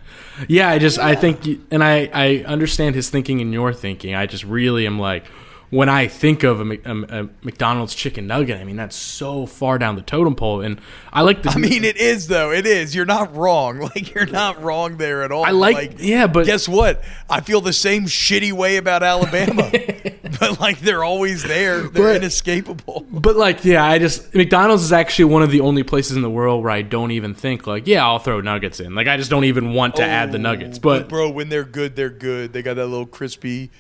Yeah, 0.46 0.68
I 0.68 0.78
just 0.78 0.98
I 0.98 1.16
think, 1.16 1.44
and 1.72 1.82
I 1.82 2.08
I 2.14 2.44
understand 2.46 2.94
his 2.94 3.10
thinking 3.10 3.40
and 3.40 3.52
your 3.52 3.72
thinking. 3.72 4.14
I 4.14 4.26
just 4.26 4.44
really 4.44 4.86
am 4.86 5.00
like, 5.00 5.24
when 5.70 5.88
I 5.88 6.09
think 6.09 6.42
of 6.42 6.61
a, 6.61 6.78
a, 6.85 7.22
a 7.22 7.28
McDonald's 7.42 7.94
chicken 7.94 8.26
nugget, 8.26 8.61
I 8.61 8.64
mean 8.64 8.76
that's 8.76 8.96
so 8.96 9.46
far 9.46 9.78
down 9.78 9.94
the 9.96 10.02
totem 10.02 10.35
pole, 10.35 10.61
and 10.61 10.80
I 11.12 11.22
like 11.22 11.42
the. 11.42 11.50
I 11.50 11.56
mean, 11.56 11.85
it 11.85 11.96
is 11.96 12.26
though. 12.26 12.50
It 12.52 12.66
is. 12.66 12.94
You're 12.94 13.06
not 13.06 13.35
wrong. 13.37 13.78
Like 13.90 14.14
you're 14.14 14.26
not 14.26 14.62
wrong 14.62 14.98
there 14.98 15.22
at 15.24 15.33
all. 15.33 15.44
I 15.44 15.50
like- 15.50 15.94
yeah, 15.98 16.26
but- 16.26 16.46
guess 16.46 16.68
what? 16.68 17.02
I 17.28 17.40
feel 17.40 17.61
the 17.61 17.72
same 17.72 18.04
shitty 18.04 18.52
way 18.52 18.76
about 18.76 19.02
Alabama. 19.02 19.70
but 20.40 20.61
like 20.61 20.80
they're 20.80 21.02
always 21.04 21.42
there. 21.42 21.80
They're 21.83 21.90
But- 22.14 22.16
inescapable. 22.16 23.06
But 23.11 23.37
like, 23.37 23.64
yeah, 23.64 23.85
I 23.85 23.98
just 23.98 24.35
McDonald's 24.35 24.83
is 24.85 24.92
actually 24.92 25.26
one 25.26 25.42
of 25.42 25.50
the 25.50 25.61
only 25.61 25.83
places 25.83 26.16
in 26.16 26.22
the 26.22 26.30
world 26.30 26.62
where 26.62 26.70
I 26.72 26.83
don't 26.83 27.11
even 27.11 27.35
think 27.35 27.66
like, 27.66 27.87
yeah, 27.87 28.04
I'll 28.04 28.18
throw 28.18 28.40
nuggets 28.40 28.80
in. 28.80 28.94
Like, 28.94 29.09
I 29.09 29.16
just 29.16 29.30
don't 29.30 29.44
even 29.44 29.72
want 29.72 29.96
to 29.96 30.02
add 30.04 30.30
the 30.33 30.38
nuggets. 30.38 30.78
Oh, 30.78 30.80
but 30.83 31.09
bro, 31.09 31.30
when 31.30 31.48
they're 31.48 31.64
good, 31.64 31.96
they're 31.96 32.11
good. 32.11 32.52
They 32.52 32.62
got 32.62 32.74
that 32.74 32.87
little 32.87 33.06
crispy, 33.06 33.70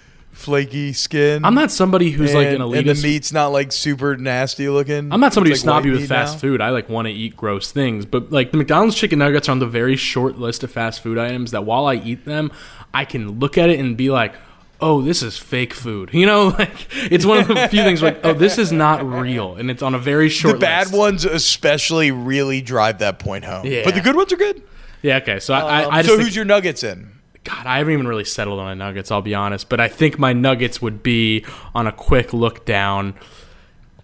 flaky 0.40 0.92
skin. 0.92 1.44
I'm 1.44 1.54
not 1.54 1.70
somebody 1.70 2.10
who's 2.10 2.34
like 2.34 2.48
an 2.48 2.62
and, 2.62 2.74
and 2.74 2.88
the 2.88 2.94
meat's 3.02 3.32
not 3.32 3.48
like 3.48 3.70
super 3.72 4.16
nasty 4.16 4.68
looking. 4.68 5.12
I'm 5.12 5.20
not 5.20 5.32
somebody 5.34 5.50
who's 5.50 5.58
like 5.64 5.82
snobby 5.82 5.90
with 5.90 6.08
fast 6.08 6.34
now. 6.34 6.40
food. 6.40 6.60
I 6.60 6.70
like 6.70 6.88
want 6.88 7.06
to 7.06 7.12
eat 7.12 7.36
gross 7.36 7.70
things, 7.70 8.04
but 8.06 8.32
like 8.32 8.50
the 8.50 8.56
McDonald's 8.58 8.96
chicken 8.96 9.18
nuggets 9.18 9.48
are 9.48 9.52
on 9.52 9.58
the 9.58 9.66
very 9.66 9.96
short 9.96 10.38
list 10.38 10.64
of 10.64 10.70
fast 10.72 11.02
food 11.02 11.18
items 11.18 11.50
that 11.50 11.64
while 11.64 11.86
I 11.86 11.94
eat 11.94 12.24
them, 12.24 12.50
I 12.94 13.04
can 13.04 13.38
look 13.38 13.58
at 13.58 13.68
it 13.70 13.78
and 13.78 13.96
be 13.96 14.10
like, 14.10 14.34
"Oh, 14.80 15.02
this 15.02 15.22
is 15.22 15.36
fake 15.38 15.74
food." 15.74 16.10
You 16.14 16.26
know, 16.26 16.48
like 16.48 16.88
it's 17.12 17.24
one 17.26 17.38
of 17.38 17.48
the 17.48 17.68
few 17.68 17.82
things 17.82 18.02
like, 18.02 18.24
"Oh, 18.24 18.32
this 18.32 18.58
is 18.58 18.72
not 18.72 19.04
real," 19.04 19.56
and 19.56 19.70
it's 19.70 19.82
on 19.82 19.94
a 19.94 19.98
very 19.98 20.28
short. 20.28 20.54
List. 20.54 20.60
The 20.60 20.66
bad 20.66 20.86
list. 20.88 20.96
ones 20.98 21.24
especially 21.24 22.10
really 22.10 22.60
drive 22.62 22.98
that 23.00 23.18
point 23.18 23.44
home. 23.44 23.66
Yeah. 23.66 23.82
But 23.84 23.94
the 23.94 24.00
good 24.00 24.16
ones 24.16 24.32
are 24.32 24.36
good. 24.36 24.62
Yeah. 25.02 25.16
Okay. 25.18 25.38
So 25.40 25.54
I, 25.54 25.60
Um, 25.84 25.92
I, 25.92 25.96
I 25.98 26.02
just 26.02 26.08
so 26.08 26.16
think- 26.16 26.26
who's 26.28 26.36
your 26.36 26.44
nuggets 26.44 26.82
in? 26.84 27.08
God, 27.44 27.66
I 27.66 27.78
haven't 27.78 27.92
even 27.94 28.06
really 28.06 28.24
settled 28.24 28.58
on 28.60 28.66
my 28.66 28.74
nuggets. 28.74 29.10
I'll 29.10 29.22
be 29.22 29.34
honest, 29.34 29.68
but 29.68 29.80
I 29.80 29.88
think 29.88 30.18
my 30.18 30.32
nuggets 30.32 30.82
would 30.82 31.02
be 31.02 31.44
on 31.74 31.86
a 31.86 31.92
quick 31.92 32.32
look 32.34 32.64
down. 32.66 33.14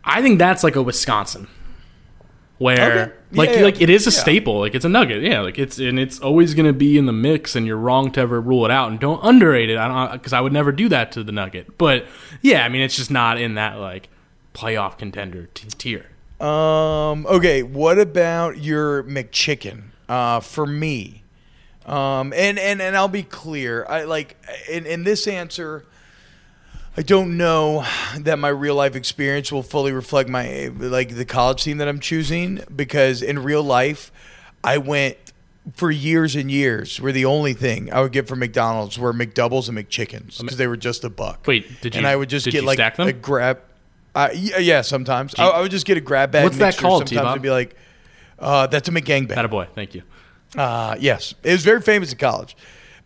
I 0.04 0.22
think 0.22 0.38
that's 0.38 0.64
like 0.64 0.74
a 0.76 0.82
Wisconsin, 0.82 1.46
where 2.58 3.02
Okay. 3.02 3.12
like 3.32 3.50
Yeah, 3.50 3.56
yeah. 3.56 3.62
like 3.64 3.80
it 3.82 3.90
is 3.90 4.06
a 4.06 4.10
Yeah. 4.10 4.20
staple. 4.20 4.60
Like 4.60 4.74
it's 4.74 4.84
a 4.84 4.88
nugget. 4.88 5.22
Yeah, 5.22 5.40
like 5.40 5.58
it's 5.58 5.78
and 5.78 5.98
it's 5.98 6.18
always 6.20 6.54
going 6.54 6.66
to 6.66 6.72
be 6.72 6.96
in 6.96 7.04
the 7.06 7.12
mix. 7.12 7.54
And 7.54 7.66
you're 7.66 7.76
wrong 7.76 8.10
to 8.12 8.20
ever 8.20 8.40
rule 8.40 8.64
it 8.64 8.70
out. 8.70 8.90
And 8.90 8.98
don't 8.98 9.20
underrate 9.22 9.68
it. 9.68 9.76
I 9.76 9.88
don't 9.88 10.12
because 10.12 10.32
I 10.32 10.40
would 10.40 10.52
never 10.52 10.72
do 10.72 10.88
that 10.88 11.12
to 11.12 11.22
the 11.24 11.32
nugget. 11.32 11.76
But 11.76 12.06
yeah, 12.40 12.64
I 12.64 12.68
mean 12.68 12.80
it's 12.82 12.96
just 12.96 13.10
not 13.10 13.38
in 13.38 13.54
that 13.56 13.78
like 13.78 14.08
playoff 14.54 14.96
contender 14.96 15.48
t- 15.52 15.68
tier. 15.68 16.06
Um. 16.40 17.26
Okay. 17.26 17.62
What 17.62 17.98
about 17.98 18.58
your 18.62 19.02
McChicken? 19.04 19.88
Uh, 20.08 20.38
for 20.40 20.66
me, 20.66 21.22
um, 21.86 22.32
and 22.32 22.58
and 22.58 22.82
and 22.82 22.96
I'll 22.96 23.08
be 23.08 23.22
clear. 23.22 23.86
I 23.88 24.04
like 24.04 24.36
in 24.68 24.86
in 24.86 25.04
this 25.04 25.26
answer. 25.26 25.84
I 26.98 27.02
don't 27.02 27.36
know 27.36 27.84
that 28.18 28.38
my 28.38 28.48
real 28.48 28.74
life 28.74 28.96
experience 28.96 29.52
will 29.52 29.62
fully 29.62 29.92
reflect 29.92 30.28
my 30.30 30.70
like 30.78 31.14
the 31.14 31.26
college 31.26 31.62
team 31.62 31.78
that 31.78 31.88
I'm 31.88 32.00
choosing 32.00 32.62
because 32.74 33.22
in 33.22 33.38
real 33.42 33.62
life, 33.62 34.10
I 34.64 34.78
went 34.78 35.18
for 35.74 35.90
years 35.90 36.36
and 36.36 36.50
years 36.50 37.00
where 37.00 37.12
the 37.12 37.24
only 37.24 37.52
thing 37.52 37.92
I 37.92 38.00
would 38.00 38.12
get 38.12 38.28
from 38.28 38.38
McDonald's 38.38 38.98
were 38.98 39.12
McDoubles 39.12 39.68
and 39.68 39.76
McChickens 39.76 40.40
because 40.40 40.56
they 40.56 40.66
were 40.66 40.76
just 40.76 41.04
a 41.04 41.10
buck. 41.10 41.46
Wait, 41.46 41.80
did 41.82 41.94
you? 41.94 41.98
and 41.98 42.06
I 42.06 42.16
would 42.16 42.28
just 42.28 42.46
get 42.46 42.64
like 42.64 42.78
them? 42.96 43.08
a 43.08 43.12
grab. 43.12 43.60
Uh, 44.14 44.30
yeah, 44.34 44.58
yeah, 44.58 44.80
sometimes 44.80 45.34
I, 45.36 45.46
I 45.46 45.60
would 45.60 45.70
just 45.70 45.84
get 45.84 45.98
a 45.98 46.00
grab 46.00 46.30
bag. 46.30 46.44
What's 46.44 46.56
that 46.58 46.78
called, 46.78 47.06
Sometimes 47.06 47.10
T-Bob? 47.10 47.32
it'd 47.32 47.42
be 47.42 47.50
like, 47.50 47.76
uh, 48.38 48.66
that's 48.68 48.88
a 48.88 48.92
McGangbang. 48.92 49.34
That 49.34 49.44
a 49.44 49.48
boy. 49.48 49.66
Thank 49.74 49.94
you. 49.94 50.02
Uh, 50.56 50.96
yes, 50.98 51.34
it 51.42 51.52
was 51.52 51.64
very 51.64 51.80
famous 51.80 52.12
in 52.12 52.18
college, 52.18 52.56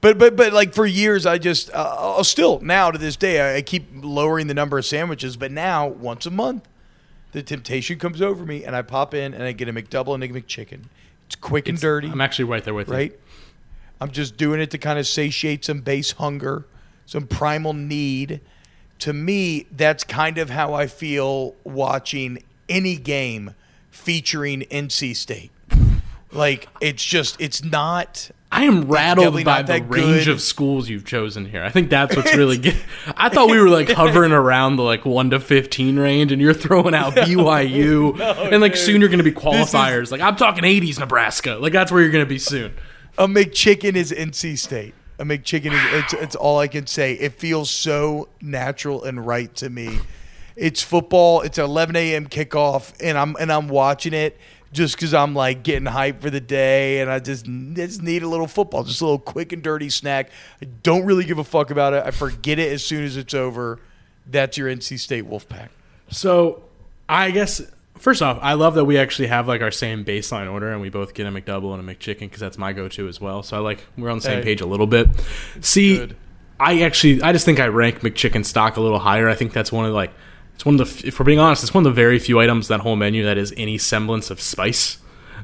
but 0.01 0.19
but 0.19 0.37
but 0.37 0.53
like 0.53 0.73
for 0.73 0.87
years, 0.87 1.27
I 1.27 1.39
just 1.39 1.71
uh, 1.73 1.97
I'll 1.99 2.25
still 2.25 2.61
now 2.61 2.91
to 2.91 2.99
this 2.99 3.17
day 3.17 3.41
I, 3.41 3.57
I 3.57 3.63
keep 3.63 3.89
lowering 3.95 4.47
the 4.47 4.55
number 4.55 4.79
of 4.79 4.87
sandwiches, 4.87 5.37
but 5.37 5.51
now 5.51 5.89
once 5.89 6.27
a 6.27 6.31
month, 6.31 6.69
the 7.33 7.43
temptation 7.43 7.99
comes 7.99 8.23
over 8.23 8.45
me, 8.45 8.65
and 8.65 8.77
I 8.77 8.83
pop 8.83 9.15
in 9.15 9.35
and 9.35 9.43
I 9.43 9.53
get 9.53 9.69
a 9.69 9.73
McDouble 9.73 10.15
and 10.15 10.23
a 10.23 10.29
McChicken. 10.29 10.85
It's 11.27 11.37
quick 11.37 11.69
and 11.69 11.79
dirty, 11.79 12.09
I'm 12.09 12.21
actually 12.21 12.47
right 12.47 12.65
there 12.65 12.75
with 12.75 12.89
you. 12.89 12.95
right? 12.95 13.19
I'm 14.01 14.11
just 14.11 14.37
doing 14.37 14.61
it 14.61 14.71
to 14.71 14.79
kind 14.79 14.99
of 14.99 15.07
satiate 15.07 15.65
some 15.65 15.81
base 15.81 16.13
hunger, 16.13 16.67
some 17.07 17.27
primal 17.27 17.73
need. 17.73 18.41
To 19.01 19.13
me, 19.13 19.67
that's 19.71 20.05
kind 20.05 20.39
of 20.39 20.51
how 20.51 20.75
I 20.75 20.87
feel 20.87 21.55
watching 21.65 22.43
any 22.69 22.97
game 22.97 23.55
featuring 23.91 24.63
NC 24.63 25.15
State. 25.17 25.51
Like 26.33 26.69
it's 26.81 27.05
just 27.05 27.41
it's 27.41 27.65
not 27.65 28.31
I 28.53 28.65
am 28.65 28.83
rattled 28.89 29.45
by 29.45 29.63
the 29.63 29.83
range 29.83 30.25
good. 30.25 30.29
of 30.29 30.41
schools 30.41 30.89
you've 30.89 31.05
chosen 31.05 31.45
here. 31.45 31.63
I 31.63 31.71
think 31.71 31.91
that's 31.91 32.17
what's 32.17 32.35
really 32.37 32.59
good. 32.67 32.77
I 33.17 33.29
thought 33.29 33.49
we 33.51 33.61
were 33.61 33.69
like 33.69 33.89
hovering 33.89 34.33
around 34.33 34.77
the 34.77 34.83
like 34.83 35.05
one 35.05 35.31
to 35.31 35.41
fifteen 35.41 35.99
range, 35.99 36.31
and 36.33 36.41
you're 36.41 36.55
throwing 36.55 36.95
out 36.95 37.13
BYU, 37.17 38.21
and 38.53 38.61
like 38.61 38.73
dude. 38.73 38.81
soon 38.81 39.01
you're 39.01 39.09
going 39.11 39.19
to 39.19 39.25
be 39.25 39.31
is- 39.31 39.37
qualifiers. 39.37 40.11
like 40.11 40.21
I'm 40.21 40.37
talking 40.37 40.65
'80s 40.65 40.99
Nebraska. 40.99 41.57
Like 41.61 41.73
that's 41.73 41.91
where 41.93 42.01
you're 42.03 42.13
going 42.13 42.25
to 42.25 42.29
be 42.29 42.39
soon. 42.39 42.75
a 43.19 43.27
McChicken 43.27 43.95
is 43.95 44.13
NC 44.13 44.59
State. 44.59 44.95
A 45.19 45.25
McChicken 45.25 45.73
is 45.73 46.05
it's, 46.05 46.13
it's 46.15 46.37
all 46.37 46.59
I 46.59 46.67
can 46.69 46.87
say. 46.87 47.13
It 47.15 47.35
feels 47.35 47.71
so 47.71 48.29
natural 48.41 49.05
and 49.05 49.27
right 49.27 49.55
to 49.57 49.69
me. 49.69 49.99
It's 50.57 50.83
football. 50.83 51.43
It's 51.43 51.59
an 51.59 51.65
11 51.65 51.95
a.m. 51.97 52.27
kickoff, 52.27 52.95
and 53.01 53.17
I'm 53.19 53.37
and 53.39 53.53
I'm 53.53 53.69
watching 53.69 54.13
it 54.15 54.39
just 54.73 54.95
because 54.97 55.13
I'm 55.15 55.35
like 55.35 55.63
getting 55.63 55.89
hyped 55.89 56.21
for 56.21 56.31
the 56.31 56.41
day, 56.41 57.01
and 57.01 57.11
I 57.11 57.19
just 57.19 57.47
just 57.47 58.03
need 58.03 58.23
a 58.23 58.29
little 58.29 58.47
football, 58.47 58.85
just 58.85 59.01
a 59.01 59.05
little 59.05 59.19
quick 59.19 59.53
and 59.53 59.63
dirty 59.63 59.91
snack. 59.91 60.31
I 60.63 60.67
don't 60.83 61.05
really 61.05 61.25
give 61.25 61.39
a 61.39 61.45
fuck 61.45 61.71
about 61.71 61.93
it. 61.93 62.03
I 62.07 62.11
forget 62.11 62.59
it 62.59 62.73
as 62.73 62.85
soon 62.85 63.05
as 63.05 63.17
it's 63.17 63.35
over. 63.35 63.81
That's 64.27 64.57
your 64.57 64.69
NC 64.69 64.99
State 64.99 65.29
Wolfpack. 65.29 65.69
So 66.11 66.63
I 67.09 67.31
guess 67.33 67.61
first 67.99 68.23
off, 68.23 68.39
I 68.43 68.55
love 68.55 68.75
that 68.75 68.85
we 68.85 68.97
actually 68.97 69.29
have 69.29 69.49
like 69.49 69.61
our 69.61 69.71
same 69.73 70.05
baseline 70.05 70.51
order, 70.51 70.71
and 70.73 70.81
we 70.81 70.89
both 70.89 71.15
get 71.15 71.27
a 71.27 71.31
McDouble 71.31 71.77
and 71.79 71.89
a 71.89 71.95
McChicken 71.95 72.21
because 72.21 72.41
that's 72.41 72.59
my 72.59 72.73
go-to 72.73 73.09
as 73.09 73.21
well. 73.21 73.43
So 73.43 73.57
I 73.57 73.61
like 73.61 73.85
we're 73.99 74.11
on 74.11 74.19
the 74.19 74.23
same 74.23 74.39
Hey. 74.39 74.45
page 74.45 74.61
a 74.61 74.67
little 74.67 74.87
bit. 74.87 75.09
See, 75.61 75.97
good. 75.97 76.17
I 76.61 76.83
actually 76.83 77.23
I 77.23 77.33
just 77.33 77.45
think 77.45 77.59
I 77.59 77.67
rank 77.67 78.01
McChicken 78.01 78.45
stock 78.45 78.77
a 78.77 78.81
little 78.81 78.99
higher. 79.01 79.29
I 79.29 79.35
think 79.35 79.53
that's 79.53 79.73
one 79.73 79.87
of 79.87 79.93
like 79.95 80.13
it's 80.61 80.67
one 80.67 80.79
of 80.79 81.01
the 81.01 81.09
if 81.09 81.19
we're 81.19 81.25
being 81.25 81.39
honest, 81.39 81.63
it's 81.63 81.73
one 81.73 81.87
of 81.87 81.91
the 81.91 81.95
very 81.97 82.19
few 82.19 82.39
items 82.39 82.69
that 82.69 82.81
whole 82.81 82.95
menu 82.95 83.25
that 83.25 83.39
is 83.39 83.55
any 83.57 83.79
semblance 83.79 84.31
of 84.31 84.43
spice. 84.43 84.99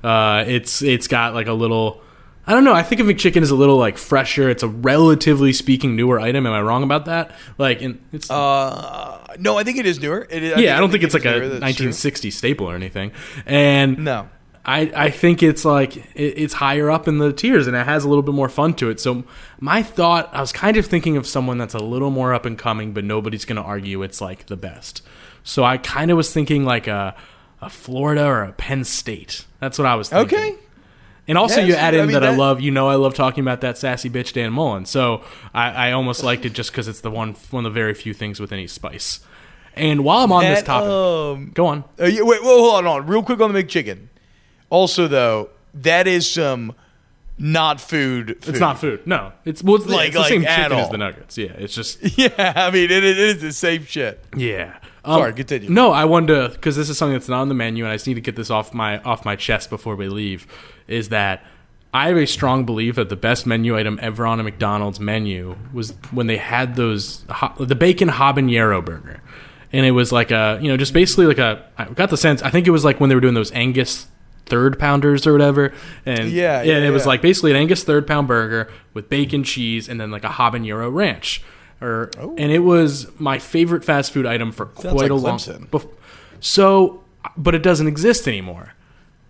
Uh, 0.05 0.45
it's 0.47 0.83
it's 0.83 1.09
got 1.09 1.33
like 1.33 1.47
a 1.47 1.55
little. 1.55 2.03
I 2.47 2.53
don't 2.53 2.65
know. 2.65 2.75
I 2.75 2.83
think 2.83 3.01
of 3.01 3.07
McChicken 3.07 3.41
is 3.41 3.51
a 3.51 3.55
little 3.55 3.79
like 3.79 3.97
fresher. 3.97 4.51
It's 4.51 4.63
a 4.63 4.69
relatively 4.69 5.55
speaking 5.55 5.97
newer 5.97 6.21
item. 6.21 6.47
Am 6.47 6.53
I 6.53 6.61
wrong 6.61 6.83
about 6.83 7.07
that? 7.07 7.35
Like, 7.57 7.81
in, 7.81 7.99
it's 8.13 8.31
Uh, 8.31 9.35
no, 9.39 9.57
I 9.57 9.65
think 9.65 9.79
it 9.79 9.87
is 9.87 9.99
newer. 10.01 10.27
It 10.29 10.43
is, 10.43 10.61
yeah, 10.61 10.77
I 10.77 10.81
don't 10.81 10.91
think, 10.91 11.03
it's 11.03 11.15
like 11.15 11.25
a 11.25 11.31
newer, 11.31 11.49
that's 11.49 11.77
true. 11.77 11.87
1960 11.87 12.31
staple 12.31 12.71
or 12.71 12.75
anything. 12.75 13.11
And 13.47 13.97
No. 14.05 14.29
I, 14.69 14.91
I 14.97 15.11
think 15.11 15.45
it's 15.45 15.65
like 15.65 15.97
it, 15.97 16.35
it's 16.37 16.55
higher 16.55 16.91
up 16.91 17.07
in 17.07 17.19
the 17.19 17.33
tiers 17.33 17.69
and 17.69 17.77
it 17.77 17.87
has 17.87 18.05
a 18.05 18.09
little 18.09 18.23
bit 18.23 18.35
more 18.35 18.49
fun 18.49 18.75
to 18.75 18.91
it. 18.91 18.99
So 18.99 19.23
my 19.61 19.83
thought, 19.83 20.29
I 20.33 20.41
was 20.41 20.53
kind 20.53 20.77
of 20.77 20.87
thinking 20.87 21.17
of 21.17 21.27
someone 21.27 21.57
that's 21.57 21.75
a 21.75 21.79
little 21.79 22.11
more 22.11 22.35
up 22.35 22.45
and 22.45 22.59
coming, 22.59 22.93
but 22.93 23.05
nobody's 23.05 23.45
going 23.45 23.57
to 23.57 23.63
argue 23.63 24.03
it's 24.03 24.21
like 24.21 24.47
the 24.47 24.57
best. 24.57 25.03
So 25.45 25.63
I 25.63 25.79
kind 25.79 26.11
of 26.11 26.17
was 26.17 26.33
thinking 26.33 26.65
like 26.65 26.89
a 26.89 27.15
a 27.63 27.71
Florida 27.71 28.25
or 28.27 28.43
a 28.43 28.53
Penn 28.53 28.85
State. 28.85 29.47
That's 29.61 29.79
what 29.79 29.87
I 29.87 29.95
was 29.95 30.11
thinking. 30.11 30.39
Okay. 30.39 30.57
And 31.29 31.39
also, 31.39 31.61
Yeah, 31.61 31.67
you 31.67 31.75
add 31.75 31.95
I 31.95 31.99
in 31.99 32.07
mean, 32.07 32.15
that, 32.15 32.25
I 32.25 32.37
love, 32.37 32.61
you 32.61 32.71
know, 32.71 32.89
I 32.89 32.97
love 32.97 33.15
talking 33.15 33.43
about 33.43 33.61
that 33.63 33.79
sassy 33.79 34.11
bitch 34.11 34.33
Dan 34.33 34.53
Mullen. 34.53 34.85
So 34.85 35.23
I, 35.55 35.89
I 35.89 35.93
almost 35.93 36.23
liked 36.23 36.45
it 36.45 36.53
just 36.53 36.71
because 36.71 36.87
it's 36.87 37.01
the 37.01 37.11
one 37.11 37.35
one 37.51 37.65
of 37.65 37.73
the 37.73 37.75
very 37.75 37.95
few 37.95 38.13
things 38.13 38.39
with 38.41 38.53
any 38.53 38.67
spice. 38.67 39.21
And 39.75 40.05
while 40.05 40.25
I'm 40.25 40.33
on 40.33 40.45
this 40.45 40.63
topic, 40.63 40.89
um, 40.89 41.51
go 41.55 41.67
on. 41.67 41.85
Uh, 42.01 42.07
yeah, 42.07 42.23
wait, 42.23 42.43
well, 42.43 42.59
hold 42.71 42.87
on, 42.87 43.07
real 43.07 43.23
quick 43.23 43.41
on 43.41 43.53
the 43.53 43.63
McChicken. 43.63 44.09
Also, 44.71 45.07
though, 45.09 45.51
that 45.75 46.07
is 46.07 46.29
some 46.31 46.75
not 47.39 47.81
food. 47.81 48.39
food. 48.43 48.49
It's 48.49 48.61
not 48.61 48.79
food. 48.79 49.07
No, 49.07 49.33
it's 49.45 49.63
well, 49.63 49.77
it's, 49.77 49.87
Like- 49.87 50.07
it's 50.09 50.15
the 50.15 50.21
like 50.21 50.29
same 50.31 50.43
chicken 50.43 50.73
as 50.73 50.89
the 50.91 50.99
nuggets. 50.99 51.37
Yeah, 51.39 51.53
it's 51.59 51.75
just 51.75 51.99
Yeah, 52.19 52.53
I 52.57 52.71
mean, 52.71 52.91
it, 52.91 53.05
is- 53.05 53.19
it 53.19 53.37
is 53.37 53.43
the 53.43 53.53
same 53.53 53.85
shit. 53.85 54.25
yeah. 54.37 54.79
Um, 55.05 55.21
Sorry, 55.21 55.33
continue. 55.35 55.71
No, 55.71 55.93
I 55.93 56.05
wanted 56.05 56.35
to 56.35 56.49
because 56.49 56.75
this 56.75 56.89
is 56.89 56.99
something 56.99 57.13
that's 57.13 57.29
not 57.29 57.41
on 57.41 57.49
the 57.49 57.55
menu, 57.55 57.85
and 57.85 57.93
I 57.93 57.95
just 57.95 58.09
need 58.09 58.15
to 58.15 58.21
get 58.21 58.35
this 58.35 58.51
off 58.51 58.75
my 58.75 58.99
off 59.03 59.25
my 59.25 59.37
chest 59.37 59.71
before 59.71 59.95
we 59.95 60.09
leave. 60.09 60.49
Is 60.89 61.11
that 61.11 61.45
I 61.95 62.09
have 62.09 62.17
a 62.17 62.27
strong 62.27 62.65
belief 62.65 62.97
that 62.97 63.09
the 63.09 63.15
best 63.15 63.47
menu 63.47 63.79
item 63.79 64.01
ever 64.03 64.27
on 64.27 64.41
a 64.41 64.43
McDonald's 64.43 64.99
menu 64.99 65.55
was 65.73 65.95
when 66.11 66.27
they 66.27 66.39
had 66.39 66.75
those 66.75 67.25
the 67.61 67.77
bacon 67.77 68.09
habanero 68.09 68.85
burger, 68.85 69.23
and 69.73 69.87
it 69.87 69.93
was 69.93 70.11
like 70.11 70.33
a 70.33 70.59
you 70.61 70.67
know 70.69 70.77
just 70.77 70.93
basically 70.93 71.27
like 71.27 71.39
a 71.39 71.65
I 71.79 71.85
got 71.85 72.11
the 72.11 72.17
sense 72.17 72.43
I 72.43 72.51
think 72.51 72.67
it 72.67 72.71
was 72.73 72.85
like 72.85 72.99
when 72.99 73.09
they 73.09 73.15
were 73.15 73.21
doing 73.21 73.35
those 73.35 73.53
Angus 73.53 74.09
third 74.47 74.79
pounders 74.79 75.27
or 75.27 75.33
whatever, 75.33 75.73
and 76.05 76.31
Yeah, 76.31 76.63
yeah, 76.63 76.75
and 76.75 76.83
yeah, 76.83 76.89
it 76.89 76.93
was 76.93 77.07
like 77.07 77.21
basically 77.21 77.51
an 77.51 77.57
Angus 77.57 77.85
third 77.85 78.07
pound 78.07 78.27
burger 78.29 78.71
with 78.95 79.09
bacon, 79.09 79.45
cheese, 79.45 79.89
and 79.89 80.01
then 80.01 80.11
like 80.11 80.25
a 80.25 80.29
habanero 80.29 80.93
ranch. 80.93 81.43
Or, 81.81 82.11
and 82.19 82.51
it 82.51 82.61
was 82.61 83.07
my 83.21 83.39
favorite 83.39 83.85
fast 83.85 84.13
food 84.13 84.25
item 84.25 84.51
for 84.51 84.65
quite 84.67 84.95
like 84.95 85.11
a 85.11 85.15
long. 85.15 85.39
Bef- 85.39 85.93
so, 86.41 87.05
but 87.37 87.55
it 87.55 87.63
doesn't 87.63 87.87
exist 87.87 88.27
anymore. 88.27 88.73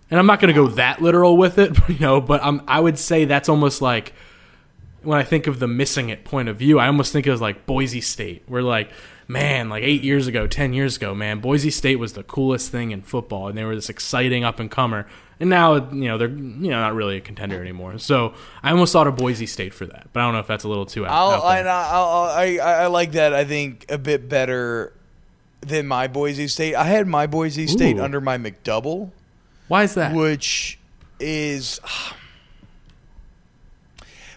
And 0.09 0.17
I'm 0.17 0.25
not 0.25 0.39
going 0.39 0.53
to 0.53 0.59
go 0.59 0.67
that 0.69 1.01
literal 1.01 1.35
with 1.35 1.57
it, 1.57 1.77
you 1.89 1.99
know. 1.99 2.21
But 2.21 2.41
I'm, 2.43 2.61
I 2.67 2.79
would 2.79 2.97
say 2.97 3.25
that's 3.25 3.49
almost 3.49 3.81
like 3.81 4.13
when 5.03 5.19
I 5.19 5.23
think 5.23 5.47
of 5.47 5.59
the 5.59 5.67
missing 5.67 6.09
it 6.09 6.23
point 6.23 6.47
of 6.47 6.57
view, 6.57 6.79
I 6.79 6.87
almost 6.87 7.11
think 7.11 7.27
it 7.27 7.31
was 7.31 7.41
like 7.41 7.65
Boise 7.65 8.01
State. 8.01 8.43
We're 8.47 8.61
like, 8.61 8.91
man, 9.27 9.69
like 9.69 9.83
eight 9.83 10.03
years 10.03 10.27
ago, 10.27 10.47
ten 10.47 10.73
years 10.73 10.97
ago, 10.97 11.13
man, 11.13 11.39
Boise 11.39 11.69
State 11.69 11.97
was 11.97 12.13
the 12.13 12.23
coolest 12.23 12.71
thing 12.71 12.91
in 12.91 13.01
football, 13.01 13.47
and 13.47 13.57
they 13.57 13.63
were 13.63 13.75
this 13.75 13.89
exciting 13.89 14.43
up 14.43 14.59
and 14.59 14.71
comer. 14.71 15.07
And 15.39 15.49
now, 15.49 15.75
you 15.91 16.07
know, 16.07 16.17
they're 16.17 16.29
you 16.29 16.69
know 16.71 16.79
not 16.79 16.95
really 16.95 17.17
a 17.17 17.21
contender 17.21 17.61
anymore. 17.61 17.99
So 17.99 18.33
I 18.63 18.71
almost 18.71 18.93
thought 18.93 19.07
of 19.07 19.15
Boise 19.15 19.45
State 19.45 19.73
for 19.73 19.85
that, 19.85 20.07
but 20.13 20.21
I 20.21 20.23
don't 20.23 20.33
know 20.33 20.39
if 20.39 20.47
that's 20.47 20.63
a 20.63 20.69
little 20.69 20.85
too 20.85 21.05
out, 21.05 21.11
out 21.11 21.43
I, 21.43 21.61
there. 21.61 21.71
I, 21.71 22.57
I, 22.57 22.83
I 22.83 22.87
like 22.87 23.11
that. 23.13 23.33
I 23.33 23.45
think 23.45 23.85
a 23.89 23.97
bit 23.97 24.27
better 24.29 24.93
than 25.61 25.87
my 25.87 26.07
Boise 26.07 26.47
State. 26.47 26.75
I 26.75 26.85
had 26.85 27.07
my 27.07 27.27
Boise 27.27 27.67
State 27.67 27.97
Ooh. 27.97 28.03
under 28.03 28.21
my 28.21 28.37
McDouble, 28.37 29.11
Why 29.67 29.83
is 29.83 29.93
that? 29.95 30.15
which 30.15 30.79
is 31.19 31.79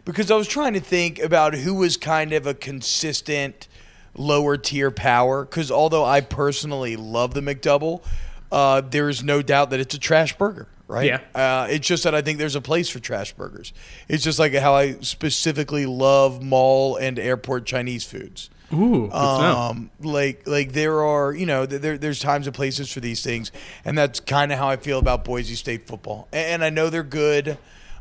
because 0.04 0.30
I 0.30 0.36
was 0.36 0.48
trying 0.48 0.72
to 0.74 0.80
think 0.80 1.18
about 1.18 1.54
who 1.54 1.74
was 1.74 1.96
kind 1.96 2.32
of 2.32 2.46
a 2.46 2.54
consistent 2.54 3.68
lower 4.14 4.56
tier 4.56 4.90
power. 4.90 5.44
Because 5.44 5.70
although 5.70 6.04
I 6.04 6.20
personally 6.20 6.96
love 6.96 7.34
the 7.34 7.40
McDouble, 7.40 8.02
uh, 8.50 8.80
there 8.82 9.08
is 9.08 9.22
no 9.22 9.42
doubt 9.42 9.70
that 9.70 9.80
it's 9.80 9.94
a 9.94 9.98
trash 9.98 10.36
burger. 10.36 10.66
Right. 10.88 11.06
Yeah. 11.06 11.20
Uh, 11.34 11.68
it's 11.70 11.86
just 11.86 12.02
that 12.02 12.16
I 12.16 12.22
think 12.22 12.38
there's 12.38 12.56
a 12.56 12.60
place 12.60 12.88
for 12.88 12.98
trash 12.98 13.32
burgers. 13.32 13.72
It's 14.08 14.24
just 14.24 14.40
like 14.40 14.52
how 14.54 14.74
I 14.74 14.94
specifically 15.02 15.86
love 15.86 16.42
mall 16.42 16.96
and 16.96 17.16
airport 17.16 17.64
Chinese 17.64 18.04
foods. 18.04 18.50
Ooh, 18.72 19.02
good 19.02 19.10
to 19.10 19.16
know. 19.16 19.56
Um, 19.56 19.90
like 20.00 20.46
like 20.46 20.72
there 20.72 21.04
are 21.04 21.32
you 21.32 21.46
know 21.46 21.66
there 21.66 21.98
there's 21.98 22.20
times 22.20 22.46
and 22.46 22.54
places 22.54 22.90
for 22.92 23.00
these 23.00 23.22
things, 23.22 23.50
and 23.84 23.98
that's 23.98 24.20
kind 24.20 24.52
of 24.52 24.58
how 24.58 24.68
I 24.68 24.76
feel 24.76 24.98
about 24.98 25.24
Boise 25.24 25.56
State 25.56 25.86
football. 25.86 26.28
And, 26.32 26.62
and 26.62 26.64
I 26.64 26.70
know 26.70 26.88
they're 26.88 27.02
good, 27.02 27.58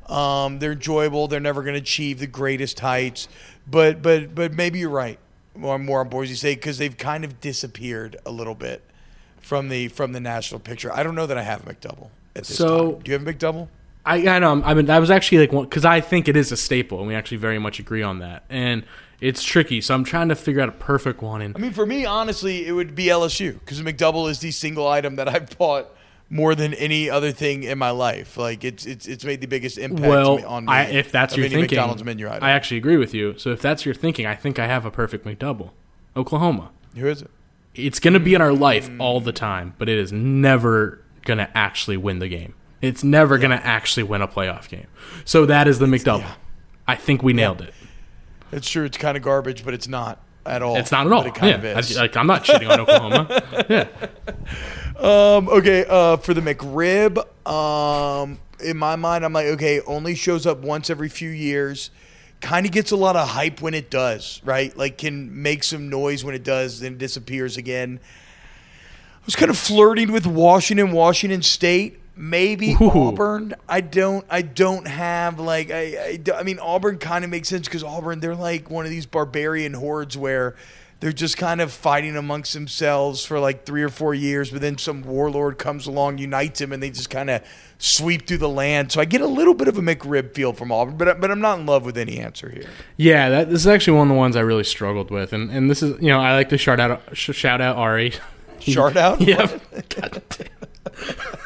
um, 0.08 0.60
they're 0.60 0.74
enjoyable. 0.74 1.28
They're 1.28 1.40
never 1.40 1.64
going 1.64 1.74
to 1.74 1.82
achieve 1.82 2.20
the 2.20 2.28
greatest 2.28 2.80
heights, 2.80 3.28
but 3.68 4.02
but 4.02 4.36
but 4.36 4.54
maybe 4.54 4.80
you're 4.80 4.90
right. 4.90 5.20
More 5.60 5.76
and 5.76 5.86
more 5.86 6.00
on 6.00 6.10
Boise 6.10 6.36
State 6.36 6.56
because 6.56 6.78
they've 6.78 6.98
kind 6.98 7.24
of 7.26 7.42
disappeared 7.42 8.18
a 8.26 8.32
little 8.32 8.56
bit 8.56 8.82
from 9.42 9.70
the 9.70 9.90
from 9.90 10.14
the 10.14 10.20
national 10.20 10.60
picture. 10.62 10.92
I 10.94 11.04
don't 11.04 11.16
know 11.16 11.26
that 11.28 11.38
I 11.38 11.44
have 11.44 11.68
a 11.68 11.74
McDouble 11.74 12.10
at 12.36 12.46
this 12.46 12.58
So- 12.58 12.94
time. 12.94 13.02
Do 13.02 13.12
you 13.12 13.18
have 13.18 13.28
a 13.28 13.34
McDouble? 13.34 13.68
I, 14.06 14.28
I 14.28 14.40
know. 14.40 14.62
I 14.64 14.74
mean, 14.74 14.90
I 14.90 14.98
was 15.00 15.12
actually 15.12 15.46
like, 15.46 15.52
because 15.70 15.84
I 15.84 16.00
think 16.00 16.28
it 16.30 16.38
is 16.38 16.52
a 16.54 16.58
staple, 16.58 17.00
and 17.00 17.08
we 17.08 17.14
actually 17.16 17.38
very 17.38 17.60
much 17.60 17.80
agree 17.80 18.02
on 18.02 18.20
that. 18.20 18.44
And 18.50 18.84
it's 19.20 19.44
tricky, 19.44 19.82
so 19.82 19.94
I'm 19.94 20.06
trying 20.06 20.30
to 20.30 20.36
figure 20.36 20.62
out 20.62 20.70
a 20.70 20.72
perfect 20.72 21.22
one. 21.22 21.42
And 21.42 21.56
I 21.56 21.60
mean, 21.60 21.74
for 21.74 21.86
me, 21.86 22.06
honestly, 22.06 22.66
it 22.66 22.72
would 22.72 22.96
be 22.96 23.06
LSU 23.08 23.60
because 23.60 23.80
a 23.80 23.84
McDouble 23.84 24.30
is 24.30 24.40
the 24.40 24.52
single 24.52 24.88
item 24.88 25.18
that 25.18 25.28
I've 25.28 25.56
bought 25.58 25.94
more 26.30 26.54
than 26.56 26.74
any 26.76 27.10
other 27.10 27.32
thing 27.32 27.64
in 27.64 27.78
my 27.78 27.90
life. 27.90 28.38
Like 28.38 28.64
it's 28.64 28.86
it's 28.86 29.08
it's 29.08 29.26
made 29.26 29.42
the 29.42 29.48
biggest 29.48 29.78
impact 29.78 30.08
well, 30.08 30.46
on 30.46 30.66
me. 30.66 30.72
I, 30.72 30.84
if 30.84 31.12
that's 31.12 31.36
your 31.36 31.48
thinking, 31.48 31.62
McDonald's 31.62 32.04
menu 32.04 32.30
item. 32.30 32.44
I 32.44 32.52
actually 32.52 32.78
agree 32.78 32.98
with 32.98 33.14
you. 33.14 33.38
So 33.38 33.52
if 33.52 33.62
that's 33.62 33.86
your 33.86 33.96
thinking, 33.96 34.26
I 34.26 34.36
think 34.36 34.60
I 34.60 34.68
have 34.68 34.86
a 34.86 34.92
perfect 34.92 35.26
McDouble. 35.26 35.72
Oklahoma. 36.16 36.72
Who 36.96 37.08
is 37.08 37.22
it? 37.22 37.32
It's 37.76 38.00
going 38.00 38.14
to 38.14 38.20
be 38.20 38.34
in 38.34 38.42
our 38.42 38.54
life 38.54 38.90
mm. 38.90 39.00
all 39.00 39.22
the 39.22 39.32
time, 39.32 39.76
but 39.78 39.88
it 39.90 39.98
is 39.98 40.12
never 40.12 41.02
going 41.24 41.38
to 41.38 41.50
actually 41.58 41.98
win 41.98 42.20
the 42.20 42.28
game. 42.28 42.56
It's 42.82 43.04
never 43.04 43.38
going 43.38 43.52
to 43.52 43.66
actually 43.66 44.04
win 44.04 44.22
a 44.22 44.28
playoff 44.28 44.70
game. 44.70 44.88
So 45.26 45.46
that 45.46 45.68
is 45.68 45.80
the 45.80 45.86
McDouble. 45.86 46.22
yeah. 46.22 46.36
I 46.88 46.96
think 46.96 47.22
we 47.22 47.34
nailed 47.34 47.62
it. 47.62 47.74
It's 48.52 48.70
true. 48.70 48.86
It's 48.86 48.98
kind 48.98 49.16
of 49.16 49.24
garbage, 49.24 49.64
but 49.64 49.74
it's 49.74 49.88
not 49.88 50.24
at 50.46 50.62
all. 50.62 50.78
It's 50.78 50.92
not 50.92 51.06
at 51.06 51.14
all. 51.14 51.22
But 51.24 51.28
it 51.28 51.36
kind 51.36 51.64
yeah, 51.64 51.72
of 51.72 51.80
is. 51.80 51.98
I, 51.98 52.02
like, 52.02 52.18
I'm 52.18 52.28
not 52.28 52.44
shitting 52.44 52.70
on 52.70 52.80
Oklahoma. 52.82 53.44
Yeah. 53.70 53.88
Um, 55.00 55.48
okay, 55.48 55.86
uh, 55.88 56.18
for 56.18 56.34
the 56.34 56.42
McRib, 56.42 57.18
um, 57.48 58.38
in 58.62 58.78
my 58.78 58.98
mind, 58.98 59.24
I'm 59.24 59.32
like, 59.32 59.46
okay, 59.48 59.80
only 59.82 60.14
shows 60.16 60.46
up 60.46 60.60
once 60.60 60.90
every 60.90 61.08
few 61.08 61.30
years. 61.30 61.90
Kind 62.42 62.66
of 62.66 62.74
gets 62.74 62.92
a 62.92 62.98
lot 62.98 63.16
of 63.16 63.30
hype 63.30 63.62
when 63.62 63.74
it 63.74 63.90
does, 63.90 64.42
right? 64.44 64.76
Like, 64.76 64.98
can 64.98 65.42
make 65.42 65.64
some 65.64 65.90
noise 65.90 66.26
when 66.26 66.36
it 66.36 66.44
does, 66.44 66.82
then 66.82 66.98
disappears 66.98 67.56
again. 67.56 68.00
I 69.22 69.26
was 69.26 69.36
kind 69.36 69.50
of 69.50 69.58
flirting 69.58 70.12
with 70.12 70.26
Washington, 70.28 70.92
Washington 70.92 71.44
State, 71.44 71.99
maybe 72.20 72.74
Ooh. 72.82 72.92
Auburn. 72.92 73.56
I 73.68 73.80
don't, 73.82 74.26
I 74.30 74.42
don't 74.42 74.88
have 74.88 75.40
like, 75.40 75.72
I, 75.72 76.20
I, 76.28 76.34
I 76.36 76.44
mean, 76.44 76.60
Auburn 76.60 76.98
kind 76.98 77.24
of 77.24 77.32
makes 77.32 77.48
sense 77.48 77.68
because 77.68 77.84
Auburn, 77.84 78.20
they're 78.20 78.36
like 78.36 78.70
one 78.70 78.86
of 78.86 78.92
these 78.92 79.06
barbarian 79.06 79.74
hordes 79.74 80.18
where 80.18 80.56
they're 81.00 81.14
just 81.14 81.38
kind 81.38 81.62
of 81.62 81.72
fighting 81.72 82.18
amongst 82.18 82.54
themselves 82.54 83.24
for 83.24 83.40
like 83.40 83.66
three 83.66 83.84
or 83.84 83.90
four 83.90 84.14
years, 84.14 84.52
but 84.52 84.60
then 84.60 84.78
some 84.78 85.02
warlord 85.04 85.58
comes 85.58 85.88
along, 85.88 86.18
unites 86.18 86.60
them, 86.60 86.74
and 86.74 86.84
they 86.84 86.90
just 86.90 87.10
kind 87.10 87.30
of 87.30 87.42
sweep 87.78 88.28
through 88.28 88.40
the 88.40 88.50
land. 88.50 88.92
So 88.92 89.00
I 89.00 89.06
get 89.06 89.22
a 89.22 89.28
little 89.28 89.54
bit 89.54 89.70
of 89.70 89.78
a 89.78 89.82
McRib 89.82 90.34
feel 90.34 90.52
from 90.52 90.74
Auburn, 90.74 90.98
but 90.98 91.22
but 91.22 91.32
I'm 91.32 91.40
not 91.40 91.60
in 91.60 91.66
love 91.66 91.86
with 91.86 91.98
any 91.98 92.20
answer 92.20 92.50
here. 92.50 92.70
Yeah, 92.98 93.30
that, 93.30 93.50
this 93.50 93.62
is 93.62 93.68
actually 93.68 93.98
one 93.98 94.10
of 94.10 94.14
the 94.14 94.20
ones 94.20 94.36
I 94.36 94.42
really 94.42 94.66
struggled 94.66 95.10
with, 95.10 95.32
and 95.32 95.50
and 95.50 95.70
this 95.70 95.82
is 95.82 96.02
you 96.02 96.10
know 96.10 96.20
I 96.20 96.34
like 96.34 96.50
to 96.50 96.58
shout 96.58 96.82
out 96.82 97.02
sh- 97.14 97.32
shout 97.32 97.62
out 97.62 97.78
Ari. 97.78 98.14
Shard 98.60 98.98
out, 98.98 99.22
yeah, 99.22 99.58
God 99.88 100.22
damn. 100.28 101.40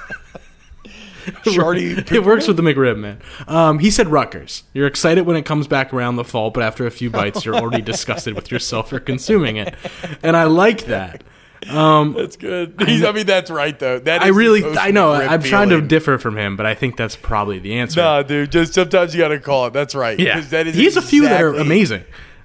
Shardy. 1.46 2.12
it 2.12 2.24
works 2.24 2.48
with 2.48 2.58
the 2.58 2.64
McRib 2.64 2.98
man. 2.98 3.20
Um, 3.48 3.80
he 3.80 3.90
said 3.92 4.08
Rutgers. 4.08 4.64
You're 4.74 4.88
excited 4.88 5.26
when 5.26 5.36
it 5.36 5.46
comes 5.46 5.68
back 5.68 5.94
around 5.94 6.16
the 6.18 6.24
fall, 6.24 6.52
but 6.52 6.64
after 6.64 6.86
a 6.86 6.92
few 6.92 7.10
bites, 7.10 7.46
you're 7.46 7.56
already 7.56 7.82
disgusted 7.94 8.36
with 8.36 8.52
yourself 8.52 8.90
for 8.90 9.00
consuming 9.00 9.58
it, 9.58 9.76
and 10.22 10.36
I 10.36 10.44
like 10.46 10.86
that. 10.86 11.24
That's 11.66 12.36
good. 12.36 12.76
I 12.80 13.12
mean, 13.12 13.26
that's 13.26 13.50
right 13.50 13.78
though. 13.78 14.00
That 14.00 14.22
I 14.22 14.28
really, 14.30 14.64
I 14.78 14.92
know. 14.92 15.14
I'm 15.14 15.42
trying 15.42 15.70
to 15.70 15.82
differ 15.82 16.18
from 16.18 16.38
him, 16.38 16.56
but 16.58 16.66
I 16.66 16.76
think 16.76 16.98
that's 16.98 17.16
probably 17.16 17.60
the 17.60 17.76
answer. 17.76 18.02
Nah, 18.02 18.24
dude. 18.24 18.52
Just 18.52 18.74
sometimes 18.74 19.16
you 19.16 19.22
got 19.22 19.30
to 19.30 19.40
call 19.40 19.68
it. 19.68 19.74
That's 19.74 19.96
right. 19.96 20.20
yeah, 20.20 20.42
That 20.42 20.68
is 20.68 20.76
he 20.76 20.86
has 20.86 20.98
a 20.98 21.02
few 21.02 21.24
that 21.24 21.42
are 21.42 21.54
amazing. 21.56 22.04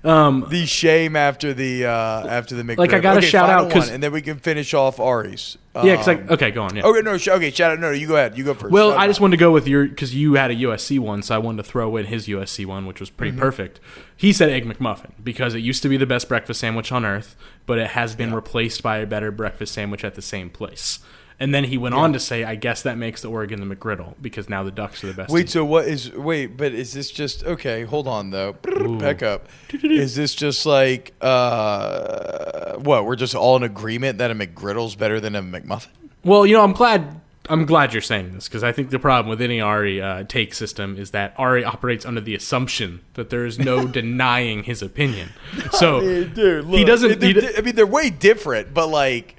Um, 0.09 0.46
The 0.48 0.64
shame 0.66 1.16
after 1.16 1.52
the 1.52 1.84
uh 1.86 2.26
after 2.26 2.54
the 2.54 2.62
McRib. 2.62 2.78
Like, 2.78 2.92
I 2.94 3.00
gotta 3.00 3.18
okay, 3.18 3.26
shout 3.28 3.50
out 3.50 3.66
out 3.66 3.70
'cause- 3.70 3.86
one, 3.86 3.94
and 3.94 4.02
then 4.02 4.11
we 4.12 4.22
can 4.22 4.38
finish 4.38 4.72
off 4.74 4.98
Ari's. 4.98 5.59
yeah, 5.74 5.82
because 5.96 6.09
Um, 6.09 6.16
like, 6.16 6.30
okay, 6.32 6.50
go 6.50 6.62
on. 6.62 6.74
Yeah. 6.74 6.82
Okay, 6.84 7.02
no, 7.02 7.18
sh- 7.18 7.28
okay, 7.28 7.50
shout 7.50 7.72
out. 7.72 7.78
No, 7.80 7.88
no, 7.88 7.92
you 7.92 8.06
go 8.09 8.16
ahead. 8.16 8.36
You 8.38 8.42
go 8.44 8.54
first. 8.54 8.72
Well, 8.72 8.90
Shout 8.90 8.98
I 9.00 9.04
out. 9.04 9.09
just 9.09 9.20
wanted 9.20 9.36
to 9.36 9.40
go 9.40 9.52
with 9.52 9.68
your 9.68 9.86
because 9.86 10.14
you 10.14 10.34
had 10.34 10.50
a 10.50 10.54
USC 10.54 10.98
one, 10.98 11.22
so 11.22 11.34
I 11.34 11.38
wanted 11.38 11.62
to 11.64 11.68
throw 11.70 11.96
in 11.96 12.06
his 12.06 12.26
USC 12.26 12.64
one, 12.64 12.86
which 12.86 13.00
was 13.00 13.11
Mm-hmm. 13.11 13.16
pretty 13.16 13.36
perfect. 13.36 13.80
He 14.16 14.32
said 14.32 14.48
egg 14.50 14.64
McMuffin 14.64 15.11
because 15.22 15.54
it 15.54 15.61
used 15.61 15.82
to 15.82 15.88
be 15.88 15.96
the 15.96 16.06
best 16.06 16.28
breakfast 16.28 16.59
sandwich 16.61 16.90
on 16.90 17.04
earth, 17.04 17.36
but 17.66 17.78
it 17.78 17.88
has 17.88 18.14
been 18.16 18.34
replaced 18.34 18.82
by 18.82 18.96
a 18.98 19.06
better 19.06 19.30
breakfast 19.30 19.74
sandwich 19.74 20.04
at 20.04 20.14
the 20.14 20.22
same 20.22 20.48
place. 20.50 20.98
And 21.41 21.55
then 21.55 21.64
he 21.64 21.78
went 21.78 21.95
on 21.95 22.12
to 22.14 22.18
say, 22.20 22.43
"I 22.43 22.57
guess 22.57 22.82
that 22.82 22.99
makes 22.99 23.22
the 23.22 23.28
Oregon 23.28 23.66
the 23.66 23.76
McGriddle 23.76 24.14
because 24.20 24.49
now 24.49 24.64
the 24.64 24.72
Ducks 24.72 25.05
are 25.05 25.07
the 25.07 25.14
best." 25.14 25.30
Wait, 25.30 25.43
team." 25.43 25.49
so 25.49 25.64
what 25.64 25.86
is? 25.86 26.12
Wait, 26.12 26.57
but 26.57 26.72
is 26.72 26.93
this 26.93 27.11
just 27.11 27.45
okay? 27.45 27.84
Hold 27.84 28.09
on 28.09 28.30
though. 28.30 28.55
Back 28.99 29.22
up. 29.22 29.49
Is 29.72 30.16
this 30.16 30.34
just 30.34 30.66
like 30.66 31.14
uh 31.20 32.74
what? 32.78 33.05
We're 33.05 33.16
just 33.16 33.34
all 33.34 33.57
in 33.57 33.62
agreement 33.62 34.18
that 34.18 34.30
a 34.30 34.34
McGriddle's 34.34 34.97
better 34.97 35.20
than 35.20 35.36
a 35.36 35.43
McMuffin? 35.43 35.89
Well, 36.24 36.45
you 36.45 36.55
know, 36.55 36.62
I'm 36.62 36.72
glad. 36.72 37.20
I'm 37.51 37.64
glad 37.64 37.95
you're 37.95 38.03
saying 38.03 38.32
this 38.32 38.47
because 38.47 38.62
I 38.62 38.72
think 38.72 38.91
the 38.91 38.99
problem 38.99 39.30
with 39.30 39.41
any 39.41 39.59
Ari 39.61 40.03
uh, 40.03 40.24
take 40.24 40.53
system 40.53 40.99
is 40.99 41.12
that 41.12 41.32
Ari 41.39 41.64
operates 41.64 42.05
under 42.05 42.20
the 42.20 42.34
assumption 42.34 43.01
that 43.14 43.30
there 43.30 43.47
is 43.47 43.59
no 43.59 43.86
denying 44.01 44.64
his 44.64 44.82
opinion. 44.82 45.30
So 45.72 46.01
dude, 46.01 46.66
he 46.66 46.84
doesn't. 46.84 47.22
He 47.22 47.32
d- 47.32 47.49
I 47.57 47.62
mean, 47.62 47.74
they're 47.74 47.86
way 47.86 48.11
different, 48.11 48.74
but 48.74 48.89
like, 48.89 49.36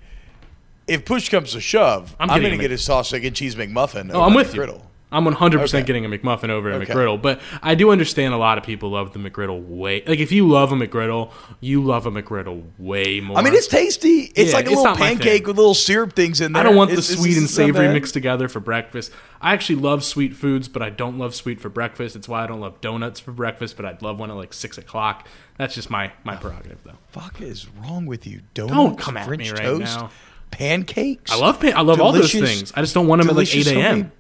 if 0.90 1.06
push 1.06 1.30
comes 1.30 1.54
to 1.54 1.62
shove, 1.62 2.16
I'm 2.20 2.30
I'm, 2.30 2.42
going 2.42 2.52
to 2.54 2.58
get 2.62 2.72
a 2.72 2.78
sausage 2.78 3.24
and 3.26 3.36
cheese 3.36 3.56
McMuffin. 3.56 4.12
Oh, 4.14 4.22
I'm 4.24 4.34
with 4.34 4.54
you. 4.54 4.62
McGriddle. 4.62 4.84
I'm 5.12 5.26
100% 5.26 5.64
Okay. 5.64 5.82
getting 5.82 6.06
a 6.06 6.08
McMuffin 6.08 6.50
over 6.50 6.70
a 6.70 6.76
Okay. 6.76 6.94
McGriddle, 6.94 7.20
but 7.20 7.42
I 7.64 7.74
do 7.74 7.90
understand 7.90 8.32
a 8.36 8.38
lot 8.38 8.60
of 8.60 8.64
people 8.64 8.92
love 8.92 9.12
the 9.12 9.18
McGriddle 9.18 9.60
way. 9.66 10.04
Like 10.06 10.20
if 10.20 10.32
you 10.32 10.48
love 10.48 10.72
a 10.72 10.76
McGriddle, 10.76 11.32
you 11.62 11.84
love 11.84 12.06
a 12.06 12.12
McGriddle 12.12 12.64
way 12.78 13.20
more. 13.20 13.36
I 13.36 13.42
mean, 13.42 13.56
it's 13.56 13.66
tasty. 13.66 14.32
It's 14.36 14.52
Yeah, 14.52 14.58
like 14.58 14.68
a 14.68 14.72
it's 14.72 14.78
little 14.82 14.96
pancake 14.96 15.48
with 15.48 15.58
little 15.58 15.74
syrup 15.74 16.14
things 16.14 16.42
in 16.42 16.54
there. 16.54 16.60
I 16.60 16.64
don't 16.64 16.76
want 16.76 16.90
the 16.92 16.98
It's- 17.00 17.10
it's- 17.10 17.24
sweet 17.24 17.38
and 17.40 17.50
savory 17.50 17.88
mixed 17.88 18.14
together 18.14 18.48
for 18.48 18.60
breakfast. 18.60 19.12
I 19.42 19.54
actually 19.54 19.78
love 19.78 20.04
sweet 20.04 20.36
foods, 20.36 20.68
but 20.68 20.84
I 20.84 20.92
don't 20.92 21.18
love 21.18 21.34
sweet 21.34 21.60
for 21.60 21.70
breakfast. 21.70 22.16
It's 22.16 22.30
why 22.30 22.44
I 22.44 22.46
don't 22.48 22.62
love 22.62 22.80
donuts 22.80 23.20
for 23.20 23.32
breakfast, 23.32 23.78
but 23.78 23.88
I'd 23.88 24.04
love 24.04 24.20
one 24.20 24.30
at 24.30 24.38
like 24.38 24.54
six 24.54 24.78
o'clock. 24.78 25.28
That's 25.58 25.74
just 25.74 25.90
my 25.90 26.12
my 26.24 26.36
ah, 26.36 26.40
prerogative, 26.40 26.84
though. 26.84 27.00
Fuck 27.08 27.42
is 27.42 27.68
wrong 27.82 28.06
with 28.06 28.28
you? 28.28 28.42
Donuts, 28.54 28.76
Don't 28.76 28.98
come 29.00 29.18
at 29.18 29.26
French 29.26 29.42
me 29.42 29.50
right 29.50 29.62
toast, 29.64 29.82
now. 29.98 30.12
Pancakes. 30.52 31.32
I 31.32 31.36
love 31.38 31.60
pan- 31.60 31.76
I 31.78 31.82
love 31.82 32.02
all 32.02 32.12
those 32.12 32.32
things. 32.32 32.72
I 32.76 32.82
just 32.82 32.94
don't 32.94 33.08
want 33.08 33.22
them 33.22 33.30
at 33.30 33.36
like 33.36 33.54
eight 33.56 33.68
a.m. 33.68 34.12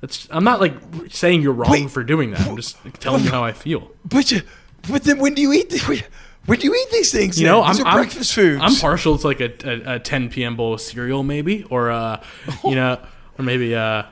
That's 0.00 0.26
I'm 0.30 0.44
not 0.44 0.60
like 0.60 0.74
saying 1.10 1.42
you're 1.42 1.52
wrong 1.52 1.70
Wait. 1.70 1.90
for 1.90 2.02
doing 2.02 2.30
that. 2.30 2.40
I'm 2.46 2.56
just 2.56 2.76
telling 3.00 3.24
you 3.24 3.30
how 3.30 3.44
I 3.44 3.52
feel. 3.52 3.90
But 4.04 4.30
you- 4.32 4.42
but 4.88 5.04
then 5.04 5.18
when 5.18 5.34
do 5.34 5.42
you 5.42 5.52
eat? 5.52 5.68
The, 5.68 6.02
when 6.46 6.58
do 6.58 6.66
you 6.66 6.74
eat 6.74 6.90
these 6.90 7.12
things? 7.12 7.38
You 7.38 7.46
know, 7.46 7.62
I'm, 7.62 7.76
I'm 7.86 7.96
breakfast 7.98 8.32
foods. 8.32 8.62
I'm 8.64 8.74
partial 8.76 9.18
to 9.18 9.26
like 9.26 9.40
a, 9.40 9.52
a, 9.92 9.96
a 9.96 9.98
10 9.98 10.30
p.m. 10.30 10.56
bowl 10.56 10.72
of 10.72 10.80
cereal, 10.80 11.22
maybe, 11.22 11.64
or 11.64 11.90
uh, 11.90 12.22
you 12.64 12.74
know, 12.76 12.98
or 13.38 13.44
maybe 13.44 13.74
uh, 13.76 14.04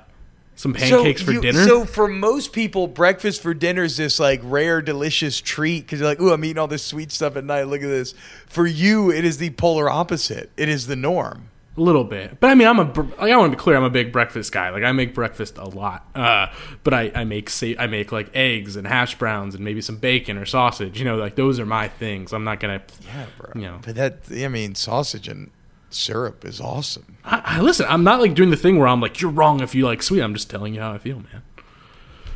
some 0.56 0.74
pancakes 0.74 1.22
for 1.22 1.32
you- 1.32 1.40
dinner. 1.40 1.64
So 1.66 1.86
for 1.86 2.06
most 2.06 2.52
people, 2.52 2.86
breakfast 2.86 3.40
for 3.40 3.54
dinner 3.54 3.82
is 3.82 3.96
this 3.96 4.20
like 4.20 4.40
rare, 4.44 4.82
delicious 4.82 5.40
treat 5.40 5.86
because 5.86 6.00
you're 6.00 6.08
like, 6.08 6.20
"Ooh, 6.20 6.32
I'm 6.34 6.44
eating 6.44 6.58
all 6.58 6.68
this 6.68 6.84
sweet 6.84 7.12
stuff 7.12 7.34
at 7.36 7.44
night. 7.44 7.62
Look 7.62 7.80
at 7.82 7.88
this." 7.88 8.12
For 8.46 8.66
you, 8.66 9.10
it 9.10 9.24
is 9.24 9.38
the 9.38 9.48
polar 9.50 9.88
opposite. 9.88 10.50
It 10.58 10.68
is 10.68 10.86
the 10.86 10.96
norm. 10.96 11.48
A 11.78 11.80
little 11.80 12.02
bit, 12.02 12.40
but 12.40 12.50
I 12.50 12.56
mean, 12.56 12.66
I'm 12.66 12.80
a 12.80 12.92
like 12.92 13.30
I 13.32 13.36
want 13.36 13.52
to 13.52 13.56
be 13.56 13.60
clear. 13.62 13.76
I'm 13.76 13.84
a 13.84 13.90
big 13.90 14.10
breakfast 14.10 14.50
guy. 14.50 14.70
Like 14.70 14.82
I 14.82 14.90
make 14.90 15.14
breakfast 15.14 15.58
a 15.58 15.68
lot, 15.68 16.08
uh, 16.12 16.48
but 16.82 16.92
I, 16.92 17.12
I 17.14 17.22
make 17.22 17.48
sa- 17.48 17.78
I 17.78 17.86
make 17.86 18.10
like 18.10 18.34
eggs 18.34 18.74
and 18.74 18.84
hash 18.84 19.16
browns 19.16 19.54
and 19.54 19.64
maybe 19.64 19.80
some 19.80 19.96
bacon 19.96 20.36
or 20.38 20.44
sausage. 20.44 20.98
You 20.98 21.04
know, 21.04 21.16
like 21.16 21.36
those 21.36 21.60
are 21.60 21.66
my 21.66 21.86
things. 21.86 22.32
I'm 22.32 22.42
not 22.42 22.58
gonna. 22.58 22.82
Yeah, 23.06 23.26
bro. 23.38 23.52
You 23.54 23.60
know. 23.68 23.78
But 23.80 23.94
that 23.94 24.18
I 24.32 24.48
mean, 24.48 24.74
sausage 24.74 25.28
and 25.28 25.52
syrup 25.90 26.44
is 26.44 26.60
awesome. 26.60 27.16
I, 27.24 27.42
I 27.44 27.60
listen. 27.60 27.86
I'm 27.88 28.02
not 28.02 28.20
like 28.20 28.34
doing 28.34 28.50
the 28.50 28.56
thing 28.56 28.76
where 28.78 28.88
I'm 28.88 29.00
like 29.00 29.20
you're 29.20 29.30
wrong 29.30 29.60
if 29.60 29.72
you 29.72 29.84
like 29.84 30.02
sweet. 30.02 30.20
I'm 30.20 30.34
just 30.34 30.50
telling 30.50 30.74
you 30.74 30.80
how 30.80 30.92
I 30.92 30.98
feel, 30.98 31.18
man. 31.18 31.42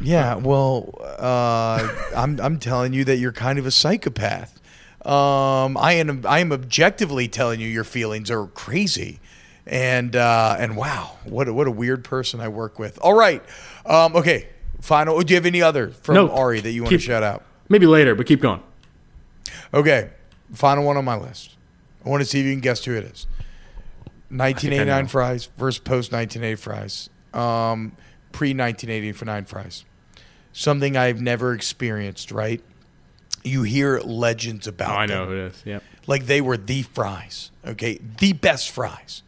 Yeah, 0.00 0.36
well, 0.36 0.98
uh, 1.00 1.88
I'm 2.16 2.40
I'm 2.40 2.58
telling 2.60 2.92
you 2.92 3.04
that 3.06 3.16
you're 3.16 3.32
kind 3.32 3.58
of 3.58 3.66
a 3.66 3.72
psychopath. 3.72 4.60
Um, 5.04 5.76
I 5.76 5.94
am 5.94 6.24
I 6.28 6.38
am 6.38 6.52
objectively 6.52 7.26
telling 7.26 7.58
you 7.58 7.66
your 7.66 7.82
feelings 7.82 8.30
are 8.30 8.46
crazy, 8.46 9.18
and 9.66 10.16
uh, 10.16 10.56
and 10.58 10.76
wow, 10.76 11.16
what 11.24 11.48
a, 11.48 11.52
what 11.52 11.66
a 11.66 11.70
weird 11.70 12.04
person 12.04 12.40
I 12.40 12.48
work 12.48 12.78
with. 12.78 12.98
All 12.98 13.14
right, 13.14 13.42
um, 13.86 14.16
okay, 14.16 14.48
final. 14.80 15.20
Do 15.20 15.32
you 15.32 15.36
have 15.36 15.46
any 15.46 15.62
other 15.62 15.90
from 15.90 16.14
No, 16.16 16.30
Ari 16.30 16.60
that 16.60 16.70
you 16.72 16.82
want 16.82 16.92
to 16.92 16.98
shout 16.98 17.22
out? 17.22 17.44
Maybe 17.68 17.86
later, 17.86 18.14
but 18.14 18.26
keep 18.26 18.40
going. 18.40 18.62
Okay, 19.72 20.10
final 20.52 20.84
one 20.84 20.96
on 20.96 21.04
my 21.04 21.16
list. 21.16 21.56
I 22.04 22.08
want 22.08 22.22
to 22.22 22.28
see 22.28 22.40
if 22.40 22.46
you 22.46 22.52
can 22.52 22.60
guess 22.60 22.84
who 22.84 22.94
it 22.94 23.04
is. 23.04 23.26
I 24.30 24.36
1989 24.36 25.06
fries 25.08 25.48
versus 25.58 25.78
post 25.78 26.12
1980 26.12 26.56
fries. 26.56 27.10
Um, 27.32 27.92
pre 28.32 28.48
1989 28.50 29.44
fries. 29.44 29.84
Something 30.52 30.96
I've 30.96 31.20
never 31.20 31.54
experienced. 31.54 32.32
Right? 32.32 32.62
You 33.44 33.62
hear 33.62 34.00
legends 34.00 34.66
about. 34.66 34.90
Oh, 34.90 34.98
I 34.98 35.06
them. 35.06 35.18
know 35.18 35.26
who 35.26 35.32
it 35.32 35.38
is. 35.38 35.62
Yep. 35.64 35.82
Like 36.06 36.26
they 36.26 36.40
were 36.40 36.56
the 36.56 36.82
fries. 36.82 37.50
Okay, 37.64 37.98
the 38.18 38.32
best 38.32 38.70
fries. 38.70 39.22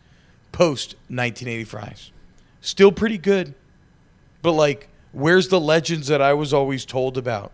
Post 0.54 0.94
1980 1.08 1.64
fries. 1.64 2.12
Still 2.60 2.92
pretty 2.92 3.18
good, 3.18 3.54
but 4.40 4.52
like, 4.52 4.88
where's 5.10 5.48
the 5.48 5.58
legends 5.58 6.06
that 6.06 6.22
I 6.22 6.32
was 6.32 6.54
always 6.54 6.84
told 6.84 7.18
about? 7.18 7.50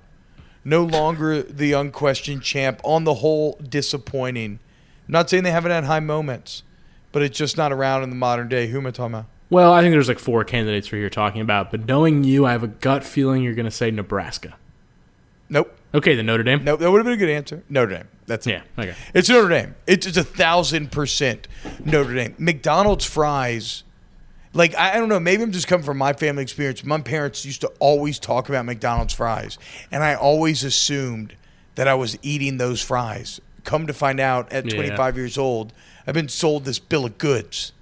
No 0.67 0.85
longer 0.85 1.43
the 1.43 1.73
unquestioned 1.73 2.43
champ. 2.43 2.79
On 2.85 3.05
the 3.05 3.15
whole, 3.15 3.59
disappointing. 3.67 4.59
not 5.09 5.31
saying 5.31 5.45
they 5.45 5.51
haven't 5.51 5.71
had 5.71 5.85
high 5.85 6.01
moments, 6.01 6.63
but 7.11 7.23
it's 7.23 7.39
just 7.39 7.57
not 7.57 7.73
around 7.73 8.03
in 8.03 8.11
the 8.11 8.17
modern 8.17 8.49
day. 8.49 8.67
Who 8.67 8.77
am 8.77 8.87
I 8.87 8.91
talking 8.91 9.15
about? 9.15 9.27
Well, 9.49 9.73
I 9.73 9.81
think 9.81 9.93
there's 9.93 10.09
like 10.09 10.19
four 10.19 10.45
candidates 10.45 10.87
for 10.87 10.97
you're 10.97 11.09
talking 11.09 11.41
about, 11.41 11.71
but 11.71 11.87
knowing 11.87 12.23
you, 12.23 12.45
I 12.45 12.53
have 12.53 12.63
a 12.63 12.69
gut 12.69 13.03
feeling 13.03 13.43
you're 13.43 13.55
going 13.55 13.65
to 13.65 13.71
say 13.71 13.91
Nebraska. 13.91 14.57
Okay, 15.93 16.15
the 16.15 16.23
Notre 16.23 16.43
Dame. 16.45 16.63
Nope. 16.65 16.81
That 16.81 16.91
would 16.91 16.99
have 16.99 17.05
been 17.05 17.15
a 17.15 17.17
good 17.17 17.31
answer. 17.31 17.63
Notre 17.69 17.95
Dame. 17.97 18.09
That's 18.27 18.47
it. 18.47 18.51
Yeah. 18.51 18.63
Okay. 18.85 18.95
It's 19.13 19.29
Notre 19.29 19.49
Dame. 19.49 19.75
It's, 19.87 20.07
it's 20.07 20.17
a 20.17 20.23
thousand 20.25 20.93
percent 20.93 21.49
Notre 21.85 22.15
Dame. 22.15 22.35
McDonald's 22.39 23.05
fries, 23.05 23.83
like 24.53 24.75
I, 24.77 24.93
I 24.95 24.99
don't 24.99 25.09
know. 25.09 25.19
Maybe 25.19 25.43
I'm 25.43 25.51
just 25.53 25.67
coming 25.67 25.85
from 25.85 25.99
my 25.99 26.13
family 26.13 26.43
experience. 26.43 26.85
My 26.85 27.01
parents 27.01 27.45
used 27.45 27.61
to 27.63 27.69
always 27.81 28.19
talk 28.21 28.49
about 28.49 28.65
McDonald's 28.67 29.15
fries, 29.15 29.59
and 29.91 30.05
I 30.05 30.15
always 30.15 30.63
assumed 30.63 31.35
that 31.75 31.89
I 31.89 31.95
was 31.95 32.17
eating 32.23 32.59
those 32.59 32.81
fries. 32.81 33.41
Come 33.65 33.87
to 33.89 33.93
find 33.93 34.21
out, 34.21 34.53
at 34.53 34.67
Yeah. 34.67 34.75
25 34.75 35.17
years 35.17 35.37
old, 35.37 35.73
I've 36.07 36.15
been 36.15 36.29
sold 36.29 36.65
this 36.65 36.79
bill 36.79 37.05
of 37.07 37.19
goods. 37.19 37.73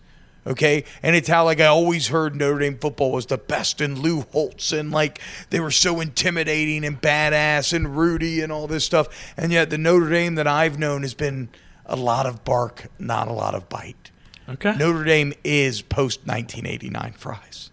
Okay, 0.49 0.85
and 1.03 1.15
it's 1.15 1.29
how 1.29 1.45
like 1.45 1.61
I 1.61 1.67
always 1.67 2.09
heard 2.09 2.35
Notre 2.35 2.61
Dame 2.61 2.79
football 2.79 3.13
was 3.13 3.27
the 3.27 3.37
best, 3.37 3.83
and 3.83 3.99
Lou 3.99 4.23
Holtz, 4.23 4.73
and 4.73 4.91
like 4.91 5.21
they 5.51 5.61
were 5.61 5.71
so 5.71 6.01
intimidating 6.01 6.87
and 6.87 7.01
badass, 7.01 7.75
and 7.75 7.95
Rudy, 7.99 8.41
and 8.41 8.51
all 8.51 8.67
this 8.67 8.83
stuff. 8.83 9.09
And 9.37 9.53
yet 9.53 9.69
the 9.69 9.77
Notre 9.77 10.09
Dame 10.09 10.37
that 10.37 10.47
I've 10.47 10.79
known 10.79 11.03
has 11.03 11.13
been 11.13 11.51
a 11.85 11.97
lot 11.97 12.25
of 12.25 12.45
bark, 12.45 12.87
not 12.99 13.29
a 13.29 13.33
lot 13.33 13.55
of 13.55 13.69
bite. 13.69 14.11
Okay. 14.49 14.75
Notre 14.77 15.05
Dame 15.05 15.35
is 15.45 15.83
post 15.83 16.21
1989 16.27 17.13
fries. 17.13 17.71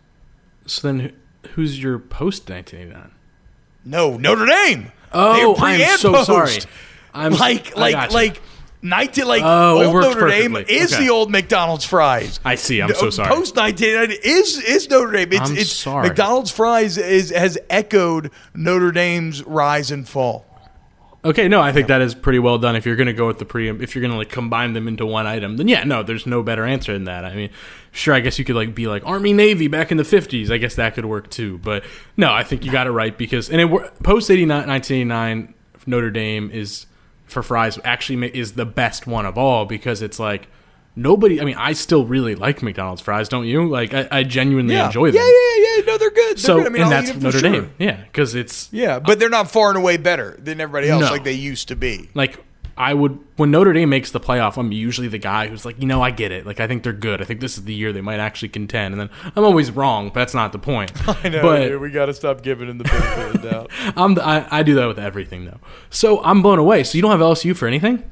So 0.65 0.91
then, 0.91 1.13
who's 1.51 1.81
your 1.81 1.97
post 1.97 2.49
1989? 2.49 3.11
No, 3.85 4.17
Notre 4.17 4.47
Dame. 4.47 4.91
Oh, 5.13 5.55
I'm 5.59 5.97
so 5.97 6.11
post. 6.11 6.25
sorry. 6.25 6.57
I'm 7.13 7.31
like 7.31 7.77
like 7.77 8.11
like. 8.11 8.41
19, 8.81 9.27
like 9.27 9.41
Oh, 9.43 9.83
old 9.83 9.95
Notre 9.95 10.27
Dame 10.27 10.55
is 10.57 10.93
Okay. 10.93 11.05
the 11.05 11.09
old 11.11 11.31
McDonald's 11.31 11.85
fries. 11.85 12.39
I 12.45 12.55
see. 12.55 12.81
I'm 12.81 12.93
so 12.93 13.09
sorry. 13.09 13.29
Post 13.29 13.55
1990 13.55 14.27
is 14.27 14.57
is 14.59 14.89
Notre 14.89 15.11
Dame. 15.11 15.33
It's, 15.33 15.49
I'm 15.49 15.57
it's 15.57 15.71
sorry. 15.71 16.07
McDonald's 16.07 16.51
fries 16.51 16.97
is 16.97 17.31
has 17.31 17.57
echoed 17.69 18.31
Notre 18.53 18.91
Dame's 18.91 19.43
rise 19.43 19.91
and 19.91 20.07
fall. 20.07 20.45
Okay, 21.23 21.47
no, 21.47 21.59
I 21.59 21.71
think 21.71 21.87
that 21.87 22.01
is 22.03 22.13
pretty 22.13 22.37
well 22.37 22.59
done. 22.59 22.75
If 22.75 22.85
you're 22.85 22.95
going 22.95 23.07
to 23.07 23.13
go 23.13 23.25
with 23.25 23.39
the 23.39 23.45
pre, 23.45 23.67
if 23.67 23.95
you're 23.95 24.01
going 24.03 24.11
to 24.11 24.17
like 24.17 24.29
combine 24.29 24.73
them 24.73 24.87
into 24.87 25.07
one 25.07 25.25
item, 25.25 25.57
then 25.57 25.67
yeah, 25.67 25.83
no, 25.83 26.03
there's 26.03 26.27
no 26.27 26.43
better 26.43 26.63
answer 26.65 26.93
than 26.93 27.05
that. 27.05 27.25
I 27.25 27.33
mean, 27.33 27.49
sure, 27.91 28.13
I 28.13 28.19
guess 28.19 28.37
you 28.37 28.45
could 28.45 28.55
like 28.55 28.75
be 28.75 28.85
like 28.85 29.03
Army 29.07 29.33
Navy 29.33 29.67
back 29.67 29.89
in 29.89 29.97
the 29.97 30.03
50s. 30.03 30.51
I 30.51 30.57
guess 30.57 30.75
that 30.75 30.93
could 30.93 31.05
work 31.05 31.31
too. 31.31 31.57
But 31.57 31.83
no, 32.15 32.31
I 32.31 32.43
think 32.43 32.63
you 32.63 32.71
got 32.71 32.85
it 32.85 32.91
right 32.91 33.17
because 33.17 33.49
and 33.49 33.59
it 33.59 33.67
post 34.03 34.29
89 34.29 34.67
1989 34.67 35.55
Notre 35.87 36.11
Dame 36.11 36.51
is 36.51 36.85
for 37.25 37.43
fries 37.43 37.79
actually 37.83 38.27
is 38.37 38.53
the 38.53 38.65
best 38.65 39.07
one 39.07 39.25
of 39.25 39.37
all 39.37 39.65
because 39.65 40.01
it's 40.01 40.19
like 40.19 40.47
nobody. 40.95 41.41
I 41.41 41.45
mean, 41.45 41.55
I 41.57 41.73
still 41.73 42.05
really 42.05 42.35
like 42.35 42.61
McDonald's 42.61 43.01
fries, 43.01 43.27
don't 43.29 43.45
you? 43.45 43.67
Like 43.67 43.93
I, 43.93 44.07
I 44.11 44.23
genuinely 44.23 44.75
Yeah. 44.75 44.87
enjoy 44.87 45.11
them. 45.11 45.21
Yeah, 45.21 45.27
yeah, 45.57 45.75
yeah. 45.77 45.85
No, 45.85 45.97
they're 45.97 46.09
good. 46.11 46.37
They're 46.37 46.37
So 46.37 46.57
good. 46.57 46.67
I 46.67 46.69
mean, 46.69 46.81
and 46.83 46.93
I'll 46.93 47.01
that's 47.03 47.21
Notre 47.21 47.39
sure. 47.39 47.51
Dame, 47.51 47.71
yeah, 47.79 47.97
because 48.03 48.35
it's 48.35 48.69
Yeah, 48.71 48.99
but 48.99 49.19
they're 49.19 49.29
not 49.29 49.49
far 49.51 49.69
and 49.69 49.77
away 49.77 49.97
better 49.97 50.35
than 50.39 50.61
everybody 50.61 50.89
else 50.89 51.03
No. 51.05 51.11
like 51.11 51.23
they 51.23 51.33
used 51.33 51.67
to 51.69 51.75
be. 51.75 52.09
like 52.13 52.39
I 52.77 52.93
would 52.93 53.17
when 53.37 53.51
Notre 53.51 53.71
Dame 53.71 53.89
makes 53.89 54.11
the 54.11 54.19
playoff, 54.19 54.57
I'm 54.57 54.71
usually 54.71 55.07
the 55.07 55.17
guy 55.17 55.47
who's 55.47 55.63
like, 55.63 55.79
you 55.79 55.87
know, 55.87 56.01
I 56.01 56.11
get 56.11 56.33
it. 56.33 56.45
Like 56.45 56.59
I 56.59 56.67
think 56.67 56.83
they're 56.83 56.91
good. 56.91 57.21
I 57.21 57.25
think 57.25 57.39
this 57.39 57.57
is 57.57 57.63
the 57.63 57.73
year 57.73 57.93
they 57.93 58.01
might 58.01 58.19
actually 58.19 58.49
contend. 58.49 58.93
And 58.93 58.99
then 59.01 59.09
I'm 59.35 59.45
always 59.45 59.71
wrong, 59.71 60.09
but 60.09 60.15
that's 60.15 60.33
not 60.33 60.51
the 60.51 60.59
point. 60.59 60.91
I 61.23 61.29
know. 61.29 61.41
but 61.41 61.59
dude, 61.59 61.81
we 61.81 61.89
got 61.89 62.07
to 62.07 62.13
stop 62.13 62.41
giving 62.41 62.67
them 62.67 62.77
the 62.77 62.83
benefit 62.83 63.35
of 63.35 63.41
the 63.41 63.49
doubt. 63.49 63.71
I'm 63.95 64.15
the, 64.15 64.25
I, 64.25 64.59
I 64.59 64.63
do 64.63 64.75
that 64.75 64.87
with 64.87 64.99
everything 64.99 65.45
though. 65.45 65.59
So 65.89 66.21
I'm 66.23 66.41
blown 66.41 66.59
away. 66.59 66.83
So 66.83 66.97
you 66.97 67.01
don't 67.01 67.11
have 67.11 67.21
LSU 67.21 67.55
for 67.55 67.65
anything? 67.67 68.03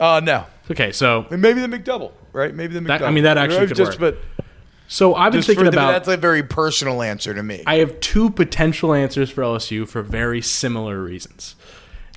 Uh, 0.00 0.20
no. 0.24 0.46
Okay, 0.70 0.92
so 0.92 1.26
Maybe 1.30 1.60
the 1.60 1.66
McDouble, 1.66 2.12
right? 2.32 2.54
Maybe 2.54 2.74
the 2.74 2.80
McDouble. 2.80 2.86
That- 2.86 3.02
I 3.02 3.10
mean, 3.10 3.24
that 3.24 3.36
actually 3.36 3.66
could 3.66 3.76
just, 3.76 4.00
work. 4.00 4.16
But 4.16 4.44
so 4.86 5.14
I've 5.14 5.32
been 5.32 5.42
thinking 5.42 5.64
the, 5.64 5.72
about. 5.72 5.92
that's 5.92 6.08
a 6.08 6.16
very 6.16 6.42
personal 6.42 7.02
answer 7.02 7.34
to 7.34 7.42
me. 7.42 7.62
I 7.66 7.76
have 7.76 8.00
two 8.00 8.30
potential 8.30 8.94
answers 8.94 9.30
for 9.30 9.42
LSU 9.42 9.86
for 9.86 10.00
very 10.00 10.40
similar 10.40 11.02
reasons. 11.02 11.56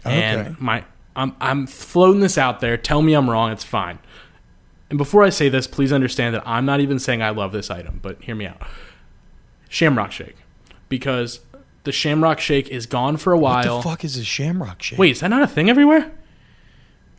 Okay. 0.05 0.22
And 0.22 0.59
my 0.59 0.86
I'm 1.16 1.36
I'm 1.41 1.68
floating 1.68 2.22
this 2.22 2.38
out 2.38 2.59
there. 2.59 2.78
Tell 2.78 3.01
me 3.01 3.14
I'm 3.14 3.30
wrong, 3.30 3.51
it's 3.51 3.64
fine. 3.64 3.99
And 4.89 4.97
before 4.97 5.24
I 5.24 5.30
say 5.30 5.47
this, 5.49 5.68
please 5.68 5.93
understand 5.93 6.36
that 6.36 6.43
I'm 6.45 6.66
not 6.66 6.82
even 6.82 6.99
saying 6.99 7.22
I 7.22 7.30
love 7.30 7.51
this 7.53 7.70
item, 7.70 7.99
but 8.01 8.22
hear 8.24 8.36
me 8.36 8.45
out. 8.45 8.62
Shamrock 9.70 10.12
Shake. 10.12 10.36
Because 10.89 11.39
the 11.84 11.93
Shamrock 11.93 12.39
Shake 12.39 12.68
is 12.68 12.86
gone 12.86 13.16
for 13.16 13.32
a 13.32 13.38
while. 13.38 13.78
what 13.78 13.84
the 13.84 13.89
fuck 13.89 14.03
is 14.03 14.18
a 14.18 14.24
Shamrock 14.24 14.84
Shake? 14.84 14.99
Wait, 14.99 15.12
is 15.12 15.22
that 15.22 15.30
not 15.30 15.41
a 15.41 15.47
thing 15.47 15.70
everywhere? 15.70 16.12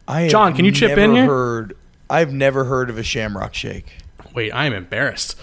I 0.07 0.29
John, 0.29 0.55
can 0.55 0.65
you 0.65 0.73
chip 0.73 0.99
in 0.99 1.15
here? 1.15 1.25
Heard, 1.25 1.77
I've 2.11 2.33
never 2.33 2.65
heard 2.65 2.91
of 2.91 2.99
a 2.99 3.03
Shamrock 3.03 3.55
Shake. 3.55 3.87
Wait, 4.35 4.51
I 4.51 4.67
am 4.67 4.75
embarrassed. 4.75 5.39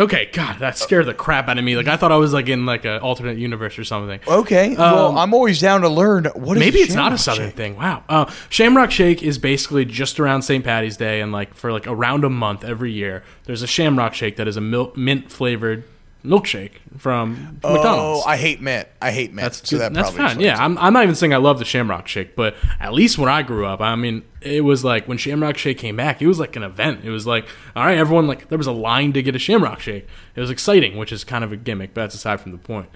Okay, 0.00 0.30
God, 0.32 0.58
that 0.60 0.78
scared 0.78 1.04
the 1.04 1.12
crap 1.12 1.46
out 1.48 1.58
of 1.58 1.64
me. 1.64 1.76
Like 1.76 1.86
I 1.86 1.96
thought 1.98 2.10
I 2.10 2.16
was 2.16 2.32
like 2.32 2.48
in 2.48 2.64
like 2.64 2.86
an 2.86 3.00
alternate 3.00 3.36
universe 3.36 3.78
or 3.78 3.84
something. 3.84 4.18
Okay, 4.26 4.74
well, 4.74 5.08
Um, 5.08 5.18
I'm 5.18 5.34
always 5.34 5.60
down 5.60 5.82
to 5.82 5.88
learn. 5.90 6.24
What 6.34 6.56
is 6.56 6.60
Maybe 6.60 6.78
it's 6.78 6.94
not 6.94 7.12
a 7.12 7.18
southern 7.18 7.48
Shake? 7.48 7.56
thing. 7.56 7.76
Wow. 7.76 8.02
Uh, 8.08 8.32
Shamrock 8.48 8.90
Shake 8.90 9.22
is 9.22 9.36
basically 9.36 9.84
just 9.84 10.18
around 10.18 10.40
St. 10.42 10.64
Patty's 10.64 10.96
Day, 10.96 11.20
and 11.20 11.32
like 11.32 11.52
for 11.54 11.70
like 11.70 11.86
around 11.86 12.24
a 12.24 12.30
month 12.30 12.64
every 12.64 12.92
year, 12.92 13.22
there's 13.44 13.60
a 13.62 13.66
Shamrock 13.66 14.14
Shake 14.14 14.36
that 14.36 14.48
is 14.48 14.56
a 14.56 14.60
mint 14.62 15.30
flavored 15.30 15.84
milkshake 16.24 16.72
from 16.98 17.58
Oh, 17.64 17.74
McDonald's. 17.74 18.24
Oh, 18.24 18.28
I 18.28 18.36
hate 18.36 18.60
mint. 18.60 18.88
I 19.00 19.10
hate 19.10 19.32
mint. 19.32 19.42
That's 19.44 19.68
so 19.68 19.78
that 19.78 19.92
that's 19.92 20.10
probably 20.10 20.34
fine. 20.34 20.40
Yeah, 20.40 20.62
I'm, 20.62 20.76
I'm 20.78 20.92
not 20.92 21.02
even 21.02 21.14
saying 21.14 21.32
I 21.32 21.38
love 21.38 21.58
the 21.58 21.64
Shamrock 21.64 22.08
Shake, 22.08 22.36
but 22.36 22.54
at 22.78 22.92
least 22.92 23.18
when 23.18 23.28
I 23.28 23.42
grew 23.42 23.66
up, 23.66 23.80
I 23.80 23.96
mean, 23.96 24.22
it 24.40 24.64
was 24.64 24.84
like 24.84 25.06
when 25.08 25.18
Shamrock 25.18 25.56
Shake 25.56 25.78
came 25.78 25.96
back, 25.96 26.20
it 26.20 26.26
was 26.26 26.38
like 26.38 26.56
an 26.56 26.62
event. 26.62 27.00
It 27.04 27.10
was 27.10 27.26
like, 27.26 27.46
all 27.74 27.84
right, 27.84 27.96
everyone 27.98 28.26
like 28.26 28.48
there 28.48 28.58
was 28.58 28.66
a 28.66 28.72
line 28.72 29.12
to 29.14 29.22
get 29.22 29.34
a 29.34 29.38
Shamrock 29.38 29.80
Shake. 29.80 30.06
It 30.34 30.40
was 30.40 30.50
exciting, 30.50 30.96
which 30.96 31.12
is 31.12 31.24
kind 31.24 31.44
of 31.44 31.52
a 31.52 31.56
gimmick, 31.56 31.94
but 31.94 32.02
that's 32.02 32.14
aside 32.14 32.40
from 32.40 32.52
the 32.52 32.58
point. 32.58 32.88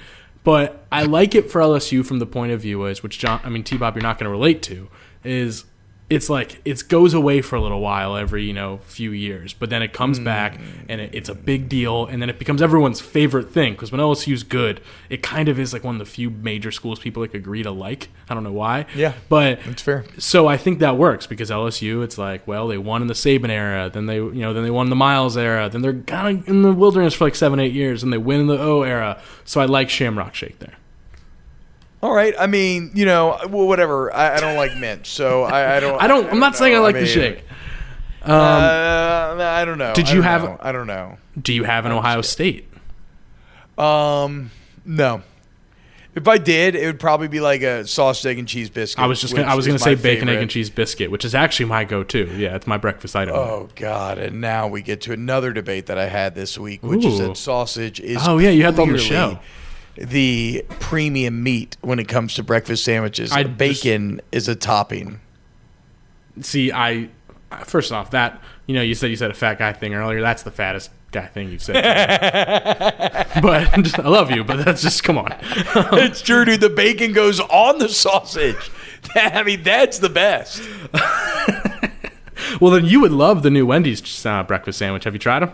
But 0.42 0.86
I 0.92 1.04
like 1.04 1.34
it 1.34 1.50
for 1.50 1.60
LSU 1.62 2.04
from 2.04 2.18
the 2.18 2.26
point 2.26 2.52
of 2.52 2.60
view 2.60 2.84
is, 2.84 3.02
which 3.02 3.18
John, 3.18 3.40
I 3.44 3.48
mean, 3.48 3.64
T 3.64 3.78
Bob, 3.78 3.96
you're 3.96 4.02
not 4.02 4.18
going 4.18 4.26
to 4.26 4.30
relate 4.30 4.62
to, 4.64 4.88
is 5.24 5.64
it's 6.14 6.30
like 6.30 6.60
it 6.64 6.88
goes 6.88 7.12
away 7.14 7.40
for 7.42 7.56
a 7.56 7.60
little 7.60 7.80
while 7.80 8.16
every 8.16 8.44
you 8.44 8.52
know 8.52 8.78
few 8.84 9.10
years, 9.10 9.52
but 9.52 9.70
then 9.70 9.82
it 9.82 9.92
comes 9.92 10.18
Hmm. 10.18 10.24
back 10.24 10.60
and 10.88 11.00
it, 11.00 11.10
it's 11.14 11.28
a 11.28 11.34
big 11.34 11.68
deal, 11.68 12.06
and 12.06 12.22
then 12.22 12.30
it 12.30 12.38
becomes 12.38 12.62
everyone's 12.62 13.00
favorite 13.00 13.50
thing 13.50 13.72
because 13.74 13.90
when 13.92 14.00
LSU's 14.00 14.42
good, 14.42 14.80
it 15.10 15.22
kind 15.22 15.48
of 15.48 15.58
is 15.58 15.72
like 15.72 15.84
one 15.84 15.94
of 15.96 15.98
the 15.98 16.04
few 16.04 16.30
major 16.30 16.70
schools 16.70 16.98
people 16.98 17.22
like 17.22 17.34
agree 17.34 17.62
to 17.62 17.70
like. 17.70 18.08
I 18.28 18.34
don't 18.34 18.44
know 18.44 18.52
why. 18.52 18.86
Yeah. 18.94 19.12
but 19.28 19.60
That's 19.64 19.82
fair. 19.82 20.04
So 20.18 20.46
I 20.46 20.56
think 20.56 20.78
that 20.78 20.96
works 20.96 21.26
because 21.26 21.50
LSU, 21.50 22.02
it's 22.04 22.16
like, 22.16 22.46
well, 22.46 22.68
they 22.68 22.78
won 22.78 23.02
in 23.02 23.08
the 23.08 23.14
Saban 23.14 23.50
era, 23.50 23.90
then 23.92 24.06
they, 24.06 24.16
you 24.16 24.32
know, 24.32 24.52
then 24.54 24.62
they 24.64 24.70
won 24.70 24.86
in 24.86 24.90
the 24.90 24.96
Miles 24.96 25.36
era, 25.36 25.68
then 25.68 25.82
they're 25.82 25.94
kind 26.02 26.38
of 26.38 26.48
in 26.48 26.62
the 26.62 26.72
wilderness 26.72 27.14
for 27.14 27.24
like 27.24 27.34
seven, 27.34 27.58
eight 27.60 27.72
years, 27.72 28.02
and 28.02 28.12
they 28.12 28.18
win 28.18 28.40
in 28.40 28.46
the 28.46 28.58
O 28.58 28.82
era. 28.82 29.20
So 29.44 29.60
I 29.60 29.66
like 29.66 29.90
Shamrock 29.90 30.34
Shake 30.34 30.58
there. 30.60 30.74
All 32.04 32.12
right. 32.12 32.34
I 32.38 32.46
mean, 32.46 32.90
you 32.92 33.06
know, 33.06 33.38
whatever. 33.48 34.14
I, 34.14 34.36
I 34.36 34.40
don't 34.40 34.56
like 34.56 34.76
mint, 34.76 35.06
so 35.06 35.44
I, 35.44 35.78
I 35.78 35.80
don't. 35.80 35.98
I 36.02 36.06
don't. 36.06 36.30
I'm 36.30 36.38
not 36.38 36.54
saying 36.54 36.76
I 36.76 36.78
like 36.80 36.96
the 36.96 37.00
mean, 37.00 37.10
shake. 37.10 37.44
uh, 38.26 38.30
I 38.30 39.64
don't 39.64 39.78
know. 39.78 39.94
Did 39.94 40.10
you 40.10 40.20
have- 40.20 40.42
know. 40.42 40.58
I 40.60 40.70
don't 40.70 40.86
know. 40.86 41.16
Do 41.40 41.54
you 41.54 41.64
have 41.64 41.86
an 41.86 41.92
Ohio 41.92 42.20
State? 42.20 42.68
Um, 43.78 44.50
no. 44.84 45.22
If 46.14 46.28
I 46.28 46.36
did, 46.36 46.76
it 46.76 46.84
would 46.84 47.00
probably 47.00 47.26
be 47.28 47.40
like 47.40 47.62
a 47.62 47.86
sausage, 47.86 48.26
egg, 48.26 48.38
and 48.38 48.46
cheese 48.46 48.68
biscuit. 48.68 49.02
I 49.02 49.06
was 49.06 49.18
just 49.18 49.34
gonna, 49.34 49.48
I 49.48 49.54
was 49.54 49.66
going 49.66 49.78
to 49.78 49.82
say 49.82 49.94
bacon, 49.94 50.28
egg, 50.28 50.42
and 50.42 50.50
cheese 50.50 50.68
biscuit, 50.68 51.10
which 51.10 51.24
is 51.24 51.34
actually 51.34 51.66
my 51.66 51.84
go-to. 51.84 52.26
Yeah, 52.36 52.54
it's 52.54 52.66
my 52.66 52.76
breakfast 52.76 53.16
item. 53.16 53.34
Oh 53.34 53.70
God! 53.76 54.18
And 54.18 54.42
now 54.42 54.68
we 54.68 54.82
get 54.82 55.00
to 55.02 55.12
another 55.14 55.54
debate 55.54 55.86
that 55.86 55.96
I 55.96 56.06
had 56.06 56.34
this 56.34 56.58
week, 56.58 56.82
which 56.82 57.04
is 57.06 57.18
that 57.18 57.38
sausage 57.38 57.98
is. 57.98 58.18
Oh, 58.28 58.36
yeah, 58.36 58.50
you 58.50 58.62
had 58.62 58.78
on 58.78 58.92
the 58.92 58.98
show. 58.98 59.38
The 59.96 60.64
premium 60.80 61.42
meat 61.42 61.76
when 61.80 61.98
it 61.98 62.08
comes 62.08 62.34
to 62.34 62.42
breakfast 62.42 62.84
sandwiches. 62.84 63.32
I 63.32 63.44
bacon 63.44 64.20
is 64.32 64.48
a 64.48 64.54
topping. 64.54 65.20
See, 66.40 66.72
I 66.72 67.10
first 67.64 67.92
off 67.92 68.10
that 68.10 68.42
you 68.66 68.74
know 68.74 68.82
you 68.82 68.94
said 68.94 69.10
you 69.10 69.16
said 69.16 69.30
a 69.30 69.34
fat 69.34 69.58
guy 69.58 69.72
thing 69.72 69.94
earlier. 69.94 70.20
That's 70.20 70.42
the 70.42 70.50
fattest 70.50 70.90
guy 71.12 71.26
thing 71.26 71.50
you've 71.50 71.62
said. 71.62 71.74
but 73.42 73.98
I 74.00 74.08
love 74.08 74.30
you, 74.30 74.42
but 74.42 74.64
that's 74.64 74.82
just 74.82 75.04
come 75.04 75.18
on. 75.18 75.32
it's 75.40 76.20
true, 76.20 76.44
dude. 76.44 76.60
The 76.60 76.70
bacon 76.70 77.12
goes 77.12 77.38
on 77.38 77.78
the 77.78 77.88
sausage. 77.88 78.70
I 79.14 79.42
mean, 79.44 79.62
that's 79.62 79.98
the 80.00 80.08
best. 80.08 80.62
Well, 82.60 82.72
then 82.72 82.84
you 82.84 83.00
would 83.00 83.12
love 83.12 83.42
the 83.42 83.50
new 83.50 83.66
Wendy's 83.66 84.24
uh, 84.26 84.42
breakfast 84.42 84.78
sandwich. 84.78 85.04
Have 85.04 85.14
you 85.14 85.18
tried 85.18 85.40
them? 85.40 85.52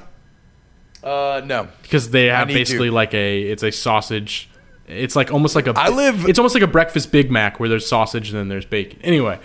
Uh, 1.03 1.40
no. 1.44 1.68
Because 1.82 2.11
they 2.11 2.26
have 2.26 2.48
basically 2.48 2.88
to. 2.88 2.94
like 2.94 3.14
a 3.14 3.42
it's 3.42 3.62
a 3.62 3.70
sausage. 3.72 4.48
It's 4.86 5.14
like 5.16 5.32
almost 5.32 5.55
like 5.55 5.66
a. 5.66 5.72
I 5.76 5.88
live- 5.88 6.28
It's 6.28 6.38
almost 6.38 6.55
like 6.55 6.64
a 6.64 6.68
breakfast 6.68 7.12
Big 7.12 7.30
Mac 7.30 7.61
where 7.61 7.68
there's 7.68 7.86
sausage 7.86 8.30
and 8.30 8.38
then 8.38 8.48
there's 8.48 8.64
bacon. 8.66 8.98
Anyway, 9.03 9.38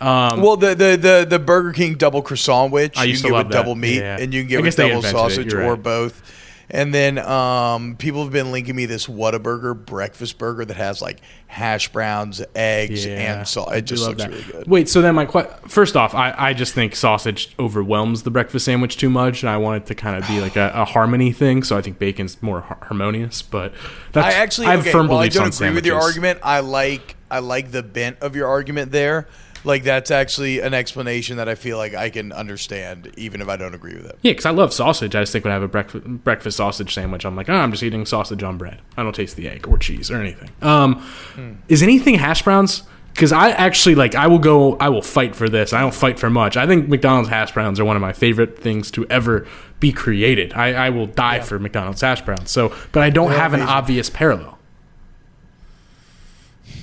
um, 0.00 0.40
Well, 0.42 0.56
the, 0.56 0.74
the 0.74 0.96
the 0.96 1.26
the 1.28 1.38
Burger 1.38 1.72
King 1.72 1.94
double 1.96 2.22
croissant 2.22 2.70
which 2.72 2.96
you 3.04 3.14
can 3.14 3.22
get 3.22 3.32
with 3.32 3.48
that. 3.48 3.52
double 3.52 3.74
meat, 3.74 3.98
Yeah. 3.98 4.18
and 4.20 4.32
you 4.32 4.42
can 4.42 4.48
get 4.48 4.62
with 4.62 4.76
double 4.76 4.96
invented 4.96 5.10
it. 5.10 5.12
sausage 5.18 5.52
or 5.54 5.70
right. 5.72 5.82
both. 5.82 6.22
And 6.68 6.92
then 6.92 7.18
um, 7.18 7.96
people 7.96 8.24
have 8.24 8.32
been 8.32 8.50
linking 8.50 8.74
me 8.74 8.86
this 8.86 9.06
Whataburger 9.06 9.74
breakfast 9.74 10.36
burger 10.36 10.64
that 10.64 10.76
has 10.76 11.00
like 11.00 11.20
hash 11.46 11.92
browns, 11.92 12.42
eggs, 12.54 13.06
yeah, 13.06 13.38
and 13.38 13.48
salt. 13.48 13.72
It 13.72 13.82
just 13.82 14.04
looks 14.04 14.22
that. 14.22 14.30
really 14.30 14.42
good. 14.42 14.66
Wait, 14.66 14.88
so 14.88 15.00
then 15.00 15.14
my 15.14 15.26
que- 15.26 15.48
first 15.68 15.96
off, 15.96 16.14
I, 16.14 16.34
I 16.36 16.54
just 16.54 16.74
think 16.74 16.96
sausage 16.96 17.54
overwhelms 17.58 18.24
the 18.24 18.30
breakfast 18.30 18.64
sandwich 18.64 18.96
too 18.96 19.10
much, 19.10 19.42
and 19.42 19.50
I 19.50 19.58
want 19.58 19.82
it 19.82 19.86
to 19.86 19.94
kind 19.94 20.20
of 20.20 20.28
be 20.28 20.40
like 20.40 20.56
a, 20.56 20.72
a 20.74 20.84
harmony 20.84 21.32
thing. 21.32 21.62
So 21.62 21.76
I 21.76 21.82
think 21.82 21.98
bacon's 21.98 22.42
more 22.42 22.62
har- 22.62 22.78
harmonious. 22.82 23.42
But 23.42 23.72
that's 24.12 24.34
I 24.34 24.38
actually 24.38 24.66
I 24.66 24.70
have 24.72 24.80
okay, 24.80 24.92
firm 24.92 25.06
I 25.06 25.08
beliefs 25.08 25.36
don't 25.36 25.46
on 25.46 25.68
agree 25.68 25.74
with 25.76 25.86
your 25.86 26.00
argument. 26.00 26.40
I 26.42 26.60
like 26.60 27.16
I 27.30 27.38
like 27.38 27.70
the 27.70 27.82
bent 27.82 28.18
of 28.20 28.34
your 28.34 28.48
argument 28.48 28.92
there. 28.92 29.28
Like 29.66 29.82
that's 29.82 30.12
actually 30.12 30.60
an 30.60 30.74
explanation 30.74 31.38
that 31.38 31.48
I 31.48 31.56
feel 31.56 31.76
like 31.76 31.92
I 31.92 32.08
can 32.08 32.30
understand, 32.30 33.12
even 33.16 33.42
if 33.42 33.48
I 33.48 33.56
don't 33.56 33.74
agree 33.74 33.96
with 33.96 34.06
it. 34.06 34.16
Yeah, 34.22 34.30
because 34.30 34.46
I 34.46 34.50
love 34.50 34.72
sausage. 34.72 35.16
I 35.16 35.22
just 35.22 35.32
think 35.32 35.44
when 35.44 35.50
I 35.50 35.54
have 35.54 35.64
a 35.64 35.68
breakfast 35.68 36.06
breakfast 36.06 36.56
sausage 36.56 36.94
sandwich, 36.94 37.26
I'm 37.26 37.34
like, 37.34 37.48
oh, 37.48 37.54
I'm 37.54 37.72
just 37.72 37.82
eating 37.82 38.06
sausage 38.06 38.44
on 38.44 38.58
bread. 38.58 38.80
I 38.96 39.02
don't 39.02 39.14
taste 39.14 39.34
the 39.34 39.48
egg 39.48 39.66
or 39.66 39.76
cheese 39.76 40.08
or 40.08 40.20
anything. 40.20 40.50
Um, 40.62 41.00
hmm. 41.34 41.54
Is 41.68 41.82
anything 41.82 42.14
hash 42.14 42.42
browns? 42.44 42.84
Because 43.12 43.32
I 43.32 43.50
actually 43.50 43.96
like, 43.96 44.14
I 44.14 44.28
will 44.28 44.38
go, 44.38 44.76
I 44.76 44.88
will 44.90 45.02
fight 45.02 45.34
for 45.34 45.48
this. 45.48 45.72
I 45.72 45.80
don't 45.80 45.94
fight 45.94 46.20
for 46.20 46.30
much. 46.30 46.56
I 46.56 46.66
think 46.66 46.88
McDonald's 46.88 47.30
hash 47.30 47.50
browns 47.50 47.80
are 47.80 47.84
one 47.84 47.96
of 47.96 48.02
my 48.02 48.12
favorite 48.12 48.60
things 48.60 48.90
to 48.92 49.06
ever 49.08 49.48
be 49.80 49.90
created. 49.90 50.52
I, 50.52 50.74
I 50.74 50.90
will 50.90 51.06
die 51.06 51.40
for 51.40 51.58
McDonald's 51.58 52.02
hash 52.02 52.20
browns. 52.20 52.52
So, 52.52 52.72
but 52.92 53.02
I 53.02 53.10
don't 53.10 53.30
They're 53.30 53.38
have 53.38 53.54
an 53.54 53.62
obvious 53.62 54.10
parallel. 54.10 54.58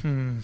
Hmm. 0.01 0.39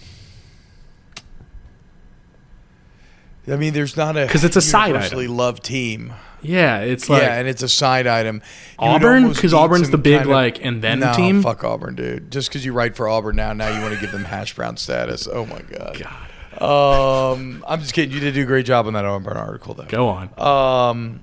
I 3.50 3.56
mean, 3.56 3.72
there's 3.72 3.96
not 3.96 4.16
a 4.16 4.26
because 4.26 4.44
it's 4.44 4.56
a 4.56 4.60
side 4.62 4.88
universally 4.88 5.26
loved 5.28 5.64
team. 5.64 6.12
Yeah, 6.42 6.78
it's 6.78 7.08
like 7.10 7.22
yeah, 7.22 7.34
and 7.38 7.46
it's 7.48 7.62
a 7.62 7.68
side 7.68 8.06
item. 8.06 8.40
Auburn? 8.78 9.28
because 9.28 9.52
Auburn's 9.52 9.90
the 9.90 9.98
big, 9.98 10.18
kind 10.20 10.30
of- 10.30 10.34
like, 10.34 10.64
and 10.64 10.80
then 10.82 11.00
no, 11.00 11.12
team? 11.12 11.42
Fuck 11.42 11.64
Auburn, 11.64 11.96
dude. 11.96 12.30
Just 12.30 12.48
because 12.48 12.64
you 12.64 12.72
write 12.72 12.96
for 12.96 13.08
Auburn 13.08 13.36
now, 13.36 13.52
now 13.52 13.68
you 13.74 13.82
want 13.82 13.94
to 13.94 14.00
give 14.00 14.10
them 14.12 14.24
hash 14.24 14.54
brown 14.54 14.76
status. 14.78 15.28
Oh 15.30 15.44
my 15.46 15.60
god. 15.60 15.98
God. 16.58 17.32
Um, 17.32 17.64
I'm 17.68 17.80
just 17.80 17.92
kidding. 17.92 18.14
You 18.14 18.20
did 18.20 18.34
do 18.34 18.42
a 18.42 18.46
great 18.46 18.66
job 18.66 18.86
on 18.86 18.94
that 18.94 19.04
Auburn 19.04 19.36
article, 19.36 19.74
though. 19.74 19.84
go 19.84 20.08
on. 20.08 20.30
Um, 20.38 21.20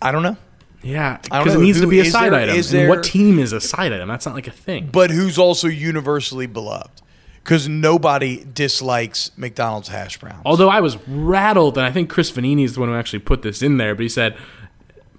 I 0.00 0.12
don't 0.12 0.22
know. 0.22 0.36
yeah, 0.82 1.18
because 1.22 1.54
it 1.54 1.60
needs 1.60 1.80
to 1.80 1.86
be 1.86 2.00
a 2.00 2.04
side 2.04 2.32
there- 2.32 2.40
item. 2.50 2.56
And 2.76 2.88
what 2.88 3.02
team 3.04 3.38
is 3.38 3.52
a 3.52 3.60
side 3.60 3.92
item? 3.92 4.08
That's 4.08 4.24
not 4.26 4.34
like 4.34 4.46
a 4.46 4.52
thing. 4.52 4.88
But 4.92 5.10
who's 5.10 5.38
also 5.38 5.68
universally 5.68 6.46
beloved? 6.46 7.02
Because 7.48 7.66
nobody 7.66 8.44
dislikes 8.44 9.30
McDonald's 9.38 9.88
hash 9.88 10.18
browns. 10.18 10.42
Although 10.44 10.68
I 10.68 10.82
was 10.82 10.98
rattled, 11.08 11.78
and 11.78 11.86
I 11.86 11.90
think 11.90 12.10
Chris 12.10 12.30
Vannini 12.30 12.62
is 12.62 12.74
the 12.74 12.80
one 12.80 12.90
who 12.90 12.94
actually 12.94 13.20
put 13.20 13.40
this 13.40 13.62
in 13.62 13.78
there, 13.78 13.94
but 13.94 14.02
he 14.02 14.08
said 14.10 14.36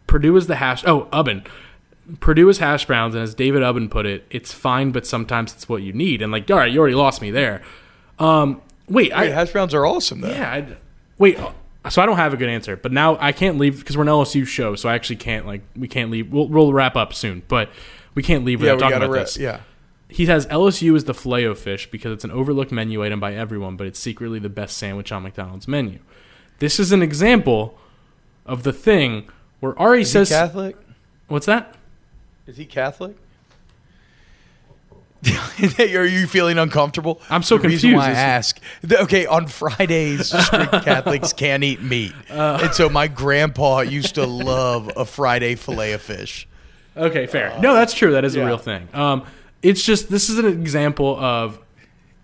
Purdue 0.06 0.38
is 0.38 0.46
the 0.46 0.58
hash. 0.58 0.86
Oh, 0.86 1.06
Ubben. 1.12 1.44
Purdue 2.20 2.48
is 2.50 2.60
hash 2.60 2.86
browns, 2.86 3.16
and 3.16 3.24
as 3.24 3.34
David 3.34 3.64
Ubben 3.64 3.90
put 3.90 4.06
it, 4.06 4.28
it's 4.30 4.54
fine, 4.54 4.92
but 4.92 5.08
sometimes 5.08 5.56
it's 5.56 5.68
what 5.68 5.82
you 5.82 5.92
need. 5.92 6.22
And 6.22 6.32
like, 6.32 6.52
all 6.52 6.58
right, 6.58 6.72
you 6.72 6.80
already 6.80 6.94
lost 6.94 7.20
me 7.20 7.32
there. 7.32 7.64
Um, 8.20 8.62
wait, 8.88 9.12
I, 9.12 9.22
Wait, 9.22 9.32
hash 9.32 9.52
browns 9.52 9.74
are 9.74 9.88
awesome, 9.88 10.22
though. 10.22 10.30
yeah, 10.30 10.52
I, 10.52 10.78
wait. 11.18 11.40
So 11.90 12.00
I 12.00 12.06
don't 12.06 12.18
have 12.18 12.36
a 12.36 12.38
good 12.38 12.50
answer, 12.50 12.78
but 12.78 12.92
now 12.92 13.18
I 13.20 13.32
can't 13.32 13.58
leave 13.58 13.80
because 13.80 13.98
we're 13.98 14.04
an 14.04 14.10
LSU 14.10 14.46
show, 14.46 14.76
so 14.76 14.88
I 14.88 14.94
actually 14.94 15.16
can't 15.16 15.48
like 15.48 15.62
we 15.76 15.88
can't 15.88 16.12
leave. 16.12 16.32
We'll, 16.32 16.48
we'll 16.48 16.74
wrap 16.74 16.96
up 16.96 17.16
soon, 17.16 17.42
but 17.48 17.72
we 18.14 18.22
can't 18.22 18.46
leave 18.46 18.60
yeah, 18.62 18.74
without 18.74 18.76
we 18.76 18.82
talking 18.82 18.94
gotta 19.00 19.06
about 19.06 19.14
re- 19.14 19.20
this. 19.22 19.38
Yeah. 19.38 19.62
He 20.12 20.26
says 20.26 20.48
LSU 20.48 20.96
is 20.96 21.06
the 21.06 21.14
filet 21.14 21.54
fish 21.56 21.90
because 21.92 22.12
it's 22.12 22.24
an 22.24 22.32
overlooked 22.32 22.72
menu 22.72 23.04
item 23.06 23.20
by 23.20 23.36
everyone, 23.36 23.76
but 23.78 23.86
it's 23.88 24.00
secretly 24.00 24.40
the 24.40 24.50
best 24.50 24.76
sandwich 24.78 25.12
on 25.12 25.22
McDonald's 25.24 25.68
menu. 25.68 26.00
This 26.58 26.80
is 26.80 26.92
an 26.92 27.02
example 27.04 27.78
of 28.46 28.64
the 28.64 28.74
thing 28.74 29.30
where 29.60 29.78
Ari 29.80 30.02
Is 30.02 30.08
he 30.10 30.12
says, 30.14 30.30
Catholic? 30.30 30.76
"What's 31.28 31.46
that? 31.46 31.76
Is 32.48 32.58
he 32.58 32.66
Catholic? 32.66 33.16
Are 35.80 36.06
you 36.06 36.28
feeling 36.28 36.58
uncomfortable? 36.58 37.22
I'm 37.30 37.44
so 37.44 37.58
the 37.58 37.68
Reason 37.68 37.92
confused. 37.92 37.98
why 37.98 38.08
I 38.08 38.12
ask. 38.14 38.60
okay, 38.90 39.26
on 39.26 39.48
Fridays, 39.48 40.28
strict 40.46 40.72
Catholics 40.86 41.34
can't 41.34 41.64
eat 41.64 41.82
meat, 41.82 42.14
Uh. 42.30 42.60
and 42.64 42.74
so 42.74 42.90
my 42.90 43.08
grandpa 43.10 43.82
used 43.82 44.16
to 44.16 44.26
love 44.26 44.90
a 44.96 45.04
Friday 45.06 45.56
fillet 45.56 45.92
of 45.92 46.02
fish. 46.02 46.48
Okay, 46.96 47.28
fair. 47.28 47.58
No, 47.60 47.74
that's 47.74 47.94
true. 47.94 48.14
That 48.14 48.24
is 48.26 48.36
a 48.36 48.46
real 48.46 48.58
thing. 48.58 48.88
Um, 48.94 49.24
it's 49.62 49.84
just 49.84 50.10
this 50.10 50.30
is 50.30 50.38
an 50.38 50.46
example 50.46 51.18
of 51.18 51.60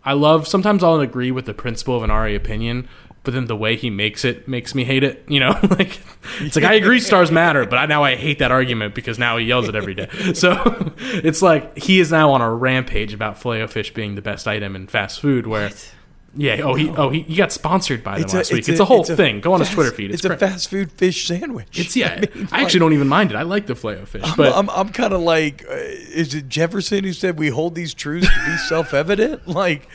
I 0.04 0.14
love. 0.14 0.48
Sometimes 0.48 0.84
I'll 0.84 1.00
agree 1.00 1.32
with 1.32 1.46
the 1.46 1.54
principle 1.54 1.98
of 1.98 2.04
an 2.04 2.12
Ari 2.12 2.36
opinion, 2.36 2.88
but 3.24 3.34
then 3.34 3.48
the 3.48 3.56
way 3.56 3.76
he 3.76 3.90
makes 3.90 4.24
it 4.24 4.48
makes 4.48 4.76
me 4.76 4.84
hate 4.84 5.04
it. 5.04 5.24
You 5.28 5.40
know, 5.40 5.50
like 5.70 6.00
it's 6.40 6.56
like 6.56 6.66
I 6.66 6.76
agree 6.76 7.00
stars 7.00 7.32
matter, 7.32 7.66
but 7.66 7.78
I, 7.78 7.86
now 7.88 8.04
I 8.04 8.16
hate 8.16 8.40
that 8.40 8.52
argument 8.52 8.94
because 8.94 9.18
now 9.18 9.38
he 9.38 9.46
yells 9.46 9.68
it 9.68 9.76
every 9.76 9.96
day. 9.96 10.10
So 10.36 10.56
it's 10.98 11.42
like 11.42 11.78
he 11.78 12.00
is 12.00 12.12
now 12.12 12.32
on 12.32 12.42
a 12.42 12.54
rampage 12.54 13.14
about 13.14 13.40
filet 13.40 13.66
fish 13.68 13.94
being 13.94 14.16
the 14.16 14.22
best 14.22 14.48
item 14.48 14.76
in 14.76 14.88
fast 14.88 15.20
food. 15.20 15.48
Where 15.48 15.72
yeah, 16.36 16.62
oh 16.64 16.74
he 16.74 16.90
oh 16.90 17.10
he, 17.10 17.22
he 17.22 17.36
got 17.36 17.52
sponsored 17.52 18.04
by 18.04 18.20
them 18.20 18.30
last 18.30 18.52
week. 18.52 18.68
It's 18.68 18.80
a, 18.80 18.86
whole 18.86 19.02
it's 19.02 19.10
a 19.10 19.16
thing. 19.16 19.40
Go 19.40 19.54
on 19.54 19.62
his 19.62 19.70
Twitter 19.70 19.92
feed. 19.92 20.12
It's, 20.12 20.26
It's, 20.26 20.34
a 20.34 20.38
fast 20.38 20.70
food 20.70 20.92
fish 20.92 21.28
sandwich. 21.28 21.80
It's 21.80 21.96
yeah. 21.96 22.14
I, 22.34 22.36
mean, 22.36 22.48
actually 22.52 22.62
like, 22.62 22.72
don't 22.74 22.94
even 22.94 23.08
mind 23.08 23.32
it. 23.32 23.38
I 23.38 23.44
like 23.44 23.68
the 23.68 23.76
filet 23.76 24.04
fish, 24.06 24.26
but 24.36 24.54
I'm, 24.54 24.70
I'm 24.70 24.90
kind 24.90 25.14
of 25.14 25.22
like, 25.22 25.66
uh, 25.70 25.74
is 25.76 26.36
it 26.36 26.50
Jefferson 26.50 27.06
who 27.06 27.14
said 27.14 27.40
we 27.40 27.50
hold 27.50 27.76
these 27.76 27.94
truths 27.94 28.28
to 28.28 28.52
be 28.52 28.58
self-evident? 28.68 29.48
Like, 29.48 29.88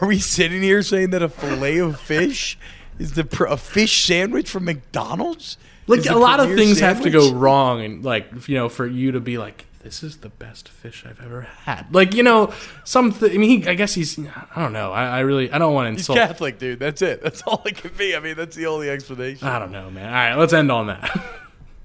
are 0.00 0.08
we 0.08 0.18
sitting 0.18 0.62
here 0.62 0.82
saying 0.82 1.10
that 1.10 1.22
a 1.22 1.28
fillet 1.28 1.78
of 1.78 2.00
fish 2.00 2.58
is 2.98 3.12
the 3.12 3.24
pr- 3.24 3.44
a 3.44 3.56
fish 3.56 4.04
sandwich 4.04 4.48
from 4.48 4.64
McDonald's? 4.64 5.58
like 5.88 6.06
a 6.06 6.16
lot 6.16 6.40
of 6.40 6.54
things 6.54 6.80
have 6.80 7.02
to 7.02 7.10
go 7.10 7.32
wrong 7.32 7.84
and 7.84 8.04
like 8.04 8.48
you 8.48 8.54
know 8.54 8.68
for 8.68 8.86
you 8.86 9.12
to 9.12 9.20
be 9.20 9.36
like 9.36 9.66
this 9.82 10.02
is 10.02 10.18
the 10.18 10.28
best 10.28 10.68
fish 10.68 11.04
i've 11.08 11.20
ever 11.24 11.42
had 11.42 11.86
like 11.92 12.14
you 12.14 12.22
know 12.22 12.52
some 12.84 13.12
th- 13.12 13.32
i 13.32 13.36
mean 13.36 13.62
he, 13.62 13.68
i 13.68 13.74
guess 13.74 13.94
he's 13.94 14.18
i 14.18 14.60
don't 14.60 14.72
know 14.72 14.92
i, 14.92 15.04
I 15.06 15.20
really 15.20 15.50
i 15.52 15.58
don't 15.58 15.74
want 15.74 15.86
to 15.86 15.90
He's 15.92 16.00
insult 16.00 16.18
Catholic, 16.18 16.58
dude. 16.58 16.78
That's 16.78 17.02
it. 17.02 17.22
That's 17.22 17.42
all 17.42 17.62
it 17.66 17.76
can 17.76 17.90
be. 17.96 18.14
I 18.14 18.20
mean, 18.20 18.36
that's 18.36 18.54
the 18.56 18.66
only 18.66 18.88
explanation. 18.90 19.46
i 19.48 19.58
don't 19.58 19.72
know 19.72 19.90
man 19.90 20.06
all 20.06 20.12
right 20.12 20.34
let's 20.36 20.52
end 20.52 20.70
on 20.70 20.86
that 20.88 21.10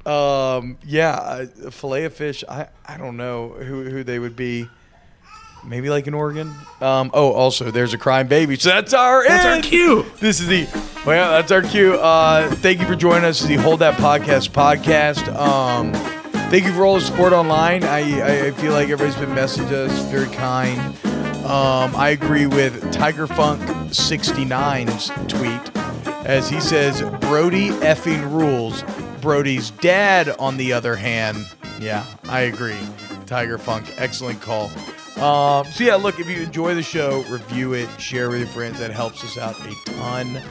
Um, 0.07 0.77
yeah, 0.85 1.11
uh, 1.11 1.45
fillet 1.69 2.05
of 2.05 2.13
fish. 2.13 2.41
I, 2.47 2.67
I 2.85 2.95
don't 2.95 3.17
know 3.17 3.49
who 3.49 3.83
who 3.83 4.05
they 4.05 4.19
would 4.19 4.37
be. 4.37 4.69
Maybe 5.65 5.89
like 5.89 6.07
in 6.07 6.13
Oregon. 6.13 6.53
Um, 6.79 7.11
oh, 7.13 7.33
also 7.33 7.71
there's 7.71 7.93
a 7.93 7.97
crying 7.97 8.27
baby. 8.27 8.55
So 8.55 8.69
that's 8.69 8.93
our 8.93 9.27
that's 9.27 9.45
our 9.45 9.59
cue 9.61 10.05
This 10.21 10.39
is 10.39 10.47
the 10.47 10.65
well, 11.05 11.31
that's 11.31 11.51
our 11.51 11.61
cue. 11.61 11.95
Uh, 11.95 12.49
thank 12.55 12.79
you 12.79 12.85
for 12.87 12.95
joining 12.95 13.25
us. 13.25 13.41
This 13.41 13.49
is 13.49 13.57
the 13.57 13.61
Hold 13.61 13.79
That 13.79 13.95
Podcast 13.95 14.51
podcast. 14.51 15.27
Um, 15.35 15.91
thank 16.49 16.65
you 16.65 16.73
for 16.73 16.85
all 16.85 16.95
the 16.95 17.01
support 17.01 17.33
online. 17.33 17.83
I, 17.83 18.47
I, 18.47 18.51
feel 18.51 18.71
like 18.71 18.89
everybody's 18.89 19.19
been 19.19 19.35
messaging 19.35 19.71
us 19.71 19.99
very 20.11 20.29
kind. 20.35 20.79
Um, 21.45 21.95
I 21.95 22.09
agree 22.09 22.47
with 22.47 22.91
Tiger 22.91 23.27
Funk 23.27 23.61
69's 23.89 25.09
tweet 25.27 25.77
as 26.25 26.49
he 26.49 26.59
says 26.59 27.01
Brody 27.21 27.69
effing 27.69 28.31
rules. 28.31 28.83
Brody's 29.21 29.71
dad, 29.71 30.29
on 30.39 30.57
the 30.57 30.73
other 30.73 30.95
hand, 30.95 31.37
yeah, 31.79 32.05
I 32.25 32.41
agree. 32.41 32.77
Tiger 33.25 33.57
Funk, 33.57 33.93
excellent 33.97 34.41
call. 34.41 34.69
Um, 35.21 35.65
so 35.65 35.83
yeah, 35.83 35.95
look, 35.95 36.19
if 36.19 36.29
you 36.29 36.37
enjoy 36.41 36.75
the 36.75 36.83
show, 36.83 37.23
review 37.29 37.73
it, 37.73 37.89
share 37.99 38.29
with 38.29 38.39
your 38.39 38.47
friends. 38.49 38.79
That 38.79 38.91
helps 38.91 39.23
us 39.23 39.37
out 39.37 39.55
a 39.59 39.91
ton. 39.91 40.41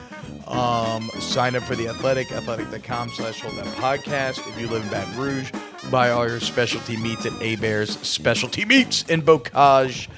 Um, 0.47 1.09
sign 1.21 1.57
up 1.57 1.63
for 1.63 1.77
the 1.77 1.89
Athletic, 1.89 2.31
athletic.com 2.33 3.11
slash 3.11 3.41
hold 3.41 3.57
that 3.57 3.67
podcast. 3.77 4.47
If 4.49 4.61
you 4.61 4.69
live 4.69 4.83
in 4.83 4.91
Baton 4.91 5.17
Rouge, 5.19 5.53
buy 5.91 6.11
all 6.11 6.29
your 6.29 6.41
specialty 6.41 6.97
meats 6.97 7.27
at 7.27 7.33
Hebert's 7.33 8.07
Specialty 8.07 8.65
Meats 8.65 9.03
in 9.05 9.23
Bocage. 9.23 10.09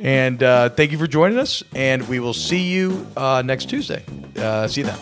And 0.00 0.42
uh, 0.42 0.68
thank 0.70 0.92
you 0.92 0.98
for 0.98 1.06
joining 1.06 1.38
us. 1.38 1.62
And 1.74 2.06
we 2.08 2.20
will 2.20 2.34
see 2.34 2.62
you 2.62 3.06
uh, 3.16 3.42
next 3.44 3.68
Tuesday. 3.68 4.02
Uh, 4.36 4.68
see 4.68 4.82
you 4.82 4.86
then. 4.86 4.98